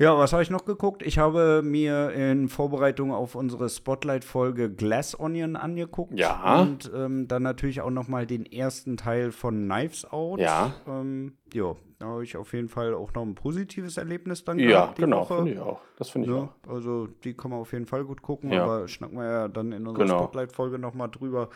Ja, 0.00 0.16
was 0.16 0.32
habe 0.32 0.44
ich 0.44 0.50
noch 0.50 0.64
geguckt? 0.64 1.02
Ich 1.02 1.18
habe 1.18 1.60
mir 1.64 2.12
in 2.12 2.48
Vorbereitung 2.48 3.12
auf 3.12 3.34
unsere 3.34 3.68
Spotlight-Folge 3.68 4.70
Glass 4.72 5.18
Onion 5.18 5.56
angeguckt. 5.56 6.16
Ja. 6.16 6.60
Und 6.62 6.88
ähm, 6.94 7.26
dann 7.26 7.42
natürlich 7.42 7.80
auch 7.80 7.90
noch 7.90 8.06
mal 8.06 8.24
den 8.24 8.46
ersten 8.46 8.96
Teil 8.96 9.32
von 9.32 9.64
Knives 9.68 10.04
Out. 10.12 10.38
Ja. 10.38 10.72
Ähm, 10.86 11.36
ja, 11.52 11.74
da 11.98 12.06
habe 12.06 12.22
ich 12.22 12.36
auf 12.36 12.52
jeden 12.52 12.68
Fall 12.68 12.94
auch 12.94 13.12
noch 13.14 13.22
ein 13.22 13.34
positives 13.34 13.96
Erlebnis 13.96 14.44
dann 14.44 14.60
Ja, 14.60 14.68
gehabt 14.68 14.98
die 14.98 15.02
genau, 15.02 15.24
finde 15.24 15.50
ich 15.52 15.58
auch. 15.58 15.80
Das 15.96 16.10
finde 16.10 16.28
ich 16.28 16.34
Ja, 16.36 16.42
auch. 16.42 16.72
also 16.72 17.08
die 17.08 17.34
kann 17.34 17.50
man 17.50 17.58
auf 17.58 17.72
jeden 17.72 17.86
Fall 17.86 18.04
gut 18.04 18.22
gucken, 18.22 18.52
Ja. 18.52 18.62
aber 18.62 18.86
schnacken 18.86 19.18
wir 19.18 19.24
ja 19.28 19.48
dann 19.48 19.72
in 19.72 19.84
unserer 19.84 20.04
Genau. 20.04 20.18
Spotlight-Folge 20.22 20.78
noch 20.78 20.94
mal 20.94 21.08
drüber. 21.08 21.48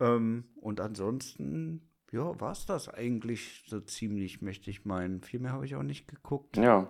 Ähm, 0.00 0.46
und 0.60 0.80
ansonsten, 0.80 1.88
ja, 2.10 2.40
war 2.40 2.50
es 2.50 2.66
das 2.66 2.88
eigentlich 2.88 3.62
so 3.68 3.78
ziemlich, 3.78 4.42
möchte 4.42 4.68
ich 4.68 4.84
meinen. 4.84 5.22
Viel 5.22 5.38
mehr 5.38 5.52
habe 5.52 5.64
ich 5.64 5.76
auch 5.76 5.84
nicht 5.84 6.08
geguckt. 6.08 6.56
Ja. 6.56 6.88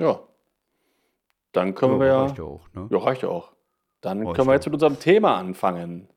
Ja. 0.00 0.20
Dann 1.52 1.74
können 1.74 1.98
wir 1.98 2.06
ja. 2.06 2.22
reicht 2.22 2.38
ja 2.38 2.44
auch, 2.44 2.68
ne? 2.74 2.88
Ja, 2.90 2.98
reicht 2.98 3.22
ja 3.22 3.28
auch. 3.28 3.52
Dann 4.00 4.22
Reicht 4.22 4.36
können 4.36 4.48
wir 4.48 4.52
ja. 4.52 4.56
jetzt 4.56 4.66
mit 4.66 4.74
unserem 4.74 4.98
Thema 4.98 5.36
anfangen. 5.36 6.08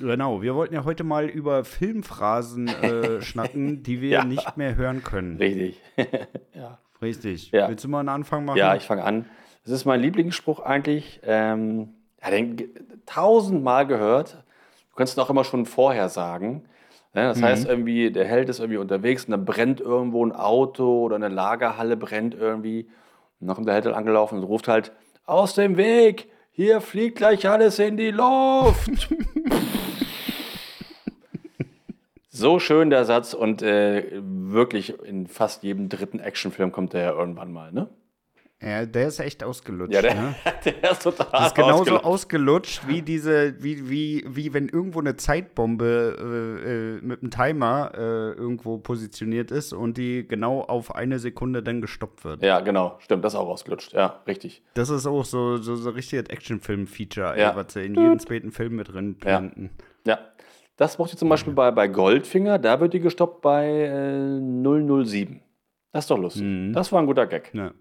Genau, 0.00 0.42
wir 0.42 0.56
wollten 0.56 0.74
ja 0.74 0.84
heute 0.84 1.04
mal 1.04 1.26
über 1.26 1.64
Filmphrasen 1.64 2.66
äh, 2.68 3.20
schnacken, 3.22 3.82
die 3.84 4.00
wir 4.00 4.10
Ja. 4.10 4.24
nicht 4.24 4.56
mehr 4.56 4.74
hören 4.74 5.04
können. 5.04 5.36
Richtig. 5.36 5.80
ja. 6.54 6.78
Richtig. 7.00 7.50
Ja. 7.52 7.68
Willst 7.68 7.84
du 7.84 7.88
mal 7.88 8.00
einen 8.00 8.08
Anfang 8.08 8.44
machen? 8.44 8.56
Ja, 8.56 8.74
ich 8.74 8.84
fange 8.84 9.04
an. 9.04 9.26
Das 9.62 9.72
ist 9.72 9.84
mein 9.84 10.00
Lieblingsspruch 10.00 10.60
eigentlich. 10.60 11.20
Ähm, 11.24 11.90
ja, 12.20 12.30
den 12.30 12.70
tausendmal 13.06 13.86
gehört. 13.86 14.42
Du 14.90 14.96
kannst 14.96 15.16
ihn 15.16 15.20
auch 15.20 15.30
immer 15.30 15.44
schon 15.44 15.66
vorher 15.66 16.08
sagen. 16.08 16.64
Ja, 17.14 17.28
das 17.28 17.40
heißt 17.40 17.66
irgendwie, 17.66 18.10
der 18.10 18.24
Held 18.24 18.48
ist 18.48 18.58
irgendwie 18.58 18.78
unterwegs 18.78 19.26
und 19.26 19.30
dann 19.30 19.44
brennt 19.44 19.80
irgendwo 19.80 20.24
ein 20.26 20.32
Auto 20.32 21.04
oder 21.04 21.14
eine 21.14 21.28
Lagerhalle 21.28 21.96
brennt 21.96 22.34
irgendwie. 22.34 22.88
Und 23.40 23.46
dann 23.48 23.56
kommt 23.56 23.68
der 23.68 23.74
halt 23.74 23.86
angelaufen 23.86 24.38
und 24.38 24.44
ruft 24.44 24.68
halt, 24.68 24.92
aus 25.26 25.54
dem 25.54 25.76
Weg, 25.76 26.28
hier 26.50 26.80
fliegt 26.80 27.16
gleich 27.16 27.48
alles 27.48 27.78
in 27.78 27.96
die 27.96 28.10
Luft. 28.10 29.08
so 32.28 32.58
schön 32.58 32.90
der 32.90 33.04
Satz 33.04 33.32
und 33.32 33.62
äh, 33.62 34.04
wirklich 34.22 34.98
in 35.02 35.26
fast 35.26 35.62
jedem 35.62 35.88
dritten 35.88 36.20
Actionfilm 36.20 36.72
kommt 36.72 36.92
der 36.92 37.02
ja 37.02 37.12
irgendwann 37.12 37.52
mal, 37.52 37.72
ne? 37.72 37.88
Ja, 38.62 38.86
der 38.86 39.08
ist 39.08 39.20
echt 39.20 39.44
ausgelutscht. 39.44 39.92
Ja, 39.92 40.00
der, 40.00 40.14
ne? 40.14 40.34
der 40.64 40.90
ist 40.92 41.02
total 41.02 41.26
Das 41.32 41.48
ist 41.48 41.54
genauso 41.54 41.80
ausgelutscht. 41.98 42.04
ausgelutscht 42.06 42.88
wie 42.88 43.02
diese, 43.02 43.62
wie, 43.62 43.90
wie, 43.90 44.24
wie 44.26 44.54
wenn 44.54 44.68
irgendwo 44.68 45.00
eine 45.00 45.16
Zeitbombe 45.16 46.16
äh, 46.18 46.96
äh, 46.96 47.00
mit 47.02 47.20
einem 47.20 47.30
Timer 47.30 47.90
äh, 47.94 47.98
irgendwo 48.32 48.78
positioniert 48.78 49.50
ist 49.50 49.72
und 49.74 49.98
die 49.98 50.26
genau 50.26 50.62
auf 50.62 50.94
eine 50.94 51.18
Sekunde 51.18 51.62
dann 51.62 51.82
gestoppt 51.82 52.24
wird. 52.24 52.42
Ja, 52.42 52.60
genau, 52.60 52.96
stimmt, 53.00 53.24
das 53.24 53.34
ist 53.34 53.38
auch 53.38 53.48
ausgelutscht. 53.48 53.92
Ja, 53.92 54.22
richtig. 54.26 54.62
Das 54.74 54.88
ist 54.88 55.06
auch 55.06 55.24
so, 55.26 55.58
so, 55.58 55.76
so 55.76 55.90
richtiges 55.90 56.28
Actionfilm-Feature, 56.30 57.38
Ja. 57.38 57.54
was 57.56 57.74
sie 57.74 57.82
in 57.84 57.94
jedem 57.96 58.18
späten 58.18 58.50
Film 58.50 58.76
mit 58.76 58.92
drin 58.92 59.16
Ja. 59.20 59.38
planten. 59.40 59.70
Ja. 60.06 60.18
Das 60.76 60.96
mochte 60.98 61.12
ich 61.14 61.18
zum 61.18 61.28
Beispiel 61.28 61.52
bei, 61.52 61.70
bei 61.70 61.86
Goldfinger, 61.86 62.58
da 62.58 62.80
wird 62.80 62.94
die 62.94 63.00
gestoppt 63.00 63.42
bei 63.42 63.66
äh, 63.84 64.40
007. 65.04 65.40
Das 65.92 66.04
ist 66.04 66.10
doch 66.10 66.18
lustig. 66.18 66.42
Mhm. 66.42 66.72
Das 66.72 66.90
war 66.92 67.00
ein 67.00 67.06
guter 67.06 67.26
Gag. 67.26 67.50
Ja. 67.54 67.72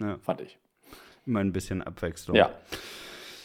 Ja, 0.00 0.18
fand 0.18 0.40
ich. 0.40 0.58
Immer 1.26 1.40
ein 1.40 1.52
bisschen 1.52 1.82
Abwechslung. 1.82 2.36
Ja. 2.36 2.50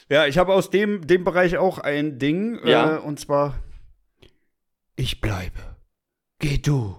Ja, 0.09 0.25
ich 0.25 0.37
habe 0.37 0.53
aus 0.53 0.69
dem, 0.69 1.05
dem 1.05 1.23
Bereich 1.23 1.57
auch 1.57 1.77
ein 1.77 2.17
Ding. 2.17 2.59
Ja. 2.65 2.97
Äh, 2.97 2.99
und 2.99 3.19
zwar: 3.19 3.59
Ich 4.95 5.21
bleibe. 5.21 5.59
Geh 6.39 6.57
du. 6.57 6.97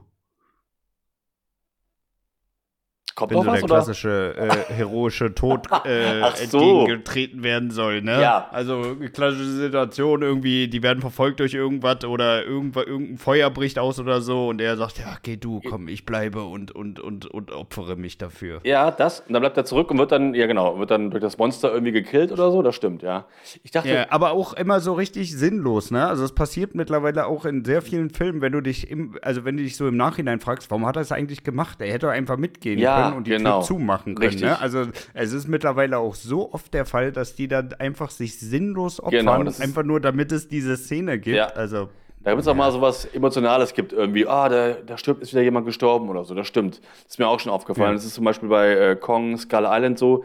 Kommt 3.21 3.33
Wenn 3.33 3.37
noch 3.41 3.45
so 3.45 3.51
was, 3.51 3.59
der 3.59 3.65
oder? 3.65 3.75
klassische 3.75 4.35
äh, 4.39 4.73
heroische 4.73 5.35
Tod 5.35 5.67
äh, 5.85 6.23
so. 6.47 6.59
entgegengetreten 6.59 7.43
werden 7.43 7.71
soll, 7.71 8.01
ne? 8.01 8.23
Ja. 8.23 8.49
Also 8.51 8.97
klassische 9.13 9.45
Situation, 9.45 10.23
irgendwie, 10.23 10.69
die 10.69 10.83
werden 10.83 11.01
verfolgt 11.03 11.39
durch 11.41 11.53
irgendwas 11.53 12.03
oder 12.07 12.47
irgendwas, 12.47 12.87
irgendein 12.87 13.19
Feuer 13.19 13.51
bricht 13.51 13.79
aus 13.79 14.01
oder 14.01 14.23
so 14.23 14.49
und 14.49 14.59
er 14.63 14.79
sagt, 14.79 14.99
ja, 15.01 15.19
geh 15.23 15.37
du, 15.37 15.61
komm, 15.69 15.89
ich 15.89 16.07
bleibe 16.07 16.45
und, 16.45 16.75
und, 16.75 16.99
und, 16.99 17.27
und 17.27 17.53
opfere 17.53 17.95
mich 17.97 18.17
dafür. 18.17 18.61
Ja, 18.65 18.91
das. 18.91 19.21
Und 19.21 19.35
dann 19.35 19.43
bleibt 19.43 19.59
er 19.59 19.67
zurück 19.67 19.91
und 19.91 19.99
wird 19.99 20.13
dann, 20.13 20.33
ja 20.33 20.47
genau, 20.47 20.79
wird 20.79 20.91
dann 20.91 21.11
durch 21.11 21.21
das 21.21 21.37
Monster 21.37 21.71
irgendwie 21.71 21.93
gekillt 21.93 22.33
oder 22.33 22.51
so. 22.51 22.63
Das 22.63 22.75
stimmt, 22.75 23.03
ja. 23.03 23.27
Ich 23.63 23.71
dachte, 23.71 23.91
Ja, 23.91 24.07
aber 24.09 24.31
auch 24.31 24.55
immer 24.55 24.81
so 24.81 24.95
richtig 24.95 25.37
sinnlos, 25.37 25.91
ne? 25.91 26.07
Also 26.07 26.25
es 26.25 26.35
passiert 26.35 26.75
mittlerweile 26.75 27.27
auch 27.27 27.45
in 27.45 27.67
sehr 27.67 27.83
vielen 27.83 28.09
Filmen, 28.09 28.41
wenn 28.41 28.53
du 28.53 28.63
dich 28.63 28.91
im, 28.91 29.19
also 29.21 29.45
wenn 29.45 29.59
du 29.59 29.63
dich 29.63 29.77
so 29.77 29.87
im 29.87 29.99
Nachhinein 29.99 30.41
fragst, 30.41 30.71
warum 30.71 30.87
hat 30.87 30.97
er 30.97 31.03
es 31.03 31.13
eigentlich 31.13 31.45
gemacht? 31.45 31.83
Er 31.83 31.89
hätte 31.93 32.07
doch 32.07 32.13
einfach 32.13 32.39
mitgehen 32.39 32.79
Ja, 32.79 33.03
können 33.03 33.10
und 33.15 33.27
die 33.27 33.33
genau. 33.33 33.61
Tür 33.61 33.67
zumachen 33.67 34.15
können. 34.15 34.29
Richtig. 34.29 34.47
Ne? 34.47 34.61
Also 34.61 34.87
es 35.15 35.33
ist 35.33 35.49
mittlerweile 35.49 35.99
auch 35.99 36.15
so 36.15 36.53
oft 36.53 36.73
der 36.75 36.87
Fall, 36.87 37.13
dass 37.13 37.35
die 37.35 37.49
dann 37.49 37.73
einfach 37.75 38.11
sich 38.11 38.39
sinnlos 38.39 39.01
opfern, 39.01 39.27
Genau, 39.27 39.51
einfach 39.61 39.83
nur 39.83 40.01
damit 40.01 40.33
es 40.33 40.49
diese 40.49 40.77
Szene 40.77 41.19
gibt. 41.19 41.37
Ja. 41.37 41.47
Also 41.49 41.89
da 42.23 42.33
gibt 42.33 42.43
es 42.43 42.49
auch 42.49 42.55
mal 42.55 42.71
so 42.71 42.83
was 42.83 43.07
Emotionales 43.07 43.73
gibt 43.73 43.93
irgendwie. 43.93 44.27
Ah, 44.27 44.49
da, 44.49 44.73
da 44.73 44.99
stirbt, 44.99 45.23
ist 45.23 45.33
wieder 45.33 45.43
jemand 45.43 45.65
gestorben 45.65 46.09
oder 46.11 46.25
so. 46.25 46.35
Das 46.35 46.47
stimmt. 46.47 46.79
Das 47.05 47.13
ist 47.15 47.19
mir 47.19 47.27
auch 47.27 47.41
schon 47.41 47.51
aufgefallen. 47.51 47.91
Ja. 47.91 47.95
Das 47.95 48.05
ist 48.05 48.15
zum 48.15 48.25
Beispiel 48.25 48.49
bei 48.49 48.73
äh, 48.73 48.97
Kong, 48.97 49.39
Skull 49.39 49.65
Island 49.67 49.99
so. 49.99 50.25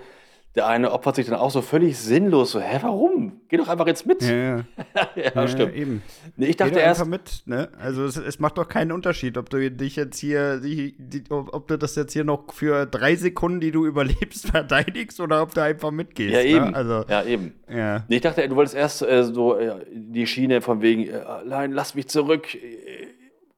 Der 0.55 0.67
eine 0.67 0.91
opfert 0.93 1.17
sich 1.17 1.25
dann 1.25 1.35
auch 1.35 1.51
so 1.51 1.61
völlig 1.61 1.97
sinnlos. 1.97 2.51
So, 2.51 2.61
hä, 2.61 2.77
warum? 2.81 3.41
Geh 3.49 3.57
doch 3.57 3.67
einfach 3.67 3.87
jetzt 3.87 4.05
mit. 4.05 4.21
ja, 4.21 4.33
ja, 4.33 4.65
Ja, 5.15 5.31
ja, 5.35 5.47
stimmt. 5.49 5.75
eben. 5.75 6.01
Nee, 6.37 6.45
ich 6.45 6.51
Geh 6.57 6.63
dachte 6.63 6.75
doch 6.75 6.79
erst, 6.81 7.01
einfach 7.01 7.11
mit, 7.11 7.43
ne? 7.45 7.67
Also 7.77 8.05
es, 8.05 8.15
es 8.15 8.39
macht 8.39 8.57
doch 8.57 8.67
keinen 8.67 8.93
Unterschied, 8.93 9.37
ob 9.37 9.49
du 9.49 9.69
dich 9.69 9.97
jetzt 9.97 10.17
hier, 10.17 10.61
die, 10.61 10.95
die, 10.97 11.23
ob 11.29 11.67
du 11.67 11.77
das 11.77 11.95
jetzt 11.97 12.13
hier 12.13 12.23
noch 12.23 12.53
für 12.53 12.85
drei 12.85 13.15
Sekunden, 13.15 13.59
die 13.59 13.71
du 13.71 13.85
überlebst, 13.87 14.49
verteidigst 14.49 15.19
oder 15.19 15.41
ob 15.41 15.53
du 15.53 15.61
einfach 15.61 15.91
mitgehst. 15.91 16.33
ja 16.33 16.41
eben. 16.41 16.71
Ne? 16.71 16.75
Also, 16.75 17.03
ja, 17.09 17.23
eben. 17.25 17.53
ja. 17.69 18.05
Nee, 18.07 18.15
ich 18.15 18.21
dachte, 18.21 18.47
du 18.47 18.55
wolltest 18.55 18.75
erst 18.75 19.01
äh, 19.01 19.23
so 19.25 19.57
äh, 19.57 19.75
die 19.91 20.25
Schiene 20.25 20.61
von 20.61 20.81
wegen, 20.81 21.07
äh, 21.07 21.21
nein, 21.45 21.73
lass 21.73 21.95
mich 21.95 22.07
zurück. 22.07 22.47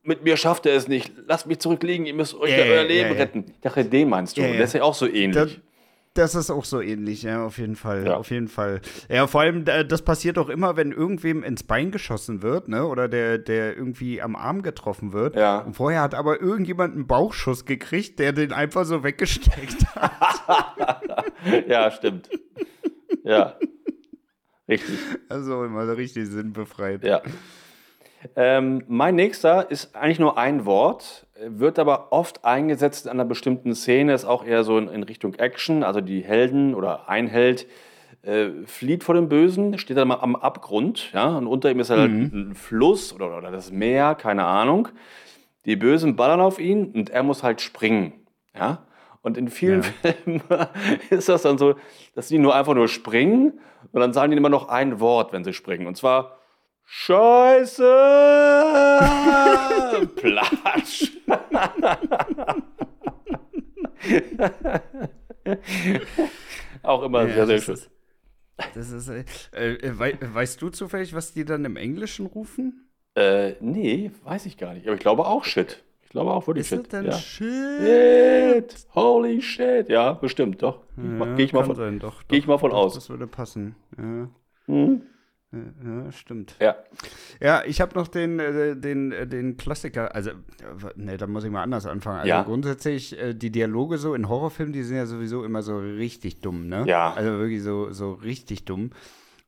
Mit 0.03 0.23
mir 0.23 0.38
schafft 0.38 0.65
er 0.65 0.73
es 0.75 0.88
nicht. 0.88 1.12
Lasst 1.27 1.47
mich 1.47 1.60
zurückliegen, 1.60 2.05
ihr 2.05 2.13
müsst 2.13 2.33
euch 2.33 2.49
Ja, 2.51 2.60
ja, 2.60 2.63
euer 2.71 2.81
ja, 2.83 2.88
Leben 2.88 3.10
ja. 3.10 3.15
retten. 3.17 3.45
Ich 3.53 3.60
dachte, 3.62 3.83
den 3.86 4.10
meinst 4.10 4.38
du. 4.38 4.41
Ja, 4.41 4.47
ja. 4.47 4.53
Der 4.53 4.63
ist 4.63 4.73
ja 4.73 4.81
auch 4.83 4.93
so 4.93 5.05
ähnlich. 5.05 5.33
Das, 5.36 5.51
das 6.17 6.36
ist 6.36 6.49
auch 6.49 6.65
so 6.65 6.82
ähnlich, 6.82 7.23
ja, 7.23 7.45
auf 7.45 7.58
jeden 7.58 7.75
Fall. 7.75 8.06
Ja. 8.06 8.15
Auf 8.15 8.32
jeden 8.32 8.47
Fall. 8.47 8.82
Ja, 9.10 9.27
vor 9.27 9.41
allem, 9.41 9.65
das 9.65 10.01
passiert 10.01 10.38
auch 10.38 10.49
immer, 10.49 10.75
wenn 10.75 10.91
irgendwem 10.91 11.43
ins 11.43 11.63
Bein 11.63 11.91
geschossen 11.91 12.41
wird, 12.41 12.67
ne? 12.67 12.86
Oder 12.86 13.08
der, 13.08 13.38
der 13.38 13.77
irgendwie 13.77 14.21
am 14.21 14.36
Arm 14.36 14.62
getroffen 14.62 15.13
wird. 15.13 15.36
Ja. 15.36 15.60
Und 15.60 15.75
vorher 15.75 16.01
hat 16.01 16.15
aber 16.15 16.41
irgendjemand 16.41 16.95
einen 16.95 17.08
Bauchschuss 17.08 17.65
gekriegt, 17.65 18.19
der 18.19 18.34
den 18.34 18.51
einfach 18.51 18.86
so 18.86 19.03
weggesteckt 19.03 19.86
hat. 19.95 21.01
ja, 21.67 21.91
stimmt. 21.91 22.30
ja. 23.23 23.56
Richtig. 24.67 24.99
Also 25.30 25.63
immer 25.63 25.86
so 25.86 25.93
richtig 25.93 26.27
sinnbefreit. 26.27 27.03
Ja. 27.03 27.21
Ähm, 28.36 28.84
mein 28.88 29.15
nächster 29.15 29.69
ist 29.69 29.95
eigentlich 29.95 30.19
nur 30.19 30.38
ein 30.38 30.65
Wort, 30.65 31.27
wird 31.39 31.80
aber 31.80 32.12
oft 32.12 32.45
eingesetzt 32.45 33.06
in 33.06 33.12
einer 33.12 33.25
bestimmten 33.25 33.75
Szene, 33.75 34.13
ist 34.13 34.25
auch 34.25 34.43
eher 34.43 34.63
so 34.63 34.77
in, 34.77 34.88
in 34.89 35.03
Richtung 35.03 35.36
Action. 35.36 35.84
Also 35.84 36.01
die 36.01 36.21
Helden 36.21 36.73
oder 36.73 37.10
ein 37.10 37.27
Held 37.27 37.67
äh, 38.23 38.49
flieht 38.65 39.03
vor 39.03 39.15
dem 39.15 39.30
Bösen, 39.30 39.77
steht 39.77 39.97
dann 39.97 40.08
mal 40.08 40.19
am 40.19 40.36
Abgrund, 40.36 41.12
ja, 41.13 41.38
und 41.38 41.47
unter 41.47 41.71
ihm 41.71 41.80
ist 41.80 41.89
halt 41.89 42.12
ein 42.12 42.56
Fluss 42.56 43.13
oder, 43.13 43.38
oder 43.38 43.51
das 43.51 43.71
Meer, 43.71 44.15
keine 44.15 44.45
Ahnung. 44.45 44.89
Die 45.65 45.75
Bösen 45.75 46.15
ballern 46.15 46.41
auf 46.41 46.60
ihn 46.60 46.91
und 46.91 47.10
er 47.10 47.23
muss 47.23 47.43
halt 47.43 47.62
springen, 47.62 48.13
ja. 48.53 48.84
Und 49.21 49.38
in 49.38 49.49
vielen 49.49 49.84
Filmen 49.84 50.41
ist 51.10 51.27
das 51.30 51.41
dann 51.41 51.58
so, 51.58 51.75
dass 52.15 52.30
die 52.30 52.38
nur 52.38 52.56
einfach 52.56 52.73
nur 52.73 52.88
springen 52.88 53.60
und 53.91 54.01
dann 54.01 54.13
sagen 54.13 54.32
die 54.32 54.38
immer 54.38 54.49
noch 54.49 54.69
ein 54.69 54.99
Wort, 54.99 55.34
wenn 55.34 55.43
sie 55.43 55.53
springen. 55.53 55.86
Und 55.86 55.97
zwar 55.97 56.37
Scheiße! 56.89 57.84
Platsch! 60.15 61.12
Auch 66.84 67.04
immer 67.04 67.28
Ja, 67.28 67.45
sehr, 67.45 67.47
sehr 67.47 67.62
schön. 67.62 67.73
ist- 67.76 67.89
Das 68.73 68.91
ist, 68.91 69.10
äh, 69.10 69.23
äh, 69.54 70.00
wei 70.00 70.17
weißt 70.21 70.62
du 70.62 70.69
zufällig, 70.69 71.13
was 71.13 71.34
die 71.34 71.43
dann 71.45 71.65
im 71.65 71.76
Englischen 71.76 72.26
rufen? 72.26 72.89
Äh, 73.15 73.54
nee, 73.60 74.12
weiß 74.23 74.45
ich 74.45 74.58
gar 74.58 74.73
nicht. 74.73 74.88
Aber 74.88 74.95
ich 74.95 75.02
glaube 75.02 75.26
auch 75.26 75.43
Shit. 75.43 75.84
Ich 76.04 76.10
glaube 76.10 76.32
auch 76.32 76.47
wirklich 76.47 76.71
Ist 76.71 76.78
Shit. 76.84 76.93
dann 76.93 77.06
ja. 77.06 77.12
Shit? 77.12 77.82
Shit! 77.82 78.88
Holy 78.95 79.41
shit! 79.41 79.89
Ja, 79.89 80.13
bestimmt, 80.13 80.62
doch. 80.63 80.84
Gehe 80.95 81.06
ich, 81.06 81.12
mal- 81.19 81.36
geh 81.36 81.43
ich, 81.43 81.54
mal 81.54 81.65
von- 81.65 81.76
sein, 81.76 82.00
doch, 82.00 82.23
geh 82.30 82.38
ich 82.38 82.43
doch, 82.45 82.50
mal 82.50 82.58
von 82.60 82.71
doch, 82.71 82.78
aus. 82.78 82.93
Das 82.95 83.10
würde 83.10 83.28
passen. 83.28 83.76
Ja, 83.97 84.30
Hm? 84.67 85.02
Ja, 85.51 86.12
stimmt. 86.12 86.55
Ja. 86.60 86.75
Ja, 87.39 87.63
ich 87.65 87.79
habe 87.79 87.95
noch 87.95 88.07
den, 88.07 88.39
äh, 88.39 88.75
den, 88.75 89.12
äh, 89.12 89.25
den 89.27 89.55
Klassiker, 89.57 90.13
also, 90.13 90.31
ne, 90.95 91.17
da 91.17 91.25
muss 91.27 91.43
ich 91.45 91.51
mal 91.51 91.63
anders 91.63 91.86
anfangen. 91.86 92.19
Also 92.19 92.29
Ja. 92.29 92.43
grundsätzlich, 92.43 93.17
äh, 93.17 93.33
die 93.33 93.51
Dialoge 93.51 93.97
so 93.97 94.13
in 94.13 94.27
Horrorfilmen, 94.27 94.73
die 94.73 94.83
sind 94.83 94.97
ja 94.97 95.05
sowieso 95.05 95.43
immer 95.45 95.62
so 95.62 95.77
richtig 95.79 96.41
dumm, 96.41 96.67
ne? 96.67 96.83
Ja. 96.88 97.13
Also 97.13 97.31
wirklich 97.31 97.63
so, 97.63 97.91
so 97.91 98.13
richtig 98.13 98.65
dumm. 98.65 98.91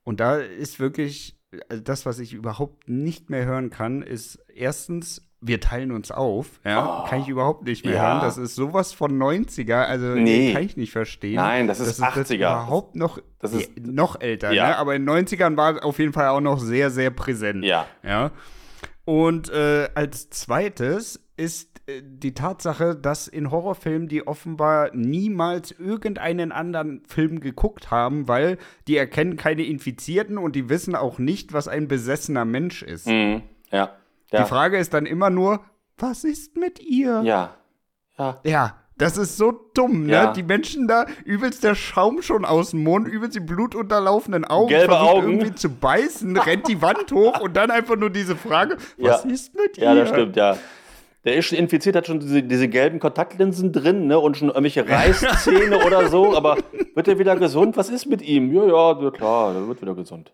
Und 0.03 0.19
da 0.21 0.37
ist 0.37 0.79
wirklich, 0.79 1.37
also 1.67 1.83
das, 1.83 2.05
was 2.05 2.19
ich 2.19 2.33
überhaupt 2.33 2.87
nicht 2.87 3.29
mehr 3.29 3.45
hören 3.45 3.69
kann, 3.69 4.01
ist 4.01 4.39
erstens, 4.53 5.28
wir 5.41 5.61
teilen 5.61 5.91
uns 5.91 6.11
auf, 6.11 6.59
ja, 6.65 7.05
kann 7.09 7.21
ich 7.21 7.29
überhaupt 7.29 7.63
nicht 7.63 7.85
mehr 7.85 7.93
Oh. 7.93 7.97
Ja. 7.97 8.11
hören. 8.13 8.21
Das 8.21 8.37
ist 8.37 8.55
sowas 8.55 8.91
von 8.93 9.17
90er, 9.17 9.85
also 9.85 10.07
Nee. 10.07 10.51
kann 10.53 10.63
ich 10.63 10.75
nicht 10.75 10.91
verstehen. 10.91 11.35
Nein, 11.35 11.67
das 11.67 11.79
ist 11.79 12.01
80er. 12.01 12.35
überhaupt 12.35 12.95
noch, 12.95 13.19
Das 13.39 13.53
ist- 13.53 13.71
noch 13.79 14.19
älter, 14.19 14.51
Ja. 14.51 14.67
ne? 14.69 14.77
aber 14.77 14.95
in 14.95 15.03
den 15.03 15.05
90ern 15.05 15.55
war 15.55 15.83
auf 15.85 15.97
jeden 15.99 16.11
Fall 16.13 16.27
auch 16.27 16.41
noch 16.41 16.59
sehr, 16.59 16.89
sehr 16.91 17.09
präsent. 17.11 17.63
Ja. 17.63 17.85
Ja. 18.03 18.31
Und 19.05 19.49
äh, 19.49 19.89
als 19.95 20.29
zweites 20.29 21.19
ist 21.37 21.79
äh, 21.87 22.01
die 22.03 22.33
Tatsache, 22.33 22.95
dass 22.95 23.27
in 23.27 23.49
Horrorfilmen 23.49 24.07
die 24.07 24.27
offenbar 24.27 24.91
niemals 24.93 25.71
irgendeinen 25.71 26.51
anderen 26.51 27.01
Film 27.07 27.39
geguckt 27.39 27.89
haben, 27.91 28.27
weil 28.27 28.57
die 28.87 28.97
erkennen 28.97 29.37
keine 29.37 29.63
Infizierten 29.63 30.37
und 30.37 30.55
die 30.55 30.69
wissen 30.69 30.95
auch 30.95 31.17
nicht, 31.17 31.53
was 31.53 31.67
ein 31.67 31.87
besessener 31.87 32.45
Mensch 32.45 32.83
ist. 32.83 33.07
Mhm. 33.07 33.41
Ja. 33.71 33.93
Die 34.31 34.37
Ja. 34.37 34.45
Frage 34.45 34.77
ist 34.77 34.93
dann 34.93 35.05
immer 35.05 35.29
nur, 35.29 35.61
was 35.97 36.23
ist 36.23 36.55
mit 36.55 36.79
ihr? 36.79 37.21
Ja. 37.23 37.55
Ja. 38.17 38.39
Ja, 38.43 38.75
das 38.97 39.17
ist 39.17 39.37
so 39.37 39.51
dumm, 39.73 40.05
ne? 40.05 40.11
Ja. 40.11 40.33
Die 40.33 40.43
Menschen 40.43 40.87
da, 40.87 41.05
übelst 41.25 41.63
der 41.63 41.73
Schaum 41.75 42.21
schon 42.21 42.43
aus 42.45 42.71
dem 42.71 42.83
Mund, 42.83 43.07
übelst 43.07 43.35
die 43.35 43.39
blutunterlaufenden 43.39 44.43
Augen, 44.45 44.67
Gelbe 44.69 44.93
versucht 44.93 45.09
Augen. 45.09 45.27
irgendwie 45.31 45.55
zu 45.55 45.69
beißen, 45.69 46.37
rennt 46.37 46.67
die 46.67 46.81
Wand 46.81 47.11
hoch 47.13 47.39
und 47.39 47.55
dann 47.55 47.71
einfach 47.71 47.95
nur 47.95 48.09
diese 48.09 48.35
Frage, 48.35 48.77
was 48.97 49.23
Ja. 49.23 49.29
ist 49.31 49.55
mit 49.55 49.77
ihr? 49.77 49.85
Ja, 49.85 49.95
das 49.95 50.09
stimmt, 50.09 50.35
ja. 50.35 50.57
Der 51.25 51.35
ist 51.35 51.47
schon 51.47 51.57
infiziert, 51.57 51.95
hat 51.95 52.07
schon 52.07 52.19
diese, 52.19 52.43
diese 52.43 52.69
gelben 52.69 52.99
Kontaktlinsen 52.99 53.73
drin, 53.73 54.07
ne? 54.07 54.17
Und 54.19 54.37
schon 54.37 54.47
irgendwelche 54.47 54.87
Reißzähne 54.87 55.79
oder 55.85 56.07
so. 56.07 56.35
Aber 56.35 56.57
wird 56.95 57.07
er 57.07 57.19
wieder 57.19 57.35
gesund? 57.35 57.75
Was 57.75 57.89
ist 57.89 58.05
mit 58.05 58.21
ihm? 58.21 58.53
Ja, 58.53 58.65
ja, 58.65 59.11
klar, 59.11 59.53
der 59.53 59.67
wird 59.67 59.81
wieder 59.81 59.95
gesund. 59.95 60.31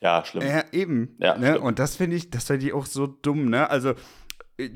Ja, 0.00 0.24
schlimm. 0.24 0.46
Ja, 0.46 0.62
eben. 0.70 1.16
Ja, 1.18 1.36
ne? 1.36 1.60
Und 1.60 1.80
das 1.80 1.96
finde 1.96 2.16
ich, 2.16 2.30
das 2.30 2.44
finde 2.44 2.66
ich 2.66 2.72
auch 2.72 2.86
so 2.86 3.08
dumm, 3.08 3.50
ne? 3.50 3.68
Also, 3.68 3.94
äh, 4.58 4.68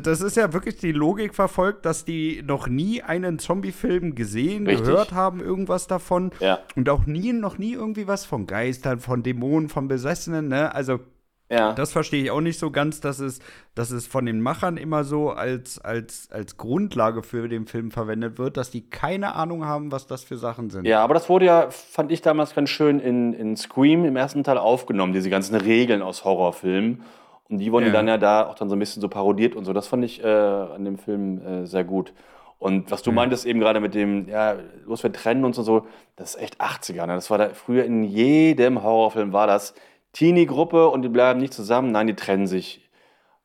das 0.00 0.20
ist 0.20 0.36
ja 0.36 0.52
wirklich 0.52 0.76
die 0.76 0.92
Logik 0.92 1.34
verfolgt, 1.34 1.86
dass 1.86 2.04
die 2.04 2.42
noch 2.44 2.66
nie 2.66 3.02
einen 3.02 3.38
Zombie-Film 3.38 4.14
gesehen, 4.14 4.66
Richtig. 4.66 4.86
gehört 4.86 5.12
haben, 5.12 5.40
irgendwas 5.40 5.86
davon. 5.86 6.30
Ja. 6.40 6.58
Und 6.74 6.88
auch 6.90 7.06
nie, 7.06 7.32
noch 7.32 7.56
nie 7.56 7.72
irgendwie 7.72 8.06
was 8.06 8.26
von 8.26 8.46
Geistern, 8.46 9.00
von 9.00 9.22
Dämonen, 9.22 9.70
von 9.70 9.88
Besessenen, 9.88 10.48
ne? 10.48 10.74
Also, 10.74 11.00
Ja. 11.48 11.72
das 11.74 11.92
verstehe 11.92 12.24
ich 12.24 12.30
auch 12.32 12.40
nicht 12.40 12.58
so 12.58 12.70
ganz, 12.72 13.00
dass 13.00 13.20
es, 13.20 13.38
dass 13.76 13.90
es 13.92 14.06
von 14.06 14.26
den 14.26 14.40
Machern 14.40 14.76
immer 14.76 15.04
so 15.04 15.30
als, 15.30 15.78
als, 15.78 16.28
als 16.32 16.56
Grundlage 16.56 17.22
für 17.22 17.48
den 17.48 17.66
Film 17.66 17.90
verwendet 17.92 18.38
wird, 18.38 18.56
dass 18.56 18.70
die 18.70 18.88
keine 18.90 19.34
Ahnung 19.36 19.64
haben, 19.64 19.92
was 19.92 20.06
das 20.08 20.24
für 20.24 20.36
Sachen 20.36 20.70
sind. 20.70 20.86
Ja, 20.86 21.04
aber 21.04 21.14
das 21.14 21.28
wurde 21.28 21.46
ja, 21.46 21.70
fand 21.70 22.10
ich 22.10 22.20
damals 22.20 22.54
ganz 22.54 22.70
schön 22.70 22.98
in, 22.98 23.32
in 23.32 23.56
Scream 23.56 24.04
im 24.04 24.16
ersten 24.16 24.42
Teil 24.42 24.58
aufgenommen, 24.58 25.12
diese 25.12 25.30
ganzen 25.30 25.54
Regeln 25.54 26.02
aus 26.02 26.24
Horrorfilmen. 26.24 27.02
Und 27.48 27.58
die 27.58 27.70
wurden 27.70 27.86
Ja. 27.86 27.92
dann 27.92 28.08
ja 28.08 28.18
da 28.18 28.46
auch 28.48 28.56
dann 28.56 28.68
so 28.68 28.74
ein 28.74 28.80
bisschen 28.80 29.00
so 29.00 29.08
parodiert 29.08 29.54
und 29.54 29.64
so. 29.66 29.72
Das 29.72 29.86
fand 29.86 30.04
ich 30.04 30.24
äh, 30.24 30.26
an 30.26 30.84
dem 30.84 30.98
Film 30.98 31.40
äh, 31.46 31.66
sehr 31.66 31.84
gut. 31.84 32.12
Und 32.58 32.90
was 32.90 33.02
du 33.02 33.12
meintest 33.12 33.46
eben 33.46 33.60
gerade 33.60 33.78
mit 33.80 33.94
dem, 33.94 34.28
ja, 34.28 34.56
los, 34.84 35.02
wir 35.04 35.12
trennen 35.12 35.44
uns 35.44 35.58
und 35.58 35.64
so, 35.64 35.86
das 36.16 36.34
ist 36.34 36.42
echt 36.42 36.60
80er. 36.60 37.06
Ne? 37.06 37.14
Das 37.14 37.30
war 37.30 37.38
da 37.38 37.50
früher 37.50 37.84
in 37.84 38.02
jedem 38.02 38.82
Horrorfilm 38.82 39.32
war 39.32 39.46
das 39.46 39.74
Teenie-Gruppe 40.16 40.88
und 40.88 41.02
die 41.02 41.10
bleiben 41.10 41.40
nicht 41.40 41.52
zusammen. 41.52 41.92
Nein, 41.92 42.06
die 42.06 42.14
trennen 42.14 42.46
sich. 42.46 42.85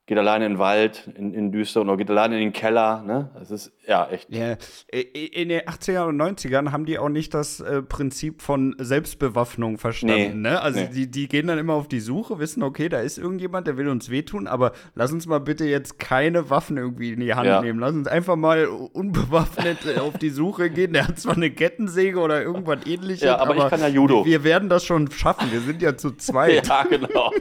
Geht 0.07 0.17
alleine 0.17 0.45
in 0.47 0.53
den 0.53 0.59
Wald, 0.59 1.09
in, 1.15 1.31
in 1.33 1.51
düster 1.51 1.81
oder 1.81 1.95
geht 1.95 2.09
alleine 2.09 2.35
in 2.35 2.41
den 2.41 2.53
Keller. 2.53 3.01
Ne? 3.03 3.29
Das 3.35 3.51
ist 3.51 3.71
ja 3.87 4.09
echt. 4.09 4.29
Ja, 4.33 4.57
in 4.91 5.47
den 5.49 5.61
80er 5.61 6.07
und 6.07 6.19
90ern 6.19 6.71
haben 6.71 6.85
die 6.85 6.97
auch 6.97 7.07
nicht 7.07 7.33
das 7.33 7.59
äh, 7.61 7.81
Prinzip 7.83 8.41
von 8.41 8.75
Selbstbewaffnung 8.79 9.77
verstanden. 9.77 10.41
Nee, 10.41 10.49
ne? 10.49 10.61
Also 10.61 10.79
nee. 10.81 10.89
die, 10.91 11.11
die 11.11 11.27
gehen 11.27 11.47
dann 11.47 11.59
immer 11.59 11.75
auf 11.75 11.87
die 11.87 11.99
Suche, 11.99 12.39
wissen, 12.39 12.63
okay, 12.63 12.89
da 12.89 12.99
ist 12.99 13.19
irgendjemand, 13.19 13.67
der 13.67 13.77
will 13.77 13.87
uns 13.89 14.09
wehtun, 14.09 14.47
aber 14.47 14.71
lass 14.95 15.11
uns 15.13 15.27
mal 15.27 15.39
bitte 15.39 15.65
jetzt 15.65 15.99
keine 15.99 16.49
Waffen 16.49 16.77
irgendwie 16.77 17.13
in 17.13 17.19
die 17.19 17.35
Hand 17.35 17.45
Ja. 17.47 17.61
nehmen. 17.61 17.79
Lass 17.79 17.93
uns 17.93 18.07
einfach 18.07 18.35
mal 18.35 18.65
unbewaffnet 18.65 19.77
äh, 19.85 19.99
auf 19.99 20.17
die 20.17 20.29
Suche 20.31 20.71
gehen. 20.71 20.93
Der 20.93 21.07
hat 21.07 21.19
zwar 21.19 21.35
eine 21.35 21.51
Kettensäge 21.51 22.19
oder 22.19 22.41
irgendwas 22.41 22.85
ähnliches, 22.87 23.21
Ja, 23.21 23.37
aber 23.37 23.55
ich 23.55 23.67
kann 23.69 23.79
ja 23.79 23.87
Judo. 23.87 24.25
Wir 24.25 24.43
werden 24.43 24.67
das 24.67 24.83
schon 24.83 25.09
schaffen. 25.11 25.51
Wir 25.51 25.61
sind 25.61 25.81
ja 25.81 25.95
zu 25.95 26.11
zweit. 26.17 26.67
Ja, 26.67 26.83
genau. 26.83 27.31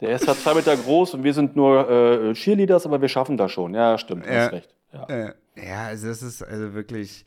Der 0.00 0.10
ist 0.10 0.28
halt 0.28 0.38
zwei 0.38 0.54
Meter 0.54 0.76
groß 0.76 1.14
und 1.14 1.24
wir 1.24 1.34
sind 1.34 1.56
nur 1.56 1.90
äh, 1.90 2.32
Cheerleaders, 2.34 2.86
aber 2.86 3.00
wir 3.00 3.08
schaffen 3.08 3.36
das 3.36 3.50
schon. 3.52 3.74
Ja, 3.74 3.98
stimmt, 3.98 4.26
du 4.26 4.32
Ja. 4.32 4.40
hast 4.44 4.52
recht. 4.52 4.74
Ja. 4.92 5.04
Äh, 5.08 5.32
ja, 5.56 5.84
also 5.86 6.08
das 6.08 6.22
ist 6.22 6.42
also 6.42 6.74
wirklich. 6.74 7.24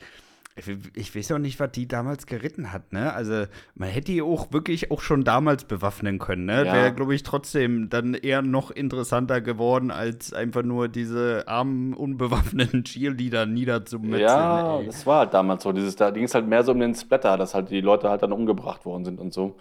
Ich, 0.57 0.67
ich 0.95 1.15
weiß 1.15 1.31
auch 1.31 1.37
nicht, 1.37 1.61
was 1.61 1.71
die 1.71 1.87
damals 1.87 2.25
geritten 2.25 2.73
hat, 2.73 2.91
ne? 2.91 3.13
Also, 3.13 3.45
man 3.73 3.87
hätte 3.87 4.11
die 4.11 4.21
auch 4.21 4.51
wirklich 4.51 4.91
auch 4.91 4.99
schon 4.99 5.23
damals 5.23 5.63
bewaffnen 5.63 6.19
können, 6.19 6.43
ne? 6.45 6.65
Ja. 6.65 6.73
Wäre, 6.73 6.93
glaube 6.93 7.15
ich, 7.15 7.23
trotzdem 7.23 7.89
dann 7.89 8.13
eher 8.15 8.41
noch 8.41 8.69
interessanter 8.69 9.39
geworden, 9.39 9.91
als 9.91 10.33
einfach 10.33 10.63
nur 10.63 10.89
diese 10.89 11.45
armen, 11.47 11.93
unbewaffneten 11.93 12.83
Cheerleader 12.83 13.45
niederzumetzeln. 13.45 14.21
Ja, 14.21 14.79
ey. 14.79 14.87
das 14.87 15.05
war 15.05 15.19
halt 15.19 15.33
damals 15.33 15.63
so. 15.63 15.71
Dieses, 15.71 15.95
da 15.95 16.09
ging 16.11 16.25
es 16.25 16.35
halt 16.35 16.47
mehr 16.47 16.63
so 16.65 16.73
um 16.73 16.79
den 16.81 16.95
Splatter, 16.95 17.37
dass 17.37 17.55
halt 17.55 17.69
die 17.69 17.79
Leute 17.81 18.09
halt 18.09 18.21
dann 18.21 18.33
umgebracht 18.33 18.85
worden 18.85 19.05
sind 19.05 19.21
und 19.21 19.31
so. 19.33 19.55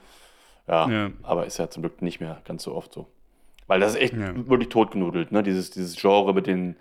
Ja, 0.71 0.89
Ja. 0.89 1.11
aber 1.23 1.47
ist 1.47 1.59
ja 1.59 1.69
zum 1.69 1.83
Glück 1.83 2.01
nicht 2.01 2.21
mehr 2.21 2.41
ganz 2.47 2.63
so 2.63 2.75
oft 2.75 2.93
so. 2.93 3.07
Weil 3.67 3.81
das 3.81 3.95
ist 3.95 4.01
echt 4.01 4.15
Ja. 4.15 4.33
wirklich 4.49 4.69
totgenudelt, 4.69 5.33
ne? 5.33 5.43
Dieses, 5.43 5.71
dieses 5.71 5.97
Genre 5.97 6.33
mit 6.33 6.47
den 6.47 6.77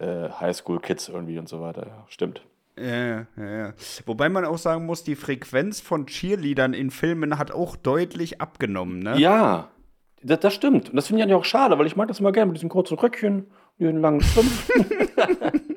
äh, 0.00 0.28
Highschool-Kids 0.30 1.08
irgendwie 1.10 1.38
und 1.38 1.48
so 1.48 1.60
weiter. 1.60 1.86
Ja, 1.86 2.04
stimmt. 2.08 2.42
Ja, 2.78 2.86
ja, 3.20 3.26
ja. 3.36 3.72
Wobei 4.06 4.30
man 4.30 4.46
auch 4.46 4.56
sagen 4.56 4.86
muss, 4.86 5.04
die 5.04 5.14
Frequenz 5.14 5.80
von 5.80 6.06
Cheerleadern 6.06 6.72
in 6.72 6.90
Filmen 6.90 7.38
hat 7.38 7.50
auch 7.50 7.76
deutlich 7.76 8.40
abgenommen, 8.40 9.00
ne? 9.00 9.18
Ja, 9.18 9.68
das, 10.22 10.40
das 10.40 10.54
stimmt. 10.54 10.88
Und 10.88 10.96
das 10.96 11.08
finde 11.08 11.20
ich 11.20 11.24
eigentlich 11.24 11.36
auch 11.36 11.44
schade, 11.44 11.78
weil 11.78 11.86
ich 11.86 11.96
mag 11.96 12.08
das 12.08 12.20
immer 12.20 12.32
gerne 12.32 12.46
mit 12.52 12.56
diesem 12.56 12.70
kurzen 12.70 12.96
Röckchen, 12.98 13.46
diesen 13.78 14.00
langen 14.00 14.22
Strümpfen. 14.22 14.86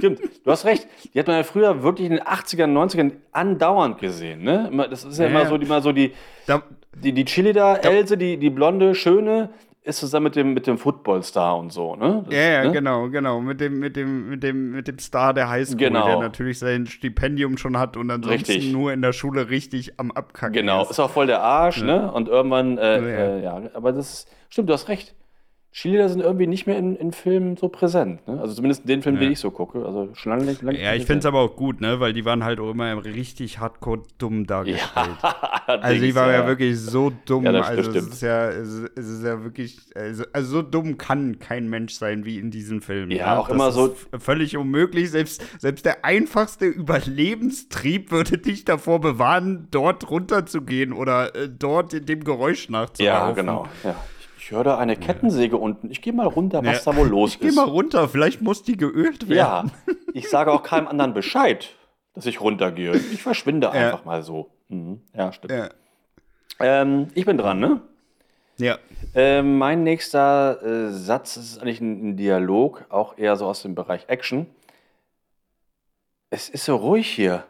stimmt, 0.00 0.20
du 0.44 0.50
hast 0.50 0.64
recht. 0.64 0.86
Die 1.14 1.18
hat 1.18 1.26
man 1.26 1.36
ja 1.36 1.42
früher 1.44 1.82
wirklich 1.82 2.06
in 2.10 2.12
den 2.16 2.22
80ern, 2.22 2.72
90ern 2.72 3.12
andauernd 3.32 3.98
gesehen. 3.98 4.42
Ne? 4.42 4.68
Immer- 4.72 4.88
Das 4.88 5.04
ist 5.04 5.18
ja, 5.18 5.24
Ja, 5.24 5.30
immer 5.30 5.42
ja. 5.42 5.48
so, 5.48 5.58
die, 5.58 5.66
mal 5.66 5.82
so 5.82 5.92
die, 5.92 6.12
Da, 6.46 6.62
die, 6.96 7.12
die 7.12 7.24
Chili 7.24 7.52
da, 7.52 7.76
Else, 7.76 8.16
die, 8.18 8.36
die 8.36 8.50
blonde, 8.50 8.94
schöne, 8.94 9.50
ist 9.82 9.98
zusammen 9.98 10.24
mit 10.24 10.36
dem, 10.36 10.52
mit 10.52 10.66
dem 10.66 10.76
Footballstar 10.76 11.56
und 11.58 11.72
so. 11.72 11.96
Ne? 11.96 12.22
Das, 12.26 12.34
Ja, 12.34 12.40
ja, 12.42 12.64
ne? 12.64 12.72
genau, 12.72 13.08
genau. 13.08 13.40
Mit 13.40 13.60
dem, 13.62 13.78
mit 13.78 13.96
dem, 13.96 14.28
mit 14.28 14.42
dem, 14.42 14.72
mit 14.72 14.86
dem 14.88 14.98
Star 14.98 15.32
der 15.32 15.48
Highschool, 15.48 15.78
Genau. 15.78 16.04
der 16.06 16.18
natürlich 16.18 16.58
sein 16.58 16.86
Stipendium 16.86 17.56
schon 17.56 17.78
hat 17.78 17.96
und 17.96 18.10
ansonsten 18.10 18.52
Richtig. 18.52 18.72
nur 18.72 18.92
in 18.92 19.00
der 19.00 19.14
Schule 19.14 19.48
richtig 19.48 19.98
am 19.98 20.10
Abkacken 20.10 20.52
Genau, 20.52 20.82
ist. 20.82 20.90
ist 20.90 21.00
auch 21.00 21.10
voll 21.10 21.26
der 21.26 21.40
Arsch, 21.42 21.82
ne? 21.82 22.12
Und 22.12 22.28
irgendwann, 22.28 22.76
äh, 22.76 23.00
Ja, 23.00 23.08
ja. 23.08 23.36
Äh, 23.36 23.42
ja, 23.42 23.70
aber 23.72 23.92
das 23.92 24.26
stimmt, 24.50 24.68
du 24.68 24.74
hast 24.74 24.88
recht. 24.88 25.14
Cheerleader 25.72 26.08
sind 26.08 26.20
irgendwie 26.20 26.48
nicht 26.48 26.66
mehr 26.66 26.76
in, 26.78 26.96
in 26.96 27.12
Filmen 27.12 27.56
so 27.56 27.68
präsent, 27.68 28.26
ne? 28.26 28.40
Also 28.40 28.54
zumindest 28.54 28.82
in 28.82 28.88
den 28.88 29.02
Filmen, 29.02 29.20
Ja. 29.22 29.28
die 29.28 29.34
ich 29.34 29.38
so 29.38 29.52
gucke. 29.52 29.84
Also 29.86 30.08
schon 30.14 30.30
lange 30.32 30.44
nicht. 30.44 30.62
Lang 30.62 30.74
Ja, 30.74 30.94
ich 30.94 31.06
finde 31.06 31.20
es 31.20 31.26
aber 31.26 31.38
auch 31.40 31.54
gut, 31.54 31.80
ne, 31.80 32.00
weil 32.00 32.12
die 32.12 32.24
waren 32.24 32.42
halt 32.42 32.58
auch 32.58 32.70
immer 32.72 33.04
richtig 33.04 33.60
hardcore 33.60 34.02
dumm 34.18 34.46
dargestellt. 34.46 35.16
Also 35.66 36.02
die 36.04 36.14
war 36.16 36.32
ja, 36.32 36.48
wirklich 36.48 36.80
so 36.80 37.12
dumm. 37.26 37.44
Ja, 37.44 37.52
das 37.52 37.68
also 37.68 37.80
es 37.82 37.96
stimmt. 37.96 38.12
ist 38.12 38.22
ja, 38.22 38.48
es 38.48 38.68
ist 38.96 39.22
ja 39.24 39.44
wirklich, 39.44 39.78
also, 39.94 40.24
also 40.32 40.50
so 40.50 40.62
dumm 40.62 40.98
kann 40.98 41.38
kein 41.38 41.68
Mensch 41.68 41.92
sein 41.94 42.24
wie 42.24 42.38
in 42.40 42.50
diesen 42.50 42.80
Filmen. 42.80 43.12
Ja, 43.12 43.34
ne? 43.34 43.38
auch 43.40 43.48
immer 43.48 43.70
so- 43.70 43.94
völlig 44.18 44.56
unmöglich. 44.56 45.12
Selbst, 45.12 45.40
selbst 45.60 45.84
der 45.86 46.04
einfachste 46.04 46.66
Überlebenstrieb 46.66 48.10
würde 48.10 48.38
dich 48.38 48.64
davor 48.64 49.00
bewahren, 49.00 49.68
dort 49.70 50.10
runterzugehen 50.10 50.92
oder 50.92 51.34
äh, 51.36 51.48
dort 51.48 52.08
dem 52.08 52.24
Geräusch 52.24 52.68
nachzulaufen. 52.68 53.28
Ja, 53.28 53.30
genau. 53.32 53.68
Ja. 53.84 53.94
Ich, 54.40 54.46
ich 54.46 54.50
höre 54.52 54.64
da 54.64 54.78
eine 54.78 54.96
Kettensäge 54.96 55.56
unten. 55.58 55.90
Ich 55.90 56.00
gehe 56.00 56.12
mal 56.14 56.26
runter, 56.26 56.64
was 56.64 56.82
Ja. 56.84 56.92
da 56.92 56.98
wohl 56.98 57.08
los 57.08 57.38
Geh 57.38 57.48
ist. 57.48 57.56
mal 57.56 57.68
runter, 57.68 58.08
vielleicht 58.08 58.40
muss 58.40 58.62
die 58.62 58.76
geölt 58.78 59.28
werden. 59.28 59.70
ja, 59.86 59.94
ich 60.14 60.28
sage 60.30 60.50
auch 60.50 60.62
keinem 60.62 60.88
anderen 60.88 61.12
Bescheid, 61.14 61.68
dass 62.14 62.24
ich 62.26 62.40
runtergehe. 62.40 62.92
Ich 63.12 63.22
verschwinde 63.22 63.70
einfach 63.70 64.04
mal 64.06 64.22
so. 64.22 64.50
Mhm. 64.68 65.02
Ja, 65.14 65.30
stimmt. 65.32 65.52
Ja. 65.52 65.68
Ähm, 66.58 67.08
ich 67.14 67.26
bin 67.26 67.36
dran, 67.38 67.60
ne? 67.60 67.80
ja. 68.56 68.78
Ähm, 69.14 69.58
mein 69.58 69.82
nächster 69.82 70.62
äh, 70.62 70.90
Satz 70.90 71.36
ist 71.36 71.58
eigentlich 71.60 71.80
ein, 71.80 72.10
ein 72.10 72.16
Dialog, 72.16 72.84
auch 72.90 73.18
eher 73.18 73.36
so 73.36 73.46
aus 73.46 73.62
dem 73.62 73.74
Bereich 73.74 74.04
Action. 74.08 74.46
Es 76.30 76.48
ist 76.48 76.64
so 76.64 76.76
ruhig 76.76 77.08
hier. 77.10 77.44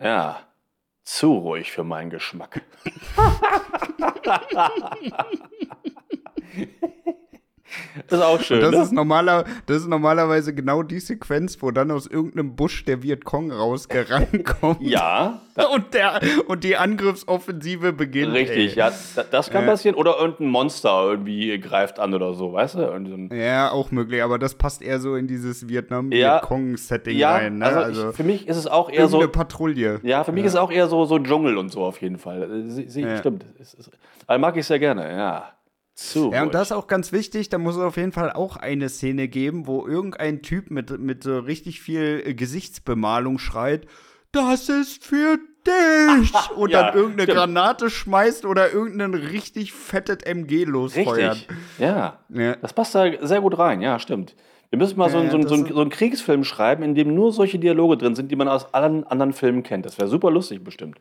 Ja, 0.00 0.38
zu 1.02 1.34
ruhig 1.34 1.72
für 1.72 1.84
meinen 1.84 2.10
Geschmack. 2.10 2.62
das 8.08 8.18
ist 8.20 8.24
auch 8.24 8.40
schön. 8.40 8.60
Das 8.60 8.70
ne? 8.70 8.82
ist, 8.82 8.92
normaler, 8.92 9.44
das 9.66 9.78
ist 9.78 9.88
normalerweise 9.88 10.54
genau 10.54 10.82
die 10.82 11.00
Sequenz, 11.00 11.60
wo 11.60 11.70
dann 11.72 11.90
aus 11.90 12.06
irgendeinem 12.06 12.54
Busch 12.56 12.84
der 12.84 13.02
Vietcong 13.02 13.50
rausgerannt 13.50 14.44
kommt. 14.60 14.80
ja, 14.82 15.40
Und, 15.74 15.92
der, 15.94 16.20
und 16.46 16.62
die 16.64 16.76
Angriffsoffensive 16.76 17.92
beginnt. 17.92 18.32
richtig. 18.34 18.72
ey. 18.72 18.78
Ja, 18.78 18.92
da- 19.16 19.24
das 19.24 19.50
kann 19.50 19.64
Ja. 19.64 19.70
passieren. 19.72 19.96
Oder 19.96 20.16
irgendein 20.18 20.48
Monster 20.48 21.06
irgendwie 21.10 21.58
greift 21.58 21.98
an 21.98 22.14
oder 22.14 22.34
so, 22.34 22.52
weißt 22.52 22.76
du? 22.76 22.78
Irgendwie 22.80 23.10
so 23.10 23.16
ein- 23.34 23.38
Ja, 23.40 23.70
auch 23.72 23.90
möglich, 23.90 24.22
aber 24.22 24.38
das 24.38 24.54
passt 24.54 24.80
eher 24.80 25.00
so 25.00 25.16
in 25.16 25.26
dieses 25.26 25.62
Ja. 25.62 25.68
Vietnam-Vietcong-Setting 25.68 27.16
Ja, 27.18 27.32
rein. 27.32 27.58
Ne? 27.58 27.66
also, 27.66 27.80
Also, 27.80 28.10
ich, 28.10 28.16
für 28.16 28.24
mich 28.24 28.46
ist 28.48 28.56
es 28.58 28.66
auch 28.68 28.88
eher 28.90 29.08
so. 29.08 29.18
irgendeine 29.18 29.44
Patrouille. 29.44 30.00
Ja, 30.04 30.22
für 30.24 30.32
mich 30.32 30.44
ist 30.44 30.52
es 30.52 30.58
auch 30.58 30.70
eher 30.70 30.86
so, 30.88 31.04
so 31.04 31.18
Dschungel 31.18 31.58
und 31.58 31.70
so 31.70 31.82
auf 31.84 32.00
jeden 32.00 32.18
Fall. 32.18 32.42
Äh, 32.44 32.70
Sie, 32.70 32.88
sie, 32.88 33.00
Ja. 33.02 33.16
Stimmt. 33.18 33.44
Es 33.60 33.74
ist, 33.74 33.90
aber 34.26 34.38
mag 34.38 34.56
ich 34.56 34.66
sehr 34.66 34.78
gerne, 34.78 35.10
ja. 35.10 35.50
Zu. 35.96 36.30
Ja, 36.30 36.42
und 36.42 36.52
das 36.52 36.68
ist 36.68 36.72
auch 36.72 36.88
ganz 36.88 37.10
wichtig, 37.10 37.48
da 37.48 37.56
muss 37.56 37.74
es 37.76 37.80
auf 37.80 37.96
jeden 37.96 38.12
Fall 38.12 38.30
auch 38.30 38.58
eine 38.58 38.90
Szene 38.90 39.28
geben, 39.28 39.66
wo 39.66 39.86
irgendein 39.86 40.42
Typ 40.42 40.70
mit, 40.70 40.98
mit 41.00 41.22
so 41.22 41.38
richtig 41.38 41.80
viel 41.80 42.22
äh, 42.24 42.34
Gesichtsbemalung 42.34 43.38
schreit, 43.38 43.86
das 44.30 44.68
ist 44.68 45.02
für 45.02 45.38
dich! 45.66 46.32
Und 46.56 46.70
Ja, 46.70 46.82
dann 46.90 46.94
irgendeine 46.96 47.22
stimmt. 47.22 47.38
Granate 47.38 47.88
schmeißt 47.88 48.44
oder 48.44 48.70
irgendein 48.70 49.14
richtig 49.14 49.72
fettes 49.72 50.18
MG 50.24 50.64
losfeuert. 50.64 51.36
Richtig. 51.36 51.56
Ja. 51.78 52.18
Ja. 52.28 52.56
Das 52.56 52.74
passt 52.74 52.94
da 52.94 53.06
sehr 53.26 53.40
gut 53.40 53.58
rein, 53.58 53.80
ja, 53.80 53.98
stimmt. 53.98 54.36
Wir 54.68 54.78
müssen 54.78 54.98
mal 54.98 55.08
so, 55.08 55.18
Ja, 55.18 55.30
so, 55.30 55.40
so, 55.42 55.66
so 55.66 55.80
einen 55.80 55.88
Kriegsfilm 55.90 56.44
schreiben, 56.44 56.82
in 56.82 56.94
dem 56.94 57.14
nur 57.14 57.32
solche 57.32 57.58
Dialoge 57.58 57.96
drin 57.96 58.14
sind, 58.14 58.30
die 58.30 58.36
man 58.36 58.48
aus 58.48 58.74
allen 58.74 59.04
anderen 59.06 59.32
Filmen 59.32 59.62
kennt. 59.62 59.86
Das 59.86 59.96
wäre 59.96 60.08
super 60.08 60.30
lustig, 60.30 60.62
bestimmt. 60.62 60.98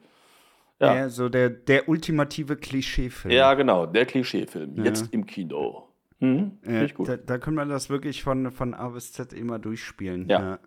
Ja. 0.80 0.96
Ja, 0.96 1.10
so 1.10 1.30
der, 1.30 1.50
der 1.50 1.88
ultimative 1.88 2.58
Klischeefilm. 2.58 3.34
Ja, 3.34 3.54
genau, 3.54 3.86
der 3.86 4.06
Klischeefilm. 4.06 4.84
Jetzt 4.84 5.14
im 5.14 5.26
Kino. 5.26 5.88
Mhm, 6.20 6.60
Ja, 6.68 6.88
gut. 6.88 7.08
Da, 7.08 7.18
da 7.18 7.38
können 7.38 7.56
wir 7.58 7.66
das 7.66 7.90
wirklich 7.90 8.24
von, 8.24 8.52
von 8.52 8.74
A 8.74 8.90
bis 8.90 9.14
Z 9.14 9.32
immer 9.34 9.60
durchspielen. 9.60 10.28
Ja. 10.28 10.60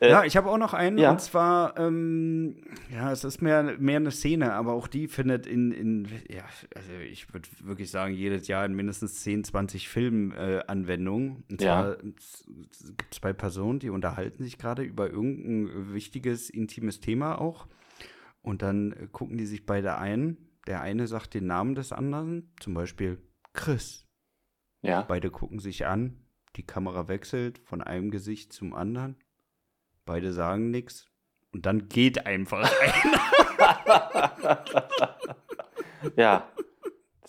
Äh, 0.00 0.10
ja, 0.10 0.24
ich 0.24 0.36
habe 0.36 0.48
auch 0.48 0.58
noch 0.58 0.74
einen, 0.74 0.96
ja. 0.98 1.10
und 1.10 1.20
zwar, 1.20 1.76
ähm, 1.78 2.56
ja, 2.92 3.10
es 3.10 3.24
ist 3.24 3.42
mehr, 3.42 3.74
mehr 3.80 3.96
eine 3.96 4.12
Szene, 4.12 4.52
aber 4.52 4.72
auch 4.74 4.86
die 4.86 5.08
findet 5.08 5.46
in, 5.46 5.72
in 5.72 6.04
ja, 6.28 6.44
also 6.76 6.92
ich 7.10 7.32
würde 7.34 7.48
wirklich 7.64 7.90
sagen, 7.90 8.14
jedes 8.14 8.46
Jahr 8.46 8.64
in 8.64 8.74
mindestens 8.74 9.22
10, 9.24 9.42
20 9.44 9.88
Filmen 9.88 10.30
äh, 10.32 10.62
Anwendung. 10.68 11.42
Und 11.50 11.60
Ja. 11.62 11.82
zwar 11.82 11.96
gibt 11.96 12.20
es 12.20 12.44
zwei 13.10 13.32
Personen, 13.32 13.80
die 13.80 13.90
unterhalten 13.90 14.44
sich 14.44 14.56
gerade 14.56 14.82
über 14.82 15.10
irgendein 15.10 15.92
wichtiges, 15.92 16.48
intimes 16.48 17.00
Thema 17.00 17.40
auch. 17.40 17.66
Und 18.48 18.62
dann 18.62 18.92
äh, 18.92 19.08
gucken 19.12 19.36
die 19.36 19.44
sich 19.44 19.66
beide 19.66 19.98
ein. 19.98 20.38
Der 20.66 20.80
eine 20.80 21.06
sagt 21.06 21.34
den 21.34 21.46
Namen 21.46 21.74
des 21.74 21.92
anderen, 21.92 22.50
zum 22.60 22.72
Beispiel 22.72 23.22
Chris. 23.52 24.06
Ja. 24.80 25.02
Beide 25.02 25.30
gucken 25.30 25.58
sich 25.58 25.84
an, 25.84 26.24
die 26.56 26.62
Kamera 26.62 27.08
wechselt 27.08 27.58
von 27.58 27.82
einem 27.82 28.10
Gesicht 28.10 28.54
zum 28.54 28.72
anderen. 28.72 29.16
Beide 30.06 30.32
sagen 30.32 30.70
nichts 30.70 31.10
und 31.52 31.66
dann 31.66 31.90
geht 31.90 32.24
einfach 32.24 32.70
einer. 34.40 34.64
Ja. 36.16 36.50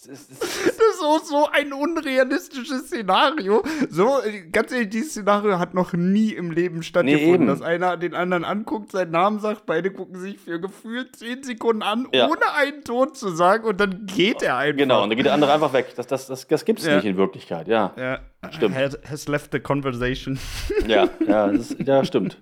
Das 0.01 0.05
ist, 0.07 0.31
das 0.31 0.37
ist, 0.49 0.67
Das 0.67 0.73
ist 0.75 0.99
so, 1.01 1.19
so 1.25 1.49
ein 1.51 1.73
unrealistisches 1.73 2.85
Szenario. 2.87 3.63
So, 3.89 4.21
äh, 4.21 4.43
ganz 4.49 4.71
ehrlich, 4.71 4.89
dieses 4.89 5.11
Szenario 5.11 5.59
hat 5.59 5.73
noch 5.73 5.91
nie 5.91 6.31
im 6.31 6.51
Leben 6.51 6.83
stattgefunden. 6.83 7.33
eben. 7.33 7.47
dass 7.47 7.61
einer 7.61 7.97
den 7.97 8.13
anderen 8.15 8.45
anguckt, 8.45 8.93
seinen 8.93 9.11
Namen 9.11 9.39
sagt, 9.39 9.65
beide 9.65 9.91
gucken 9.91 10.17
sich 10.17 10.37
für 10.39 10.59
gefühlt 10.61 11.15
10 11.17 11.43
Sekunden 11.43 11.81
an, 11.83 12.07
Ja. 12.13 12.27
ohne 12.29 12.53
einen 12.55 12.83
Ton 12.85 13.13
zu 13.13 13.29
sagen 13.29 13.65
und 13.65 13.79
dann 13.81 14.05
geht 14.05 14.41
er 14.41 14.55
einfach. 14.57 14.77
genau, 14.77 15.03
und 15.03 15.09
dann 15.09 15.17
geht 15.17 15.25
der 15.25 15.33
andere 15.33 15.51
einfach 15.51 15.73
weg. 15.73 15.87
Das, 15.97 16.07
das, 16.07 16.27
das, 16.27 16.47
das 16.47 16.63
gibt 16.63 16.79
es 16.79 16.85
Ja. 16.85 16.95
nicht 16.95 17.05
in 17.05 17.17
Wirklichkeit, 17.17 17.67
ja. 17.67 17.93
Ja, 17.97 18.19
Stimmt. 18.51 18.75
Has, 18.75 18.97
has 19.09 19.27
left 19.27 19.51
the 19.51 19.59
conversation. 19.59 20.39
Ja, 20.87 21.09
ja, 21.27 21.47
das 21.51 21.75
ja 21.77 22.05
stimmt. 22.05 22.37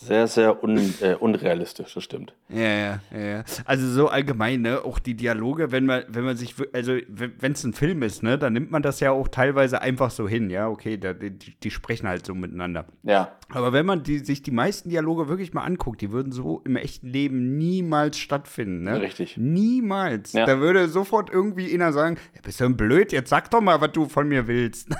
Sehr, 0.00 0.28
sehr 0.28 0.62
un, 0.62 0.78
äh, 1.00 1.16
unrealistisch, 1.18 1.94
das 1.94 2.04
stimmt. 2.04 2.32
Ja, 2.48 2.60
ja, 2.60 3.00
ja. 3.12 3.44
Also 3.64 3.88
so 3.88 4.06
allgemein, 4.06 4.62
ne, 4.62 4.84
auch 4.84 5.00
die 5.00 5.14
Dialoge, 5.14 5.72
wenn 5.72 5.86
man, 5.86 6.04
wenn 6.06 6.24
man 6.24 6.36
sich, 6.36 6.54
also 6.72 6.96
wenn 7.08 7.52
es 7.52 7.64
ein 7.64 7.72
Film 7.72 8.04
ist, 8.04 8.22
ne, 8.22 8.38
dann 8.38 8.52
nimmt 8.52 8.70
man 8.70 8.82
das 8.82 9.00
ja 9.00 9.10
auch 9.10 9.26
teilweise 9.26 9.82
einfach 9.82 10.12
so 10.12 10.28
hin, 10.28 10.50
ja, 10.50 10.68
okay, 10.68 10.98
da, 10.98 11.14
die, 11.14 11.32
die 11.32 11.70
sprechen 11.72 12.06
halt 12.06 12.24
so 12.24 12.36
miteinander. 12.36 12.86
Ja, 13.02 13.32
Aber 13.50 13.72
wenn 13.72 13.86
man 13.86 14.04
die, 14.04 14.20
sich 14.20 14.40
die 14.40 14.52
meisten 14.52 14.88
Dialoge 14.88 15.28
wirklich 15.28 15.52
mal 15.52 15.64
anguckt, 15.64 16.00
die 16.00 16.12
würden 16.12 16.30
so 16.30 16.62
im 16.64 16.76
echten 16.76 17.08
Leben 17.08 17.58
niemals 17.58 18.18
stattfinden, 18.18 18.84
ne? 18.84 19.00
Richtig. 19.00 19.36
Niemals. 19.36 20.32
Ja. 20.32 20.46
Da 20.46 20.60
würde 20.60 20.86
sofort 20.88 21.28
irgendwie 21.28 21.74
einer 21.74 21.92
sagen, 21.92 22.18
ja, 22.36 22.40
bist 22.44 22.60
du 22.60 22.66
ein 22.66 22.76
blöd, 22.76 23.10
jetzt 23.10 23.30
sag 23.30 23.50
doch 23.50 23.60
mal, 23.60 23.80
was 23.80 23.90
du 23.90 24.06
von 24.06 24.28
mir 24.28 24.46
willst. 24.46 24.90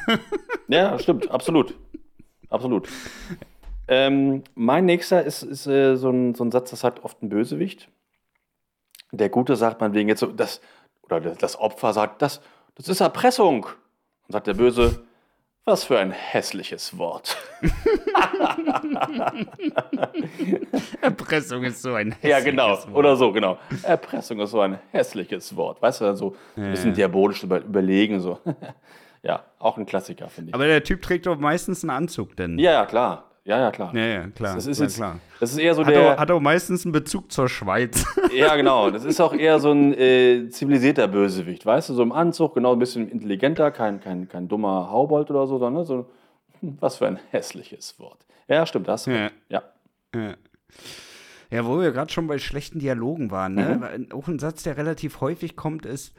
ja, 0.66 0.98
stimmt, 0.98 1.30
absolut. 1.30 1.78
Absolut. 2.50 2.88
Ähm, 3.88 4.44
mein 4.54 4.84
nächster 4.84 5.22
ist, 5.24 5.42
ist 5.42 5.66
äh, 5.66 5.96
so, 5.96 6.10
ein, 6.10 6.34
so 6.34 6.44
ein 6.44 6.50
Satz, 6.50 6.70
das 6.70 6.80
sagt 6.80 7.02
oft 7.04 7.22
ein 7.22 7.28
Bösewicht. 7.30 7.88
Der 9.12 9.30
Gute 9.30 9.56
sagt 9.56 9.80
man 9.80 9.94
wegen 9.94 10.08
jetzt 10.10 10.20
so, 10.20 10.26
das, 10.26 10.60
oder 11.02 11.20
das, 11.20 11.58
Opfer 11.58 11.92
sagt, 11.94 12.20
das, 12.20 12.40
das 12.74 12.88
ist 12.88 13.00
Erpressung. 13.00 13.64
Und 13.64 14.32
sagt 14.32 14.46
der 14.46 14.54
Böse, 14.54 15.02
was 15.64 15.84
für 15.84 15.98
ein 15.98 16.10
hässliches 16.10 16.96
Wort. 16.98 17.36
Erpressung 21.00 21.64
ist 21.64 21.82
so 21.82 21.94
ein 21.94 22.14
Ja, 22.22 22.40
genau. 22.40 22.70
hässliches 22.70 22.88
Wort. 22.92 22.96
Oder 22.98 23.16
so, 23.16 23.32
genau. 23.32 23.58
Erpressung 23.82 24.40
ist 24.40 24.50
so 24.50 24.60
ein 24.60 24.78
hässliches 24.92 25.56
Wort. 25.56 25.80
Weißt 25.80 26.00
du, 26.00 26.04
dann 26.06 26.16
so 26.16 26.36
ein 26.56 26.70
bisschen 26.70 26.94
diabolisch 26.94 27.42
über, 27.42 27.60
überlegen. 27.60 28.20
So. 28.20 28.38
ja, 29.22 29.44
auch 29.58 29.76
ein 29.78 29.86
Klassiker, 29.86 30.28
finde 30.28 30.50
ich. 30.50 30.54
Aber 30.54 30.66
der 30.66 30.82
Typ 30.84 31.02
trägt 31.02 31.26
doch 31.26 31.38
meistens 31.38 31.82
einen 31.84 31.90
Anzug, 31.90 32.36
denn. 32.36 32.58
ja, 32.58 32.72
ja, 32.72 32.86
klar. 32.86 33.27
Ja, 33.48 33.58
ja, 33.60 33.70
klar. 33.70 33.94
ja, 33.94 34.04
ja 34.04 34.26
klar. 34.26 34.56
Das 34.56 34.66
ist 34.66 34.78
jetzt, 34.78 34.96
klar. 34.96 35.20
das 35.40 35.52
ist 35.52 35.58
eher 35.58 35.74
so 35.74 35.82
Hat 35.82 35.94
der. 35.94 36.12
auch, 36.12 36.18
hat 36.18 36.30
auch 36.30 36.38
meistens 36.40 36.84
einen 36.84 36.92
Bezug 36.92 37.32
zur 37.32 37.48
Schweiz. 37.48 38.04
Ja, 38.34 38.54
genau. 38.56 38.90
Das 38.90 39.04
ist 39.06 39.22
auch 39.22 39.32
eher 39.32 39.58
so 39.58 39.72
ein 39.72 39.94
äh, 39.94 40.50
zivilisierter 40.50 41.08
Bösewicht, 41.08 41.64
weißt 41.64 41.88
du, 41.88 41.94
so 41.94 42.02
im 42.02 42.12
Anzug, 42.12 42.54
genau 42.54 42.74
ein 42.74 42.78
bisschen 42.78 43.08
intelligenter, 43.08 43.70
kein, 43.70 44.00
kein, 44.00 44.28
kein 44.28 44.48
dummer 44.48 44.90
Haubold 44.90 45.30
oder 45.30 45.46
so, 45.46 45.58
sondern 45.58 45.86
so, 45.86 46.10
hm, 46.60 46.76
was 46.78 46.98
für 46.98 47.06
ein 47.06 47.18
hässliches 47.30 47.98
Wort. 47.98 48.26
Ja, 48.48 48.66
stimmt, 48.66 48.86
das. 48.86 49.06
Ja. 49.06 49.30
Ja. 49.48 49.62
Ja. 50.14 50.34
Ja, 51.50 51.64
wo 51.66 51.80
wir 51.80 51.90
gerade 51.92 52.12
schon 52.12 52.26
bei 52.26 52.36
schlechten 52.36 52.80
Dialogen 52.80 53.30
waren, 53.30 53.54
ne? 53.54 53.78
Weil 53.80 54.06
Auch 54.12 54.28
ein 54.28 54.38
Satz, 54.38 54.62
der 54.64 54.76
relativ 54.76 55.22
häufig 55.22 55.56
kommt, 55.56 55.86
ist: 55.86 56.14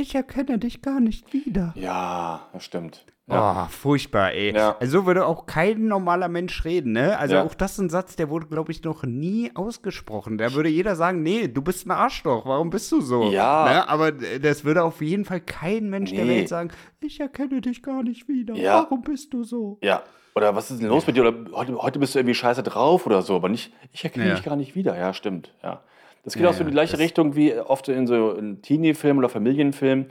Ich 0.00 0.14
erkenne 0.14 0.58
dich 0.58 0.80
gar 0.80 1.00
nicht 1.00 1.32
wieder. 1.32 1.72
Ja, 1.76 2.46
das 2.52 2.64
stimmt. 2.64 3.04
Oh, 3.30 3.64
furchtbar, 3.68 4.32
ey. 4.32 4.54
Ja. 4.54 4.76
Also 4.80 5.00
so 5.00 5.06
würde 5.06 5.26
auch 5.26 5.44
kein 5.44 5.86
normaler 5.86 6.28
Mensch 6.28 6.64
reden, 6.64 6.92
ne? 6.92 7.18
Also 7.18 7.34
Ja. 7.34 7.42
auch 7.44 7.54
das 7.54 7.72
ist 7.72 7.78
ein 7.80 7.90
Satz, 7.90 8.16
der 8.16 8.30
wurde, 8.30 8.46
glaube 8.46 8.72
ich, 8.72 8.82
noch 8.84 9.02
nie 9.02 9.50
ausgesprochen. 9.54 10.38
Da 10.38 10.54
würde 10.54 10.70
jeder 10.70 10.96
sagen, 10.96 11.22
nee, 11.22 11.46
du 11.46 11.60
bist 11.60 11.86
ein 11.86 11.90
Arschloch, 11.90 12.46
warum 12.46 12.70
bist 12.70 12.90
du 12.90 13.02
so? 13.02 13.24
Ja. 13.30 13.64
Ne? 13.68 13.88
Aber 13.88 14.12
das 14.12 14.64
würde 14.64 14.82
auf 14.82 15.02
jeden 15.02 15.26
Fall 15.26 15.40
kein 15.40 15.90
Mensch 15.90 16.10
der 16.10 16.24
Nee. 16.24 16.38
Welt 16.38 16.48
sagen, 16.48 16.70
ich 17.00 17.20
erkenne 17.20 17.60
dich 17.60 17.82
gar 17.82 18.02
nicht 18.02 18.28
wieder. 18.28 18.54
Ja. 18.54 18.84
Warum 18.84 19.02
bist 19.02 19.34
du 19.34 19.42
so? 19.44 19.78
Ja. 19.82 20.04
Oder 20.34 20.54
was 20.56 20.70
ist 20.70 20.80
denn 20.80 20.88
los 20.88 21.06
mit 21.06 21.16
dir? 21.16 21.26
Oder 21.28 21.50
heute, 21.52 21.76
heute 21.82 21.98
bist 21.98 22.14
du 22.14 22.20
irgendwie 22.20 22.34
scheiße 22.34 22.62
drauf 22.62 23.04
oder 23.06 23.20
so, 23.20 23.36
aber 23.36 23.50
nicht, 23.50 23.74
ich 23.92 24.04
erkenne 24.04 24.28
Ja. 24.28 24.34
dich 24.36 24.44
gar 24.44 24.56
nicht 24.56 24.74
wieder. 24.74 24.96
Ja, 24.96 25.12
stimmt. 25.12 25.52
Ja. 25.62 25.82
Das 26.28 26.34
geht 26.34 26.42
Ja, 26.42 26.50
auch 26.50 26.54
so 26.54 26.60
in 26.60 26.66
die 26.66 26.72
gleiche 26.72 26.98
Richtung 26.98 27.36
wie 27.36 27.54
oft 27.54 27.88
in 27.88 28.06
so 28.06 28.38
Teenie-Filmen 28.60 29.18
oder 29.18 29.30
Familienfilmen, 29.30 30.08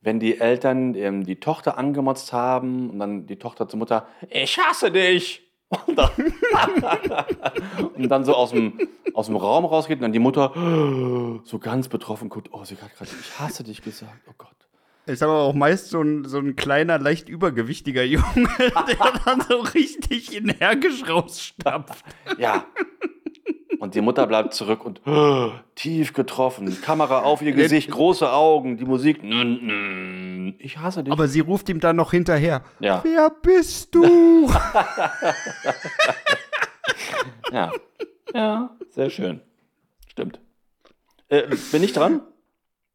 wenn 0.00 0.20
die 0.20 0.38
Eltern 0.38 0.94
ähm, 0.94 1.24
die 1.24 1.40
Tochter 1.40 1.76
angemotzt 1.76 2.32
haben 2.32 2.88
und 2.88 3.00
dann 3.00 3.26
die 3.26 3.34
Tochter 3.34 3.68
zur 3.68 3.80
Mutter, 3.80 4.06
ich 4.30 4.56
hasse 4.58 4.92
dich. 4.92 5.42
Und 5.88 5.98
dann, 5.98 6.10
und 7.96 8.08
dann 8.08 8.24
so 8.24 8.36
aus 8.36 8.50
dem, 8.50 8.78
aus 9.14 9.26
dem 9.26 9.34
Raum 9.34 9.64
rausgeht 9.64 9.98
und 9.98 10.02
dann 10.02 10.12
die 10.12 10.20
Mutter 10.20 10.52
so 11.44 11.58
ganz 11.58 11.88
betroffen 11.88 12.28
guckt, 12.28 12.50
oh, 12.52 12.62
sie 12.62 12.76
hat 12.76 12.94
gerade, 12.94 13.10
ich 13.20 13.40
hasse 13.40 13.64
dich 13.64 13.82
gesagt, 13.82 14.12
oh 14.28 14.34
Gott. 14.38 14.54
Ist 15.06 15.24
aber 15.24 15.40
auch 15.40 15.54
meist 15.54 15.90
so 15.90 16.00
ein, 16.00 16.24
so 16.24 16.38
ein 16.38 16.54
kleiner, 16.54 17.00
leicht 17.00 17.28
übergewichtiger 17.28 18.04
Junge, 18.04 18.24
der 18.58 19.12
dann 19.24 19.40
so 19.40 19.56
richtig 19.58 20.36
energisch 20.36 21.08
rausstapft. 21.08 22.04
Ja. 22.38 22.64
Und 23.78 23.94
die 23.94 24.00
Mutter 24.00 24.26
bleibt 24.26 24.54
zurück 24.54 24.84
und 24.84 25.00
tief 25.74 26.12
getroffen. 26.12 26.80
Kamera 26.82 27.22
auf 27.22 27.42
ihr 27.42 27.52
Gesicht, 27.52 27.90
große 27.90 28.30
Augen, 28.30 28.76
die 28.76 28.84
Musik. 28.84 29.22
Ich 30.58 30.78
hasse 30.78 31.04
dich. 31.04 31.12
Aber 31.12 31.28
sie 31.28 31.40
ruft 31.40 31.68
ihm 31.68 31.80
dann 31.80 31.96
noch 31.96 32.10
hinterher. 32.10 32.62
Ja. 32.80 33.00
Wer 33.02 33.30
bist 33.30 33.94
du? 33.94 34.48
ja. 37.52 37.72
Ja, 38.34 38.70
sehr 38.90 39.10
schön. 39.10 39.40
Stimmt. 40.08 40.40
Äh, 41.28 41.42
bin 41.72 41.82
ich 41.82 41.92
dran? 41.92 42.20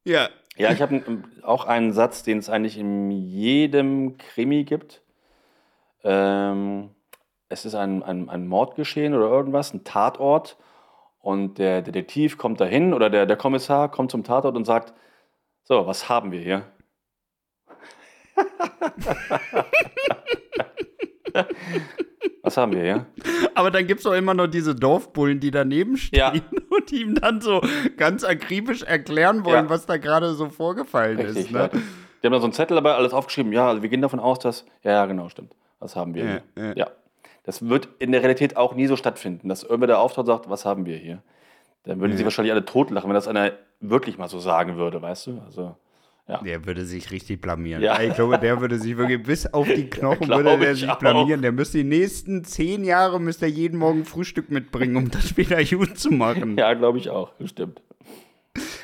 ja. 0.04 0.30
Ja, 0.58 0.72
ich 0.72 0.82
habe 0.82 1.02
auch 1.44 1.66
einen 1.66 1.94
Satz, 1.94 2.24
den 2.24 2.38
es 2.38 2.50
eigentlich 2.50 2.78
in 2.78 3.10
jedem 3.10 4.18
Krimi 4.18 4.64
gibt. 4.64 5.02
Ähm, 6.04 6.92
es 7.50 7.66
ist 7.66 7.74
ein, 7.74 8.04
ein, 8.04 8.30
ein 8.30 8.48
Mordgeschehen 8.48 9.14
oder 9.14 9.28
irgendwas, 9.30 9.74
ein 9.74 9.84
Tatort. 9.84 10.58
Und 11.22 11.58
der 11.60 11.82
Detektiv 11.82 12.38
kommt 12.38 12.60
dahin 12.60 12.94
oder 12.94 13.10
der, 13.10 13.26
der 13.26 13.38
Kommissar 13.38 13.90
kommt 13.92 14.12
zum 14.12 14.24
Tatort 14.24 14.56
und 14.56 14.66
sagt: 14.66 14.94
So, 15.64 15.86
was 15.88 16.10
haben 16.10 16.32
wir 16.32 16.40
hier? 16.40 16.64
was 22.44 22.58
haben 22.58 22.74
wir 22.74 22.82
hier? 22.82 23.06
Aber 23.56 23.72
dann 23.72 23.88
gibt 23.88 24.00
es 24.02 24.06
auch 24.06 24.14
immer 24.14 24.34
noch 24.34 24.48
diese 24.48 24.76
Dorfbullen, 24.76 25.40
die 25.40 25.52
daneben 25.52 25.98
stehen 25.98 26.20
Ja. 26.20 26.34
und 26.70 26.92
ihm 26.92 27.16
dann 27.16 27.42
so 27.42 27.62
ganz 27.98 28.24
akribisch 28.24 28.84
erklären 28.84 29.46
wollen, 29.46 29.66
Ja. 29.66 29.70
was 29.70 29.86
da 29.86 29.98
gerade 29.98 30.34
so 30.34 30.50
vorgefallen 30.50 31.20
Richtig. 31.20 31.46
ist. 31.46 31.52
ja. 31.52 31.64
Ne? 31.68 31.70
Die 32.22 32.28
haben 32.28 32.34
da 32.34 32.40
so 32.40 32.46
einen 32.46 32.54
Zettel 32.54 32.76
dabei, 32.76 32.94
alles 32.94 33.14
aufgeschrieben. 33.14 33.52
Ja, 33.52 33.68
also 33.70 33.82
wir 33.82 33.90
gehen 33.90 34.02
davon 34.02 34.20
aus, 34.20 34.40
dass. 34.40 34.66
Ja, 34.84 34.92
ja, 34.92 35.06
genau, 35.06 35.30
stimmt. 35.30 35.54
Was 35.80 35.96
haben 35.96 36.14
wir 36.14 36.24
Ja, 36.24 36.42
hier? 36.56 36.74
ja. 36.78 36.88
Ja. 37.42 37.48
Das 37.48 37.68
wird 37.68 37.90
in 38.00 38.12
der 38.12 38.22
Realität 38.22 38.56
auch 38.58 38.76
nie 38.76 38.88
so 38.88 38.96
stattfinden, 38.96 39.50
dass 39.50 39.64
irgendwer 39.64 39.88
da 39.88 39.98
auftaucht 39.98 40.28
und 40.28 40.34
sagt, 40.36 40.50
was 40.50 40.66
haben 40.66 40.86
wir 40.86 40.98
hier? 40.98 41.22
Dann 41.84 42.00
würden 42.00 42.16
sie 42.16 42.24
wahrscheinlich 42.24 42.52
alle 42.52 42.64
totlachen, 42.66 43.10
wenn 43.10 43.16
das 43.16 43.28
einer 43.28 43.54
wirklich 43.80 44.18
mal 44.20 44.28
so 44.28 44.40
sagen 44.40 44.78
würde, 44.78 45.02
weißt 45.02 45.28
du? 45.28 45.42
Also, 45.44 45.76
Der 46.46 46.66
würde 46.66 46.86
sich 46.86 47.10
richtig 47.12 47.42
blamieren. 47.42 47.82
Ja. 47.82 48.00
Ich 48.00 48.14
glaube, 48.14 48.38
der 48.38 48.62
würde 48.62 48.78
sich 48.78 48.96
wirklich 48.96 49.24
bis 49.24 49.52
auf 49.52 49.68
die 49.68 49.86
Knochen 49.90 50.28
glaub 50.28 50.44
würde 50.44 50.58
der 50.60 50.72
ich 50.74 50.82
sich 50.82 50.90
auch. 50.90 51.00
blamieren. 51.00 51.42
Der 51.42 51.52
müsste 51.52 51.80
die 51.80 51.84
nächsten 51.84 52.44
zehn 52.44 52.84
Jahre 52.84 53.20
müsste 53.20 53.46
er 53.48 53.52
jeden 53.52 53.80
Morgen 53.80 54.06
Frühstück 54.06 54.52
mitbringen, 54.52 54.96
um 54.96 55.10
das 55.10 55.36
wieder 55.36 55.64
gut 55.78 55.98
zu 55.98 56.12
machen. 56.12 56.58
ja, 56.58 56.74
glaube 56.76 57.00
ich 57.00 57.10
auch, 57.10 57.32
stimmt. 57.46 57.82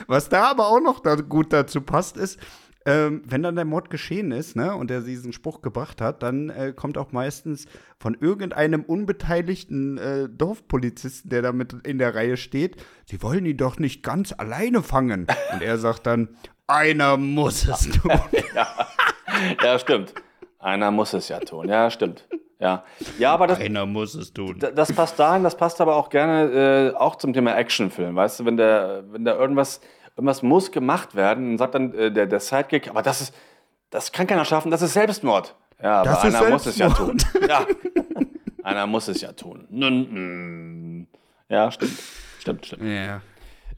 Was 0.07 0.29
da 0.29 0.49
aber 0.49 0.67
auch 0.67 0.79
noch 0.79 0.99
da 0.99 1.15
gut 1.15 1.53
dazu 1.53 1.81
passt, 1.81 2.17
ist, 2.17 2.39
ähm, 2.87 3.21
wenn 3.25 3.43
dann 3.43 3.55
der 3.55 3.65
Mord 3.65 3.89
geschehen 3.91 4.31
ist, 4.31 4.55
ne, 4.55 4.73
und 4.73 4.89
er 4.89 5.01
diesen 5.01 5.33
Spruch 5.33 5.61
gebracht 5.61 5.99
hat, 6.01 6.23
dann 6.23 6.49
äh, 6.49 6.73
kommt 6.75 6.97
auch 6.97 7.11
meistens 7.11 7.65
von 7.99 8.15
irgendeinem 8.19 8.83
unbeteiligten 8.83 9.97
äh, 9.97 10.29
Dorfpolizisten, 10.29 11.29
der 11.29 11.41
da 11.41 11.51
mit 11.51 11.73
in 11.85 11.97
der 11.99 12.15
Reihe 12.15 12.37
steht, 12.37 12.77
sie 13.05 13.21
wollen 13.21 13.45
ihn 13.45 13.57
doch 13.57 13.77
nicht 13.77 14.03
ganz 14.03 14.33
alleine 14.37 14.81
fangen. 14.81 15.27
Und 15.53 15.61
er 15.61 15.77
sagt 15.77 16.07
dann, 16.07 16.29
einer 16.65 17.17
muss 17.17 17.67
es 17.67 17.89
tun. 18.01 18.11
Ja, 19.63 19.79
stimmt. 19.79 20.13
Einer 20.59 20.91
muss 20.91 21.13
es 21.13 21.29
ja 21.29 21.39
tun. 21.39 21.69
Ja, 21.69 21.89
stimmt. 21.91 22.27
Ja, 22.59 22.83
ja 23.19 23.33
aber 23.33 23.45
das, 23.47 23.59
Einer 23.59 23.85
muss 23.85 24.15
es 24.15 24.33
tun. 24.33 24.55
Da- 24.59 24.71
Das 24.71 24.91
passt 24.91 25.19
dahin, 25.19 25.43
das 25.43 25.55
passt 25.55 25.79
aber 25.79 25.95
auch 25.95 26.09
gerne 26.09 26.91
äh, 26.93 26.95
auch 26.95 27.15
zum 27.17 27.31
Thema 27.33 27.55
Actionfilm. 27.55 28.15
Weißt 28.15 28.39
du, 28.39 28.45
wenn 28.45 28.57
der, 28.57 29.03
wenn 29.11 29.23
da 29.25 29.35
irgendwas, 29.35 29.79
irgendwas 30.17 30.41
muss 30.41 30.71
gemacht 30.71 31.15
werden, 31.15 31.51
dann 31.51 31.57
sagt 31.57 31.75
dann 31.75 31.93
äh, 31.93 32.11
der, 32.11 32.25
der 32.25 32.39
Sidekick, 32.39 32.89
aber 32.89 33.01
das 33.03 33.21
ist, 33.21 33.35
das 33.91 34.11
kann 34.11 34.27
keiner 34.27 34.45
schaffen, 34.45 34.71
das 34.71 34.81
ist 34.81 34.93
Selbstmord. 34.93 35.55
Ja, 35.81 36.01
aber 36.01 36.09
Das 36.09 36.23
einer 36.25 36.49
muss 36.49 36.65
es 36.65 36.77
ja 36.77 36.89
tun. 36.89 37.19
Selbstmord. 37.19 37.49
Ja. 37.49 37.65
einer 38.63 38.87
muss 38.87 39.07
es 39.07 39.21
ja 39.21 39.31
tun. 39.31 39.65
Nun, 39.69 41.01
mm. 41.01 41.07
Ja, 41.49 41.71
stimmt. 41.71 41.93
Stimmt, 42.39 42.65
stimmt. 42.65 42.83
Ja. 42.83 43.21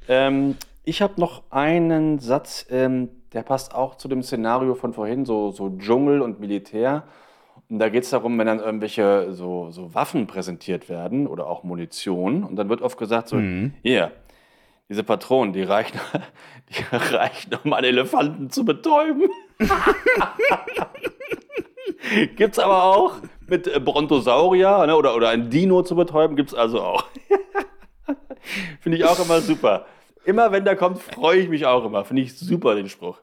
Ähm, 0.08 0.56
ich 0.86 1.02
habe 1.02 1.20
noch 1.20 1.44
einen 1.52 2.20
Satz, 2.20 2.66
ähm, 2.70 3.10
der 3.34 3.44
passt 3.44 3.76
auch 3.76 3.96
zu 3.96 4.08
dem 4.08 4.24
Szenario 4.24 4.76
von 4.76 4.94
vorhin, 4.94 5.26
so, 5.26 5.52
so 5.52 5.70
Dschungel 5.78 6.22
und 6.22 6.40
Militär. 6.40 7.04
Und 7.70 7.78
da 7.80 7.90
geht 7.90 8.04
es 8.04 8.10
darum, 8.10 8.40
wenn 8.40 8.48
dann 8.48 8.60
irgendwelche 8.60 9.34
so, 9.34 9.70
so 9.70 9.94
Waffen 9.94 10.26
präsentiert 10.26 10.90
werden 10.90 11.28
oder 11.28 11.48
auch 11.48 11.64
Munition. 11.64 12.44
Und 12.44 12.56
dann 12.56 12.70
wird 12.70 12.82
oft 12.82 12.98
gesagt 12.98 13.28
so, 13.28 13.40
hier, 13.84 14.12
diese 14.90 15.04
Patronen, 15.04 15.54
die 15.54 15.64
reichen, 15.64 16.00
die 16.70 16.84
reichen, 16.92 17.52
um 17.64 17.74
einen 17.74 17.86
Elefanten 17.86 18.50
zu 18.50 18.66
betäuben. 18.66 19.30
Gibt's 22.36 22.60
aber 22.60 22.84
auch 22.84 23.18
mit 23.48 23.86
Brontosaurier 23.86 24.86
ne, 24.88 24.96
oder, 24.96 25.16
oder 25.16 25.30
ein 25.30 25.50
Dino 25.50 25.84
zu 25.84 25.96
betäuben, 25.96 26.36
gibt's 26.36 26.54
also 26.54 26.82
auch. 26.82 27.06
Finde 28.82 28.98
ich 28.98 29.06
auch 29.06 29.20
immer 29.20 29.42
super. 29.42 29.86
Immer 30.26 30.52
wenn 30.52 30.66
der 30.66 30.76
kommt, 30.76 31.00
freue 31.00 31.40
ich 31.40 31.50
mich 31.50 31.66
auch 31.66 31.86
immer. 31.86 32.04
Finde 32.06 32.22
ich 32.24 32.38
super, 32.38 32.76
den 32.76 32.90
Spruch. 32.90 33.20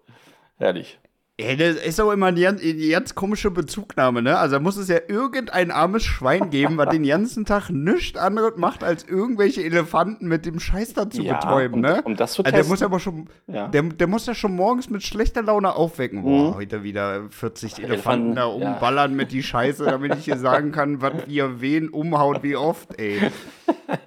Herrlich. 0.58 0.98
Ja, 1.38 1.54
das 1.54 1.76
ist 1.76 2.00
aber 2.00 2.14
immer 2.14 2.26
eine 2.26 2.40
ganz, 2.40 2.62
eine 2.62 2.88
ganz 2.88 3.14
komische 3.14 3.50
Bezugnahme, 3.50 4.22
ne? 4.22 4.38
Also 4.38 4.54
da 4.56 4.60
muss 4.60 4.78
es 4.78 4.88
ja 4.88 4.96
irgendein 5.06 5.70
armes 5.70 6.02
Schwein 6.02 6.48
geben, 6.48 6.78
was 6.78 6.88
den 6.88 7.02
ganzen 7.02 7.44
Tag 7.44 7.68
nichts 7.68 8.18
anderes 8.18 8.56
macht, 8.56 8.82
als 8.82 9.04
irgendwelche 9.04 9.62
Elefanten 9.62 10.28
mit 10.28 10.46
dem 10.46 10.58
Scheiß 10.58 10.94
da 10.94 11.10
zu 11.10 11.20
Ja, 11.20 11.34
betäuben, 11.34 11.74
um- 11.74 11.80
ne? 11.82 12.00
um 12.04 12.16
das 12.16 12.32
zu 12.32 12.42
also 12.42 12.50
der 12.52 12.60
testen. 12.60 12.70
muss 12.72 12.82
aber 12.82 13.00
schon, 13.00 13.28
Ja. 13.48 13.68
der, 13.68 13.82
der 13.82 14.06
muss 14.06 14.24
ja 14.24 14.34
schon 14.34 14.56
morgens 14.56 14.88
mit 14.88 15.02
schlechter 15.02 15.42
Laune 15.42 15.74
aufwecken. 15.74 16.22
Boah, 16.22 16.54
heute 16.54 16.82
wieder 16.82 17.24
40 17.28 17.80
Elefanten, 17.84 17.92
Elefanten, 17.92 18.34
da 18.34 18.40
ja. 18.48 18.72
umballern 18.74 19.14
mit 19.14 19.30
die 19.30 19.42
Scheiße, 19.42 19.84
damit 19.84 20.14
ich 20.16 20.24
hier 20.24 20.38
sagen 20.38 20.72
kann, 20.72 21.02
was 21.02 21.12
ihr 21.26 21.60
wen 21.60 21.90
umhaut, 21.90 22.42
wie 22.44 22.56
oft, 22.56 22.98
ey. 22.98 23.30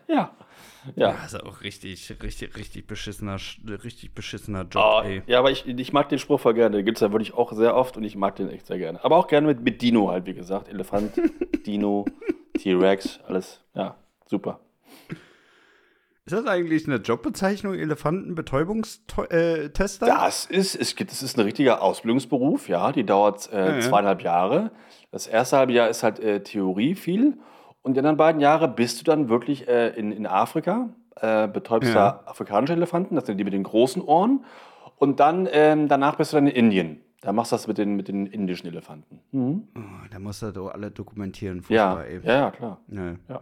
Ja. 0.07 0.31
Ja. 0.95 1.15
Also 1.21 1.39
auch 1.39 1.61
richtig, 1.61 2.13
richtig, 2.23 2.55
richtig 2.57 2.87
beschissener, 2.87 3.37
Sch- 3.37 3.83
richtig 3.83 4.13
beschissener 4.13 4.61
Job, 4.63 4.83
Oh, 4.83 5.01
ey. 5.03 5.21
ja, 5.27 5.39
aber 5.39 5.51
ich, 5.51 5.67
ich 5.67 5.93
mag 5.93 6.09
den 6.09 6.19
Spruch 6.19 6.39
voll 6.39 6.53
gerne. 6.53 6.77
Den 6.77 6.85
gibt 6.85 6.97
es 6.97 7.01
ja 7.01 7.11
wirklich 7.11 7.33
auch 7.33 7.51
sehr 7.53 7.75
oft 7.75 7.97
und 7.97 8.03
ich 8.03 8.15
mag 8.15 8.35
den 8.35 8.49
echt 8.49 8.67
sehr 8.67 8.77
gerne. 8.77 9.03
Aber 9.03 9.17
auch 9.17 9.27
gerne 9.27 9.47
mit, 9.47 9.61
mit 9.61 9.81
Dino 9.81 10.09
halt, 10.09 10.25
wie 10.25 10.33
gesagt. 10.33 10.69
Elefant, 10.69 11.13
Dino, 11.65 12.05
T-Rex, 12.57 13.19
alles. 13.27 13.61
Ja, 13.73 13.95
super. 14.25 14.59
Ist 16.25 16.33
das 16.33 16.45
eigentlich 16.45 16.85
eine 16.85 16.97
Jobbezeichnung, 16.97 17.73
Elefantenbetäubungstester? 17.73 20.05
Das 20.05 20.45
ist, 20.45 20.75
es 20.75 20.95
gibt, 20.95 21.11
es 21.11 21.23
ist 21.23 21.37
ein 21.37 21.41
richtiger 21.43 21.81
Ausbildungsberuf, 21.81 22.69
ja. 22.69 22.91
Die 22.91 23.03
dauert 23.05 23.51
äh, 23.51 23.75
ja. 23.75 23.79
zweieinhalb 23.81 24.21
Jahre. 24.21 24.71
Das 25.11 25.27
erste 25.27 25.57
halbe 25.57 25.73
Jahr 25.73 25.89
ist 25.89 26.03
halt 26.03 26.19
äh, 26.19 26.41
Theorie 26.43 26.95
viel. 26.95 27.37
Und 27.81 27.93
die 27.95 27.99
anderen 27.99 28.17
beiden 28.17 28.41
Jahre 28.41 28.67
bist 28.67 28.99
du 28.99 29.03
dann 29.03 29.29
wirklich 29.29 29.67
äh, 29.67 29.89
in, 29.89 30.11
in 30.11 30.25
Afrika, 30.27 30.89
äh, 31.15 31.47
betäubst 31.47 31.89
Ja. 31.89 31.95
da 31.95 32.23
afrikanische 32.25 32.73
Elefanten, 32.73 33.15
das 33.15 33.25
sind 33.25 33.37
die 33.37 33.43
mit 33.43 33.53
den 33.53 33.63
großen 33.63 34.01
Ohren. 34.01 34.43
Und 34.97 35.19
dann 35.19 35.47
ähm, 35.51 35.87
danach 35.87 36.15
bist 36.15 36.33
du 36.33 36.37
dann 36.37 36.47
in 36.47 36.55
Indien. 36.55 37.01
Da 37.21 37.33
machst 37.33 37.51
du 37.51 37.55
das 37.55 37.67
mit 37.67 37.77
den, 37.77 37.95
mit 37.95 38.07
den 38.07 38.25
indischen 38.27 38.67
Elefanten. 38.67 39.19
Mhm. 39.31 39.67
Oh, 39.75 39.81
da 40.09 40.19
muss 40.19 40.41
er 40.41 40.51
doch 40.53 40.69
alle 40.69 40.89
dokumentieren. 40.91 41.63
Ja, 41.67 42.01
ey. 42.01 42.19
ja, 42.23 42.33
ja, 42.33 42.51
klar. 42.51 42.79
Ja, 42.87 43.05
ja. 43.27 43.39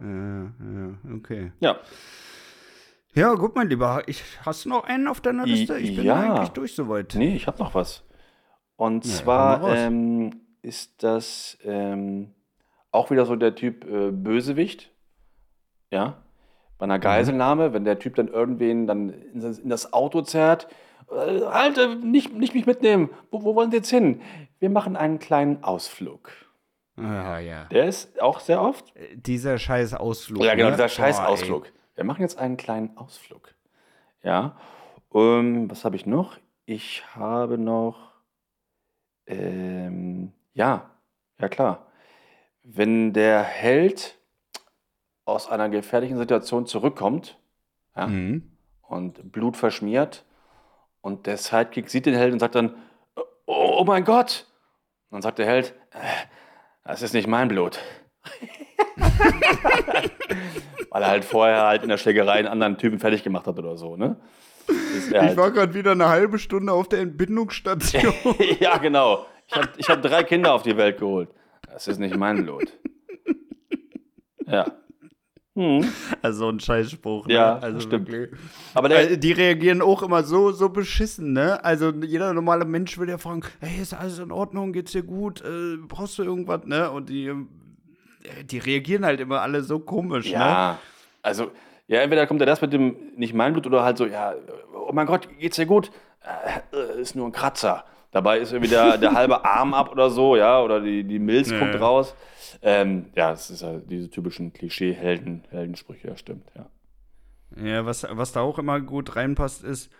Okay. 1.16 1.52
Ja, 1.60 1.76
Ja, 3.14 3.34
gut, 3.34 3.54
mein 3.56 3.68
Lieber. 3.68 4.02
Ich, 4.06 4.22
hast 4.44 4.64
du 4.64 4.68
noch 4.70 4.84
einen 4.84 5.06
auf 5.08 5.20
deiner 5.20 5.44
Liste? 5.46 5.78
Ich 5.78 5.94
bin 5.96 6.04
ja. 6.04 6.14
eigentlich 6.34 6.50
durch 6.50 6.74
soweit. 6.74 7.14
nee, 7.16 7.34
ich 7.36 7.46
habe 7.46 7.58
noch 7.58 7.74
was. 7.74 8.04
Und 8.76 9.04
zwar 9.04 9.74
ähm, 9.76 10.30
ist 10.62 11.02
das 11.02 11.58
ähm, 11.64 12.32
auch 12.90 13.10
wieder 13.10 13.26
so 13.26 13.36
der 13.36 13.54
Typ 13.54 13.84
äh, 13.84 14.10
Bösewicht. 14.10 14.90
Ja. 15.90 16.22
Bei 16.78 16.86
Mhm. 16.86 16.92
einer 16.92 16.98
Geiselnahme, 17.00 17.72
wenn 17.72 17.84
der 17.84 17.98
Typ 17.98 18.14
dann 18.14 18.28
irgendwen 18.28 18.86
dann 18.86 19.10
in 19.10 19.68
das, 19.68 19.92
Auto 19.92 20.22
zerrt. 20.22 20.68
Äh, 21.10 21.42
Alter, 21.44 21.94
nicht, 21.96 22.32
nicht 22.34 22.54
mich 22.54 22.66
mitnehmen. 22.66 23.10
Wo, 23.30 23.42
wo 23.42 23.54
wollen 23.54 23.70
Sie 23.70 23.78
jetzt 23.78 23.90
hin? 23.90 24.20
Wir 24.58 24.70
machen 24.70 24.96
einen 24.96 25.18
kleinen 25.18 25.62
Ausflug. 25.64 26.30
Ja, 26.96 27.38
ja. 27.38 27.64
Der 27.66 27.86
ist 27.86 28.20
auch 28.20 28.40
sehr 28.40 28.60
oft. 28.60 28.92
Dieser 29.14 29.58
scheiß 29.58 29.94
Ausflug. 29.94 30.42
Ja, 30.42 30.54
genau, 30.54 30.70
ne? 30.70 30.74
dieser 30.76 30.88
scheiß 30.88 31.18
Boah, 31.18 31.26
ey. 31.26 31.32
Ausflug. 31.32 31.72
Wir 31.94 32.04
machen 32.04 32.22
jetzt 32.22 32.38
einen 32.38 32.56
kleinen 32.56 32.96
Ausflug. 32.96 33.54
Ja. 34.22 34.56
Ähm, 35.14 35.70
was 35.70 35.84
habe 35.84 35.96
ich 35.96 36.06
noch? 36.06 36.36
Ich 36.66 37.04
habe 37.14 37.56
noch. 37.58 38.12
Ähm, 39.26 40.32
ja, 40.54 40.90
ja 41.40 41.48
klar. 41.48 41.86
Wenn 42.70 43.14
der 43.14 43.42
Held 43.42 44.18
aus 45.24 45.48
einer 45.48 45.70
gefährlichen 45.70 46.18
Situation 46.18 46.66
zurückkommt 46.66 47.38
ja, 47.96 48.06
Mhm. 48.06 48.52
und 48.82 49.32
Blut 49.32 49.56
verschmiert 49.56 50.24
und 51.00 51.26
der 51.26 51.38
Sidekick 51.38 51.88
sieht 51.88 52.04
den 52.06 52.14
Held 52.14 52.32
und 52.32 52.40
sagt 52.40 52.54
dann, 52.54 52.74
oh, 53.16 53.78
oh 53.80 53.84
mein 53.86 54.04
Gott. 54.04 54.46
Und 55.10 55.16
dann 55.16 55.22
sagt 55.22 55.38
der 55.38 55.46
Held, 55.46 55.74
äh, 55.92 55.98
das 56.84 57.00
ist 57.02 57.14
nicht 57.14 57.26
mein 57.26 57.48
Blut. 57.48 57.78
Weil 60.90 61.02
er 61.02 61.08
halt 61.08 61.24
vorher 61.24 61.62
halt 61.66 61.82
in 61.82 61.88
der 61.88 61.98
Schlägerei 61.98 62.32
einen 62.34 62.48
anderen 62.48 62.76
Typen 62.78 62.98
fertig 62.98 63.22
gemacht 63.22 63.46
hat 63.46 63.58
oder 63.58 63.76
so, 63.76 63.96
ne? 63.96 64.16
Er 64.68 64.74
Ich 65.22 65.28
halt, 65.28 65.36
war 65.38 65.50
gerade 65.50 65.72
wieder 65.74 65.92
eine 65.92 66.08
halbe 66.08 66.38
Stunde 66.38 66.72
auf 66.72 66.88
der 66.88 67.00
Entbindungsstation. 67.00 68.12
ja, 68.60 68.76
genau. 68.78 69.24
Ich 69.46 69.54
habe 69.56 69.68
ich 69.78 69.88
hab 69.88 70.02
drei 70.02 70.22
Kinder 70.24 70.52
auf 70.52 70.62
die 70.62 70.76
Welt 70.76 70.98
geholt. 70.98 71.30
Das 71.72 71.88
ist 71.88 71.98
nicht 71.98 72.16
mein 72.16 72.44
Blut. 72.44 72.72
Ja. 74.50 74.64
Hm. 75.54 75.84
also 76.22 76.48
ein 76.48 76.58
Scheißspruch, 76.58 77.26
ne? 77.26 77.34
Ja, 77.34 77.58
also 77.58 77.80
stimmt. 77.80 78.08
wirklich. 78.10 78.40
Aber 78.72 78.88
der, 78.88 78.98
Weil 78.98 79.16
die 79.18 79.32
reagieren 79.32 79.82
auch 79.82 80.02
immer 80.02 80.22
so, 80.22 80.52
so 80.52 80.70
beschissen, 80.70 81.32
ne? 81.32 81.62
Also 81.64 81.90
jeder 81.90 82.32
normale 82.32 82.64
Mensch 82.64 82.96
will 82.96 83.08
ja 83.08 83.18
fragen, 83.18 83.42
hey, 83.60 83.82
ist 83.82 83.92
alles 83.92 84.20
in 84.20 84.30
Ordnung, 84.32 84.72
geht's 84.72 84.92
dir 84.92 85.02
gut, 85.02 85.42
äh, 85.42 85.76
brauchst 85.76 86.16
du 86.16 86.22
irgendwas, 86.22 86.64
ne? 86.64 86.90
Und 86.90 87.10
die, 87.10 87.26
ähm, 87.26 87.48
die 88.44 88.58
reagieren 88.58 89.04
halt 89.04 89.20
immer 89.20 89.42
alle 89.42 89.62
so 89.62 89.80
komisch, 89.80 90.26
ne? 90.26 90.32
ja, 90.32 90.78
also, 91.22 91.50
ja, 91.88 92.00
entweder 92.00 92.26
kommt 92.26 92.40
er 92.40 92.46
das 92.46 92.60
mit 92.60 92.72
dem 92.72 92.96
nicht 93.16 93.34
mein 93.34 93.52
Blut 93.52 93.66
oder 93.66 93.82
halt 93.82 93.98
so, 93.98 94.06
ja, 94.06 94.34
oh 94.72 94.92
mein 94.92 95.06
Gott, 95.06 95.28
geht's 95.38 95.56
dir 95.56 95.66
gut? 95.66 95.90
Äh, 96.22 96.76
äh, 96.76 97.00
ist 97.00 97.16
nur 97.16 97.26
ein 97.26 97.32
Kratzer. 97.32 97.84
Dabei 98.10 98.38
ist 98.38 98.52
irgendwie 98.52 98.70
der, 98.70 98.96
der 98.98 99.12
halbe 99.12 99.44
Arm 99.44 99.74
ab 99.74 99.92
oder 99.92 100.10
so, 100.10 100.36
ja, 100.36 100.62
oder 100.62 100.80
die, 100.80 101.04
die 101.04 101.18
Milz 101.18 101.50
ja. 101.50 101.76
raus. 101.76 102.14
Ähm, 102.62 103.06
ja, 103.14 103.30
das 103.30 103.50
ist 103.50 103.62
ja 103.62 103.78
diese 103.78 104.10
typischen 104.10 104.52
Klischee-Helden, 104.52 105.44
Heldensprüche, 105.50 106.08
ja, 106.08 106.16
stimmt, 106.16 106.50
ja. 106.54 106.66
Ja, 107.62 107.86
was, 107.86 108.06
was 108.08 108.32
da 108.32 108.40
auch 108.40 108.58
immer 108.58 108.80
gut 108.80 109.16
reinpasst, 109.16 109.64
ist, 109.64 109.90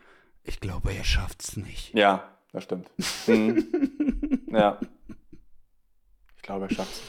ich 0.45 0.61
glaube, 0.61 0.93
er 0.93 1.05
schafft's 1.05 1.57
nicht. 1.57 1.95
Ja, 1.95 2.25
das 2.53 2.65
stimmt. 2.65 2.91
Mhm. 3.27 3.69
ja. 4.49 4.79
Ich 6.37 6.43
glaube, 6.43 6.67
er 6.67 6.71
schafft's. 6.71 7.03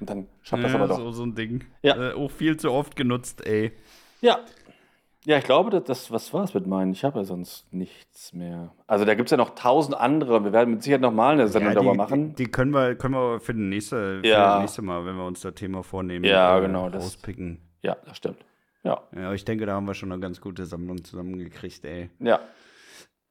Und 0.00 0.10
dann 0.10 0.28
schafft 0.42 0.64
das 0.64 0.72
ja, 0.72 0.78
aber 0.78 0.88
doch. 0.88 0.98
So, 0.98 1.10
so 1.12 1.24
ein 1.24 1.34
Ding. 1.34 1.64
Ja. 1.82 2.10
Äh, 2.10 2.14
auch 2.14 2.30
viel 2.30 2.56
zu 2.56 2.72
oft 2.72 2.96
genutzt, 2.96 3.46
ey. 3.46 3.72
Ja. 4.20 4.40
Ja, 5.26 5.38
ich 5.38 5.44
glaube, 5.44 5.70
das, 5.70 5.84
das 5.84 6.12
was 6.12 6.34
war 6.34 6.44
es 6.44 6.52
mit 6.52 6.66
meinen? 6.66 6.92
Ich 6.92 7.02
habe 7.04 7.18
ja 7.18 7.24
sonst 7.24 7.72
nichts 7.72 8.32
mehr. 8.34 8.74
Also 8.86 9.04
da 9.06 9.14
gibt 9.14 9.28
es 9.28 9.30
ja 9.30 9.36
noch 9.38 9.54
tausend 9.54 9.96
andere. 9.96 10.44
Wir 10.44 10.52
werden 10.52 10.74
mit 10.74 10.82
Sicherheit 10.82 11.00
noch 11.00 11.12
mal 11.14 11.32
eine 11.32 11.48
Sendung 11.48 11.70
Ja, 11.70 11.74
darüber 11.76 11.94
machen. 11.94 12.34
Die, 12.34 12.44
die 12.44 12.50
können 12.50 12.72
wir, 12.72 12.94
können 12.94 13.14
wir 13.14 13.40
für, 13.40 13.54
den 13.54 13.70
nächste, 13.70 14.20
für 14.20 14.26
Ja. 14.26 14.54
das 14.54 14.60
nächste 14.60 14.82
Mal, 14.82 15.06
wenn 15.06 15.16
wir 15.16 15.24
uns 15.26 15.40
das 15.40 15.54
Thema 15.54 15.82
vornehmen, 15.82 16.24
Ja, 16.26 16.58
genau, 16.60 16.90
das- 16.90 17.04
rauspicken. 17.04 17.58
ja, 17.82 17.96
das 18.04 18.18
stimmt. 18.18 18.44
Ja, 18.82 19.00
Ja, 19.16 19.32
ich 19.32 19.46
denke, 19.46 19.64
da 19.64 19.72
haben 19.74 19.86
wir 19.86 19.94
schon 19.94 20.12
eine 20.12 20.20
ganz 20.20 20.42
gute 20.42 20.66
Sammlung 20.66 21.02
zusammengekriegt, 21.04 21.84
ey. 21.86 22.10
ja. 22.20 22.40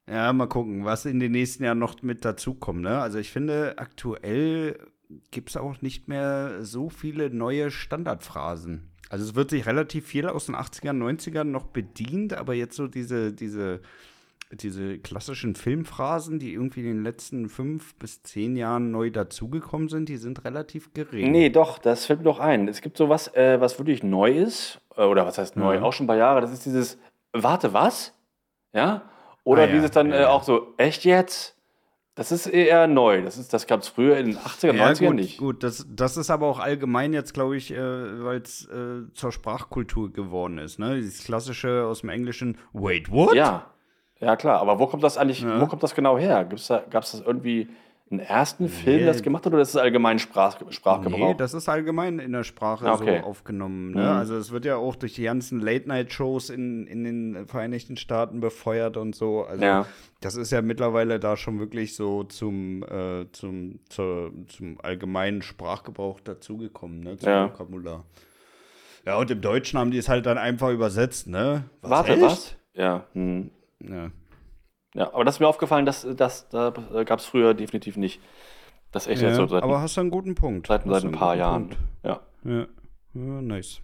Ja, 0.09 0.33
mal 0.33 0.47
gucken, 0.47 0.83
was 0.83 1.05
in 1.05 1.19
den 1.21 1.31
nächsten 1.31 1.63
Jahren 1.63 1.79
noch 1.79 2.01
mit 2.01 2.25
dazukommt, 2.25 2.81
ne? 2.81 2.99
Also 2.99 3.19
ich 3.19 3.31
finde, 3.31 3.75
aktuell 3.77 4.77
gibt 5.31 5.49
es 5.51 5.55
auch 5.57 5.81
nicht 5.81 6.09
mehr 6.09 6.63
so 6.65 6.89
viele 6.89 7.29
neue 7.29 7.71
Standardphrasen. 7.71 8.91
Also 9.13 9.25
es 9.25 9.35
wird 9.35 9.51
sich 9.51 9.67
relativ 9.67 10.07
viel 10.07 10.27
aus 10.27 10.47
den 10.47 10.55
80ern, 10.55 10.97
90ern 10.97 11.43
noch 11.43 11.65
bedient, 11.65 12.33
aber 12.33 12.55
jetzt 12.55 12.75
so 12.75 12.87
diese, 12.87 13.31
diese, 13.31 13.79
diese 14.51 14.97
klassischen 14.97 15.53
Filmphrasen, 15.53 16.39
die 16.39 16.51
irgendwie 16.51 16.79
in 16.79 16.87
den 16.87 17.03
letzten 17.03 17.47
fünf 17.47 17.93
bis 17.99 18.23
zehn 18.23 18.55
Jahren 18.55 18.89
neu 18.89 19.11
dazugekommen 19.11 19.87
sind, 19.87 20.09
die 20.09 20.17
sind 20.17 20.43
relativ 20.45 20.95
gering. 20.95 21.31
Nee, 21.31 21.51
doch, 21.51 21.77
das 21.77 22.07
fällt 22.07 22.21
mir 22.21 22.25
doch 22.25 22.39
ein. 22.39 22.67
Es 22.67 22.81
gibt 22.81 22.97
sowas, 22.97 23.27
äh, 23.35 23.61
was 23.61 23.77
wirklich 23.77 24.01
neu 24.01 24.31
ist. 24.31 24.81
Äh, 24.97 25.03
oder 25.03 25.27
was 25.27 25.37
heißt 25.37 25.57
neu? 25.57 25.75
Ja. 25.75 25.83
Auch 25.83 25.93
schon 25.93 26.05
ein 26.05 26.07
paar 26.07 26.17
Jahre. 26.17 26.41
Das 26.41 26.51
ist 26.51 26.65
dieses 26.65 26.97
Warte, 27.33 27.71
was? 27.71 28.17
Ja? 28.73 29.03
Oder 29.43 29.61
Ah 29.61 29.65
ja, 29.67 29.73
dieses 29.73 29.91
dann 29.91 30.09
ja, 30.09 30.21
äh, 30.21 30.25
auch 30.25 30.41
so, 30.41 30.73
echt 30.77 31.05
jetzt? 31.05 31.55
Das 32.15 32.31
ist 32.31 32.45
eher 32.45 32.85
neu. 32.87 33.23
Das, 33.23 33.47
das 33.47 33.65
gab 33.65 33.81
es 33.81 33.87
früher 33.87 34.17
in 34.17 34.27
den 34.27 34.37
80er, 34.37 34.73
Ja, 34.75 34.87
90er 34.89 35.07
gut, 35.07 35.15
nicht. 35.15 35.37
gut. 35.39 35.63
Das, 35.63 35.85
das 35.89 36.15
ist 36.15 36.29
aber 36.29 36.45
auch 36.47 36.59
allgemein 36.59 37.11
jetzt, 37.11 37.33
glaube 37.33 37.57
ich, 37.57 37.71
äh, 37.71 38.23
weil 38.23 38.37
es 38.41 38.67
äh, 38.67 39.11
zur 39.13 39.31
Sprachkultur 39.31 40.13
geworden 40.13 40.59
ist. 40.59 40.77
Ne? 40.77 40.95
Dieses 40.97 41.23
klassische 41.23 41.85
aus 41.85 42.01
dem 42.01 42.09
Englischen, 42.09 42.59
wait, 42.71 43.11
what? 43.11 43.33
Ja, 43.33 43.65
ja 44.19 44.35
klar. 44.35 44.59
Aber 44.61 44.77
wo 44.77 44.85
kommt 44.85 45.03
das 45.03 45.17
eigentlich, 45.17 45.41
Ja. 45.41 45.59
wo 45.59 45.65
kommt 45.65 45.81
das 45.81 45.95
genau 45.95 46.17
her? 46.19 46.43
Da, 46.45 46.83
Gab 46.89 47.03
es 47.03 47.11
das 47.13 47.21
irgendwie 47.21 47.67
einen 48.13 48.27
ersten 48.27 48.69
Film, 48.69 48.97
Nee. 49.01 49.05
das 49.05 49.21
gemacht 49.21 49.45
hat, 49.45 49.53
oder 49.53 49.61
ist 49.61 49.75
das 49.75 49.81
allgemein 49.81 50.19
Sprach, 50.19 50.57
Sprachgebrauch? 50.69 51.17
Nee, 51.29 51.35
das 51.37 51.53
ist 51.53 51.67
allgemein 51.69 52.19
in 52.19 52.31
der 52.31 52.43
Sprache 52.43 52.89
Okay. 52.91 53.19
so 53.21 53.27
aufgenommen. 53.27 53.91
Ne? 53.91 54.01
Mhm. 54.01 54.07
Also 54.07 54.35
es 54.37 54.51
wird 54.51 54.65
ja 54.65 54.77
auch 54.77 54.95
durch 54.95 55.13
die 55.13 55.23
ganzen 55.23 55.59
Late-Night-Shows 55.59 56.49
in, 56.49 56.87
in 56.87 57.03
den 57.03 57.47
Vereinigten 57.47 57.97
Staaten 57.97 58.39
befeuert 58.39 58.97
und 58.97 59.15
so. 59.15 59.43
Also 59.43 59.63
Ja. 59.63 59.85
das 60.21 60.35
ist 60.35 60.51
ja 60.51 60.61
mittlerweile 60.61 61.19
da 61.19 61.35
schon 61.35 61.59
wirklich 61.59 61.95
so 61.95 62.23
zum, 62.23 62.83
äh, 62.83 63.25
zum, 63.31 63.79
zur, 63.89 64.31
zum 64.47 64.79
allgemeinen 64.81 65.41
Sprachgebrauch 65.41 66.19
dazugekommen, 66.21 66.99
ne? 67.01 67.17
Zum 67.17 67.29
Ja. 67.29 67.45
Vokabular. 67.51 68.05
Ja, 69.05 69.17
und 69.17 69.29
im 69.31 69.41
Deutschen 69.41 69.77
haben 69.79 69.91
die 69.91 69.97
es 69.97 70.07
halt 70.07 70.25
dann 70.25 70.37
einfach 70.37 70.69
übersetzt, 70.69 71.27
ne? 71.27 71.65
Was, 71.81 71.91
Warte, 71.91 72.13
echt? 72.13 72.21
was? 72.21 72.55
Ja. 72.73 73.03
Hm. 73.13 73.51
Ja. 73.81 74.11
Ja. 74.93 75.13
Aber 75.13 75.23
das 75.25 75.35
ist 75.35 75.39
mir 75.39 75.47
aufgefallen, 75.47 75.85
dass, 75.85 76.05
dass 76.15 76.49
da 76.49 76.71
gab 77.05 77.19
es 77.19 77.25
früher 77.25 77.53
definitiv 77.53 77.97
nicht. 77.97 78.21
Das 78.91 79.05
ist 79.07 79.13
echt 79.13 79.21
jetzt 79.23 79.31
Ja, 79.31 79.37
so 79.37 79.47
seit, 79.47 79.63
aber 79.63 79.81
hast 79.81 79.97
du 79.97 80.01
einen 80.01 80.11
guten 80.11 80.35
Punkt. 80.35 80.67
seit, 80.67 80.83
seit 80.85 81.03
ein 81.03 81.11
paar 81.11 81.35
Jahren. 81.35 81.69
Ja. 82.03 82.19
Ja. 82.43 82.67
ja, 83.13 83.41
nice. 83.41 83.81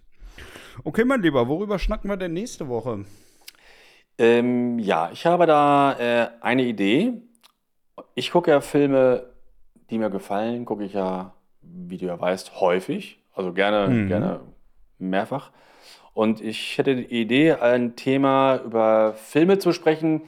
Okay, 0.84 1.04
mein 1.04 1.20
Lieber, 1.22 1.48
worüber 1.48 1.78
schnacken 1.78 2.08
wir 2.08 2.16
denn 2.16 2.32
nächste 2.32 2.68
Woche? 2.68 3.04
Ähm, 4.18 4.78
ja, 4.78 5.10
ich 5.12 5.26
habe 5.26 5.46
da 5.46 5.98
äh, 5.98 6.28
eine 6.40 6.62
Idee. 6.64 7.14
Ich 8.14 8.30
gucke 8.30 8.50
ja 8.50 8.60
Filme, 8.60 9.26
die 9.90 9.98
mir 9.98 10.10
gefallen, 10.10 10.64
gucke 10.64 10.84
ich 10.84 10.92
ja, 10.92 11.34
wie 11.62 11.96
du 11.98 12.06
ja 12.06 12.20
weißt, 12.20 12.60
häufig. 12.60 13.18
Also 13.34 13.52
gerne, 13.52 13.88
Mhm. 13.88 14.08
gerne 14.08 14.40
mehrfach. 14.98 15.50
Und 16.12 16.40
ich 16.40 16.76
hätte 16.76 16.96
die 16.96 17.20
Idee, 17.20 17.54
ein 17.54 17.96
Thema 17.96 18.60
über 18.64 19.14
Filme 19.14 19.58
zu 19.58 19.72
sprechen, 19.72 20.22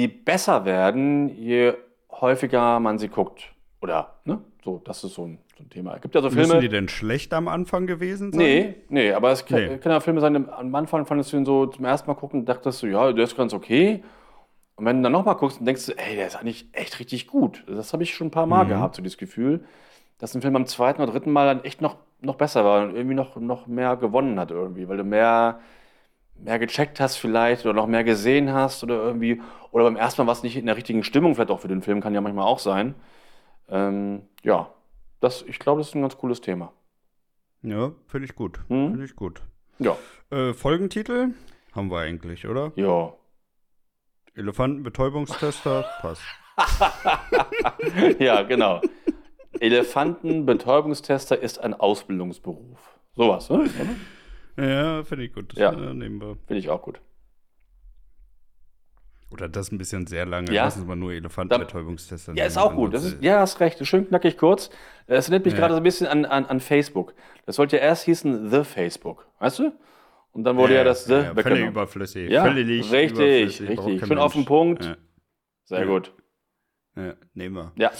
die 0.00 0.08
besser 0.08 0.64
werden, 0.64 1.28
je 1.28 1.74
häufiger 2.10 2.80
man 2.80 2.98
sie 2.98 3.08
guckt. 3.08 3.52
Oder, 3.82 4.14
ne? 4.24 4.40
So, 4.64 4.80
das 4.84 5.04
ist 5.04 5.14
so 5.14 5.26
ein, 5.26 5.38
so 5.56 5.62
ein 5.64 5.70
Thema. 5.70 5.94
Es 5.96 6.02
gibt 6.02 6.14
ja 6.14 6.20
so 6.22 6.28
Müssen 6.30 6.48
Filme. 6.48 6.60
die 6.60 6.68
denn 6.68 6.88
schlecht 6.88 7.32
am 7.32 7.48
Anfang 7.48 7.86
gewesen 7.86 8.32
sein? 8.32 8.40
Nee, 8.42 8.74
nee, 8.88 9.12
aber 9.12 9.30
es 9.30 9.44
kann, 9.46 9.58
Nee. 9.58 9.76
können 9.78 9.94
ja 9.94 10.00
Filme 10.00 10.20
sein, 10.20 10.48
am 10.50 10.74
Anfang 10.74 11.06
fandest 11.06 11.32
du 11.32 11.36
ihn 11.38 11.44
so 11.44 11.66
zum 11.66 11.84
ersten 11.84 12.08
Mal 12.10 12.14
gucken, 12.14 12.44
dachtest 12.44 12.82
du, 12.82 12.86
ja, 12.86 13.12
der 13.12 13.24
ist 13.24 13.36
ganz 13.36 13.52
okay. 13.54 14.02
Und 14.76 14.84
wenn 14.86 14.96
du 14.98 15.02
dann 15.04 15.12
nochmal 15.12 15.36
guckst, 15.36 15.58
dann 15.58 15.66
denkst 15.66 15.86
du, 15.86 15.92
ey, 15.92 16.16
der 16.16 16.26
ist 16.26 16.36
eigentlich 16.36 16.66
echt 16.72 16.98
richtig 17.00 17.26
gut. 17.26 17.64
Das 17.66 17.92
habe 17.92 18.02
ich 18.02 18.14
schon 18.14 18.28
ein 18.28 18.30
paar 18.30 18.46
Mal 18.46 18.64
Mhm. 18.64 18.68
gehabt, 18.68 18.96
so 18.96 19.02
dieses 19.02 19.18
Gefühl, 19.18 19.64
dass 20.18 20.34
ein 20.34 20.42
Film 20.42 20.54
beim 20.54 20.66
zweiten 20.66 21.00
oder 21.02 21.12
dritten 21.12 21.30
Mal 21.32 21.46
dann 21.46 21.64
echt 21.64 21.80
noch, 21.80 21.96
noch 22.20 22.36
besser 22.36 22.64
war 22.64 22.82
und 22.82 22.94
irgendwie 22.94 23.14
noch, 23.14 23.36
noch 23.36 23.66
mehr 23.66 23.96
gewonnen 23.96 24.38
hat 24.38 24.50
irgendwie, 24.50 24.88
weil 24.88 24.96
du 24.98 25.04
mehr, 25.04 25.60
mehr 26.42 26.58
gecheckt 26.58 27.00
hast 27.00 27.16
vielleicht 27.16 27.64
oder 27.64 27.74
noch 27.74 27.86
mehr 27.86 28.04
gesehen 28.04 28.52
hast 28.52 28.82
oder 28.82 28.94
irgendwie, 29.02 29.40
oder 29.72 29.84
beim 29.84 29.96
ersten 29.96 30.22
Mal 30.22 30.26
warst 30.28 30.42
du 30.42 30.46
nicht 30.46 30.56
in 30.56 30.66
der 30.66 30.76
richtigen 30.76 31.04
Stimmung 31.04 31.34
vielleicht 31.34 31.50
auch 31.50 31.60
für 31.60 31.68
den 31.68 31.82
Film, 31.82 32.00
kann 32.00 32.14
ja 32.14 32.20
manchmal 32.20 32.46
auch 32.46 32.58
sein. 32.58 32.94
Ähm, 33.68 34.22
ja, 34.42 34.70
das, 35.20 35.42
ich 35.42 35.58
glaube, 35.58 35.80
das 35.80 35.88
ist 35.88 35.94
ein 35.94 36.02
ganz 36.02 36.16
cooles 36.16 36.40
Thema. 36.40 36.72
Ja, 37.62 37.92
finde 38.06 38.24
ich 38.26 38.34
gut. 38.34 38.58
Hm? 38.68 38.90
Finde 38.90 39.04
ich 39.04 39.14
gut. 39.16 39.42
Ja, 39.78 39.96
Äh, 40.30 40.52
Folgentitel 40.54 41.28
haben 41.74 41.90
wir 41.90 41.98
eigentlich, 42.00 42.46
oder? 42.46 42.72
ja. 42.76 43.12
Elefantenbetäubungstester, 44.34 45.84
passt. 46.00 46.22
Ja, 48.18 48.42
genau. 48.42 48.80
Elefantenbetäubungstester 49.58 51.38
ist 51.38 51.58
ein 51.58 51.74
Ausbildungsberuf. 51.74 52.78
Sowas, 53.16 53.50
ne? 53.50 53.68
Ja, 54.56 55.02
finde 55.04 55.24
ich 55.24 55.32
gut. 55.32 55.54
Ja. 55.54 55.72
Äh, 55.72 55.94
nehmen 55.94 56.20
wir. 56.20 56.36
Finde 56.46 56.58
ich 56.60 56.68
auch 56.70 56.82
gut. 56.82 57.00
Oder 59.30 59.48
das 59.48 59.70
ein 59.70 59.78
bisschen 59.78 60.06
sehr 60.08 60.26
lange. 60.26 60.52
Ja. 60.52 60.64
Lass 60.64 60.76
uns 60.76 60.86
mal 60.86 60.96
nur 60.96 61.12
Elefantenbetäubungstester 61.12 62.34
Ja, 62.34 62.46
ist 62.46 62.58
auch 62.58 62.74
gut. 62.74 62.92
Das 62.92 63.04
ist, 63.04 63.22
ja, 63.22 63.38
hast 63.40 63.60
recht. 63.60 63.84
Schön 63.86 64.08
knackig 64.08 64.36
kurz. 64.36 64.70
Das 65.06 65.28
erinnert 65.28 65.44
mich 65.44 65.54
Ja. 65.54 65.60
gerade 65.60 65.74
so 65.74 65.80
ein 65.80 65.84
bisschen 65.84 66.08
an, 66.08 66.24
an, 66.24 66.46
an 66.46 66.58
Facebook. 66.60 67.14
Das 67.46 67.56
sollte 67.56 67.76
ja 67.76 67.82
erst 67.82 68.04
hießen 68.04 68.50
The 68.50 68.64
Facebook. 68.64 69.26
Weißt 69.38 69.60
du? 69.60 69.72
Und 70.32 70.44
dann 70.44 70.56
wurde 70.56 70.74
ja, 70.74 70.82
das 70.84 71.04
The 71.04 71.12
ja, 71.14 71.34
völlig 71.34 71.66
überflüssig. 71.66 72.28
Ja, 72.30 72.44
völlig 72.44 72.68
richtig, 72.68 72.90
überflüssig. 73.12 73.68
Richtig. 73.68 74.06
Schön 74.06 74.18
auf 74.18 74.32
den. 74.32 74.44
Punkt. 74.44 74.84
Ja, 74.84 74.96
Sehr 75.64 75.80
Ja. 75.80 75.86
gut. 75.86 76.12
ja, 76.96 77.14
nehmen 77.34 77.54
wir. 77.54 77.72
Ja. 77.76 77.90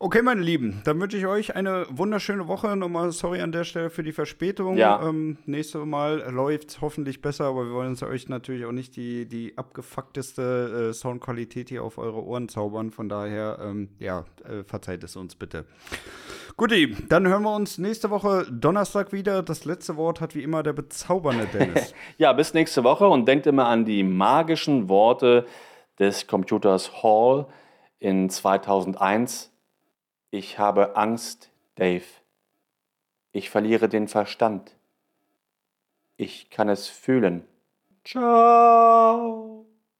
Okay, 0.00 0.22
meine 0.22 0.42
Lieben, 0.42 0.80
dann 0.84 1.00
wünsche 1.00 1.16
ich 1.16 1.26
euch 1.26 1.56
eine 1.56 1.84
wunderschöne 1.90 2.46
Woche. 2.46 2.76
Nochmal 2.76 3.10
sorry 3.10 3.40
an 3.40 3.50
der 3.50 3.64
Stelle 3.64 3.90
für 3.90 4.04
die 4.04 4.12
Verspätung. 4.12 4.76
Ja. 4.76 5.02
Ähm, 5.02 5.38
nächstes 5.44 5.84
Mal 5.84 6.20
läuft 6.30 6.70
es 6.70 6.80
hoffentlich 6.80 7.20
besser, 7.20 7.46
aber 7.46 7.66
wir 7.66 7.72
wollen 7.72 7.88
uns 7.88 8.04
euch 8.04 8.28
natürlich 8.28 8.64
auch 8.64 8.70
nicht 8.70 8.94
die, 8.94 9.26
die 9.26 9.58
abgefuckteste 9.58 10.90
äh, 10.90 10.92
Soundqualität 10.92 11.70
hier 11.70 11.82
auf 11.82 11.98
eure 11.98 12.22
Ohren 12.22 12.48
zaubern. 12.48 12.92
Von 12.92 13.08
daher, 13.08 13.58
ähm, 13.60 13.88
ja, 13.98 14.24
äh, 14.44 14.62
verzeiht 14.62 15.02
es 15.02 15.16
uns 15.16 15.34
bitte. 15.34 15.64
Guti, 16.56 16.94
dann 17.08 17.26
hören 17.26 17.42
wir 17.42 17.56
uns 17.56 17.78
nächste 17.78 18.08
Woche 18.10 18.46
Donnerstag 18.52 19.12
wieder. 19.12 19.42
Das 19.42 19.64
letzte 19.64 19.96
Wort 19.96 20.20
hat 20.20 20.36
wie 20.36 20.44
immer 20.44 20.62
der 20.62 20.74
bezaubernde 20.74 21.46
Dennis. 21.52 21.92
Ja, 22.18 22.32
bis 22.32 22.54
nächste 22.54 22.84
Woche 22.84 23.08
und 23.08 23.26
denkt 23.26 23.48
immer 23.48 23.66
an 23.66 23.84
die 23.84 24.04
magischen 24.04 24.88
Worte 24.88 25.44
des 25.98 26.28
Computers 26.28 27.02
Hall 27.02 27.48
in 27.98 28.30
2001. 28.30 29.50
Ich 30.30 30.58
habe 30.58 30.96
Angst, 30.96 31.50
Dave. 31.76 32.04
Ich 33.32 33.50
verliere 33.50 33.88
den 33.88 34.08
Verstand. 34.08 34.76
Ich 36.16 36.50
kann 36.50 36.68
es 36.68 36.88
fühlen. 36.88 37.46
Ciao. 38.04 39.47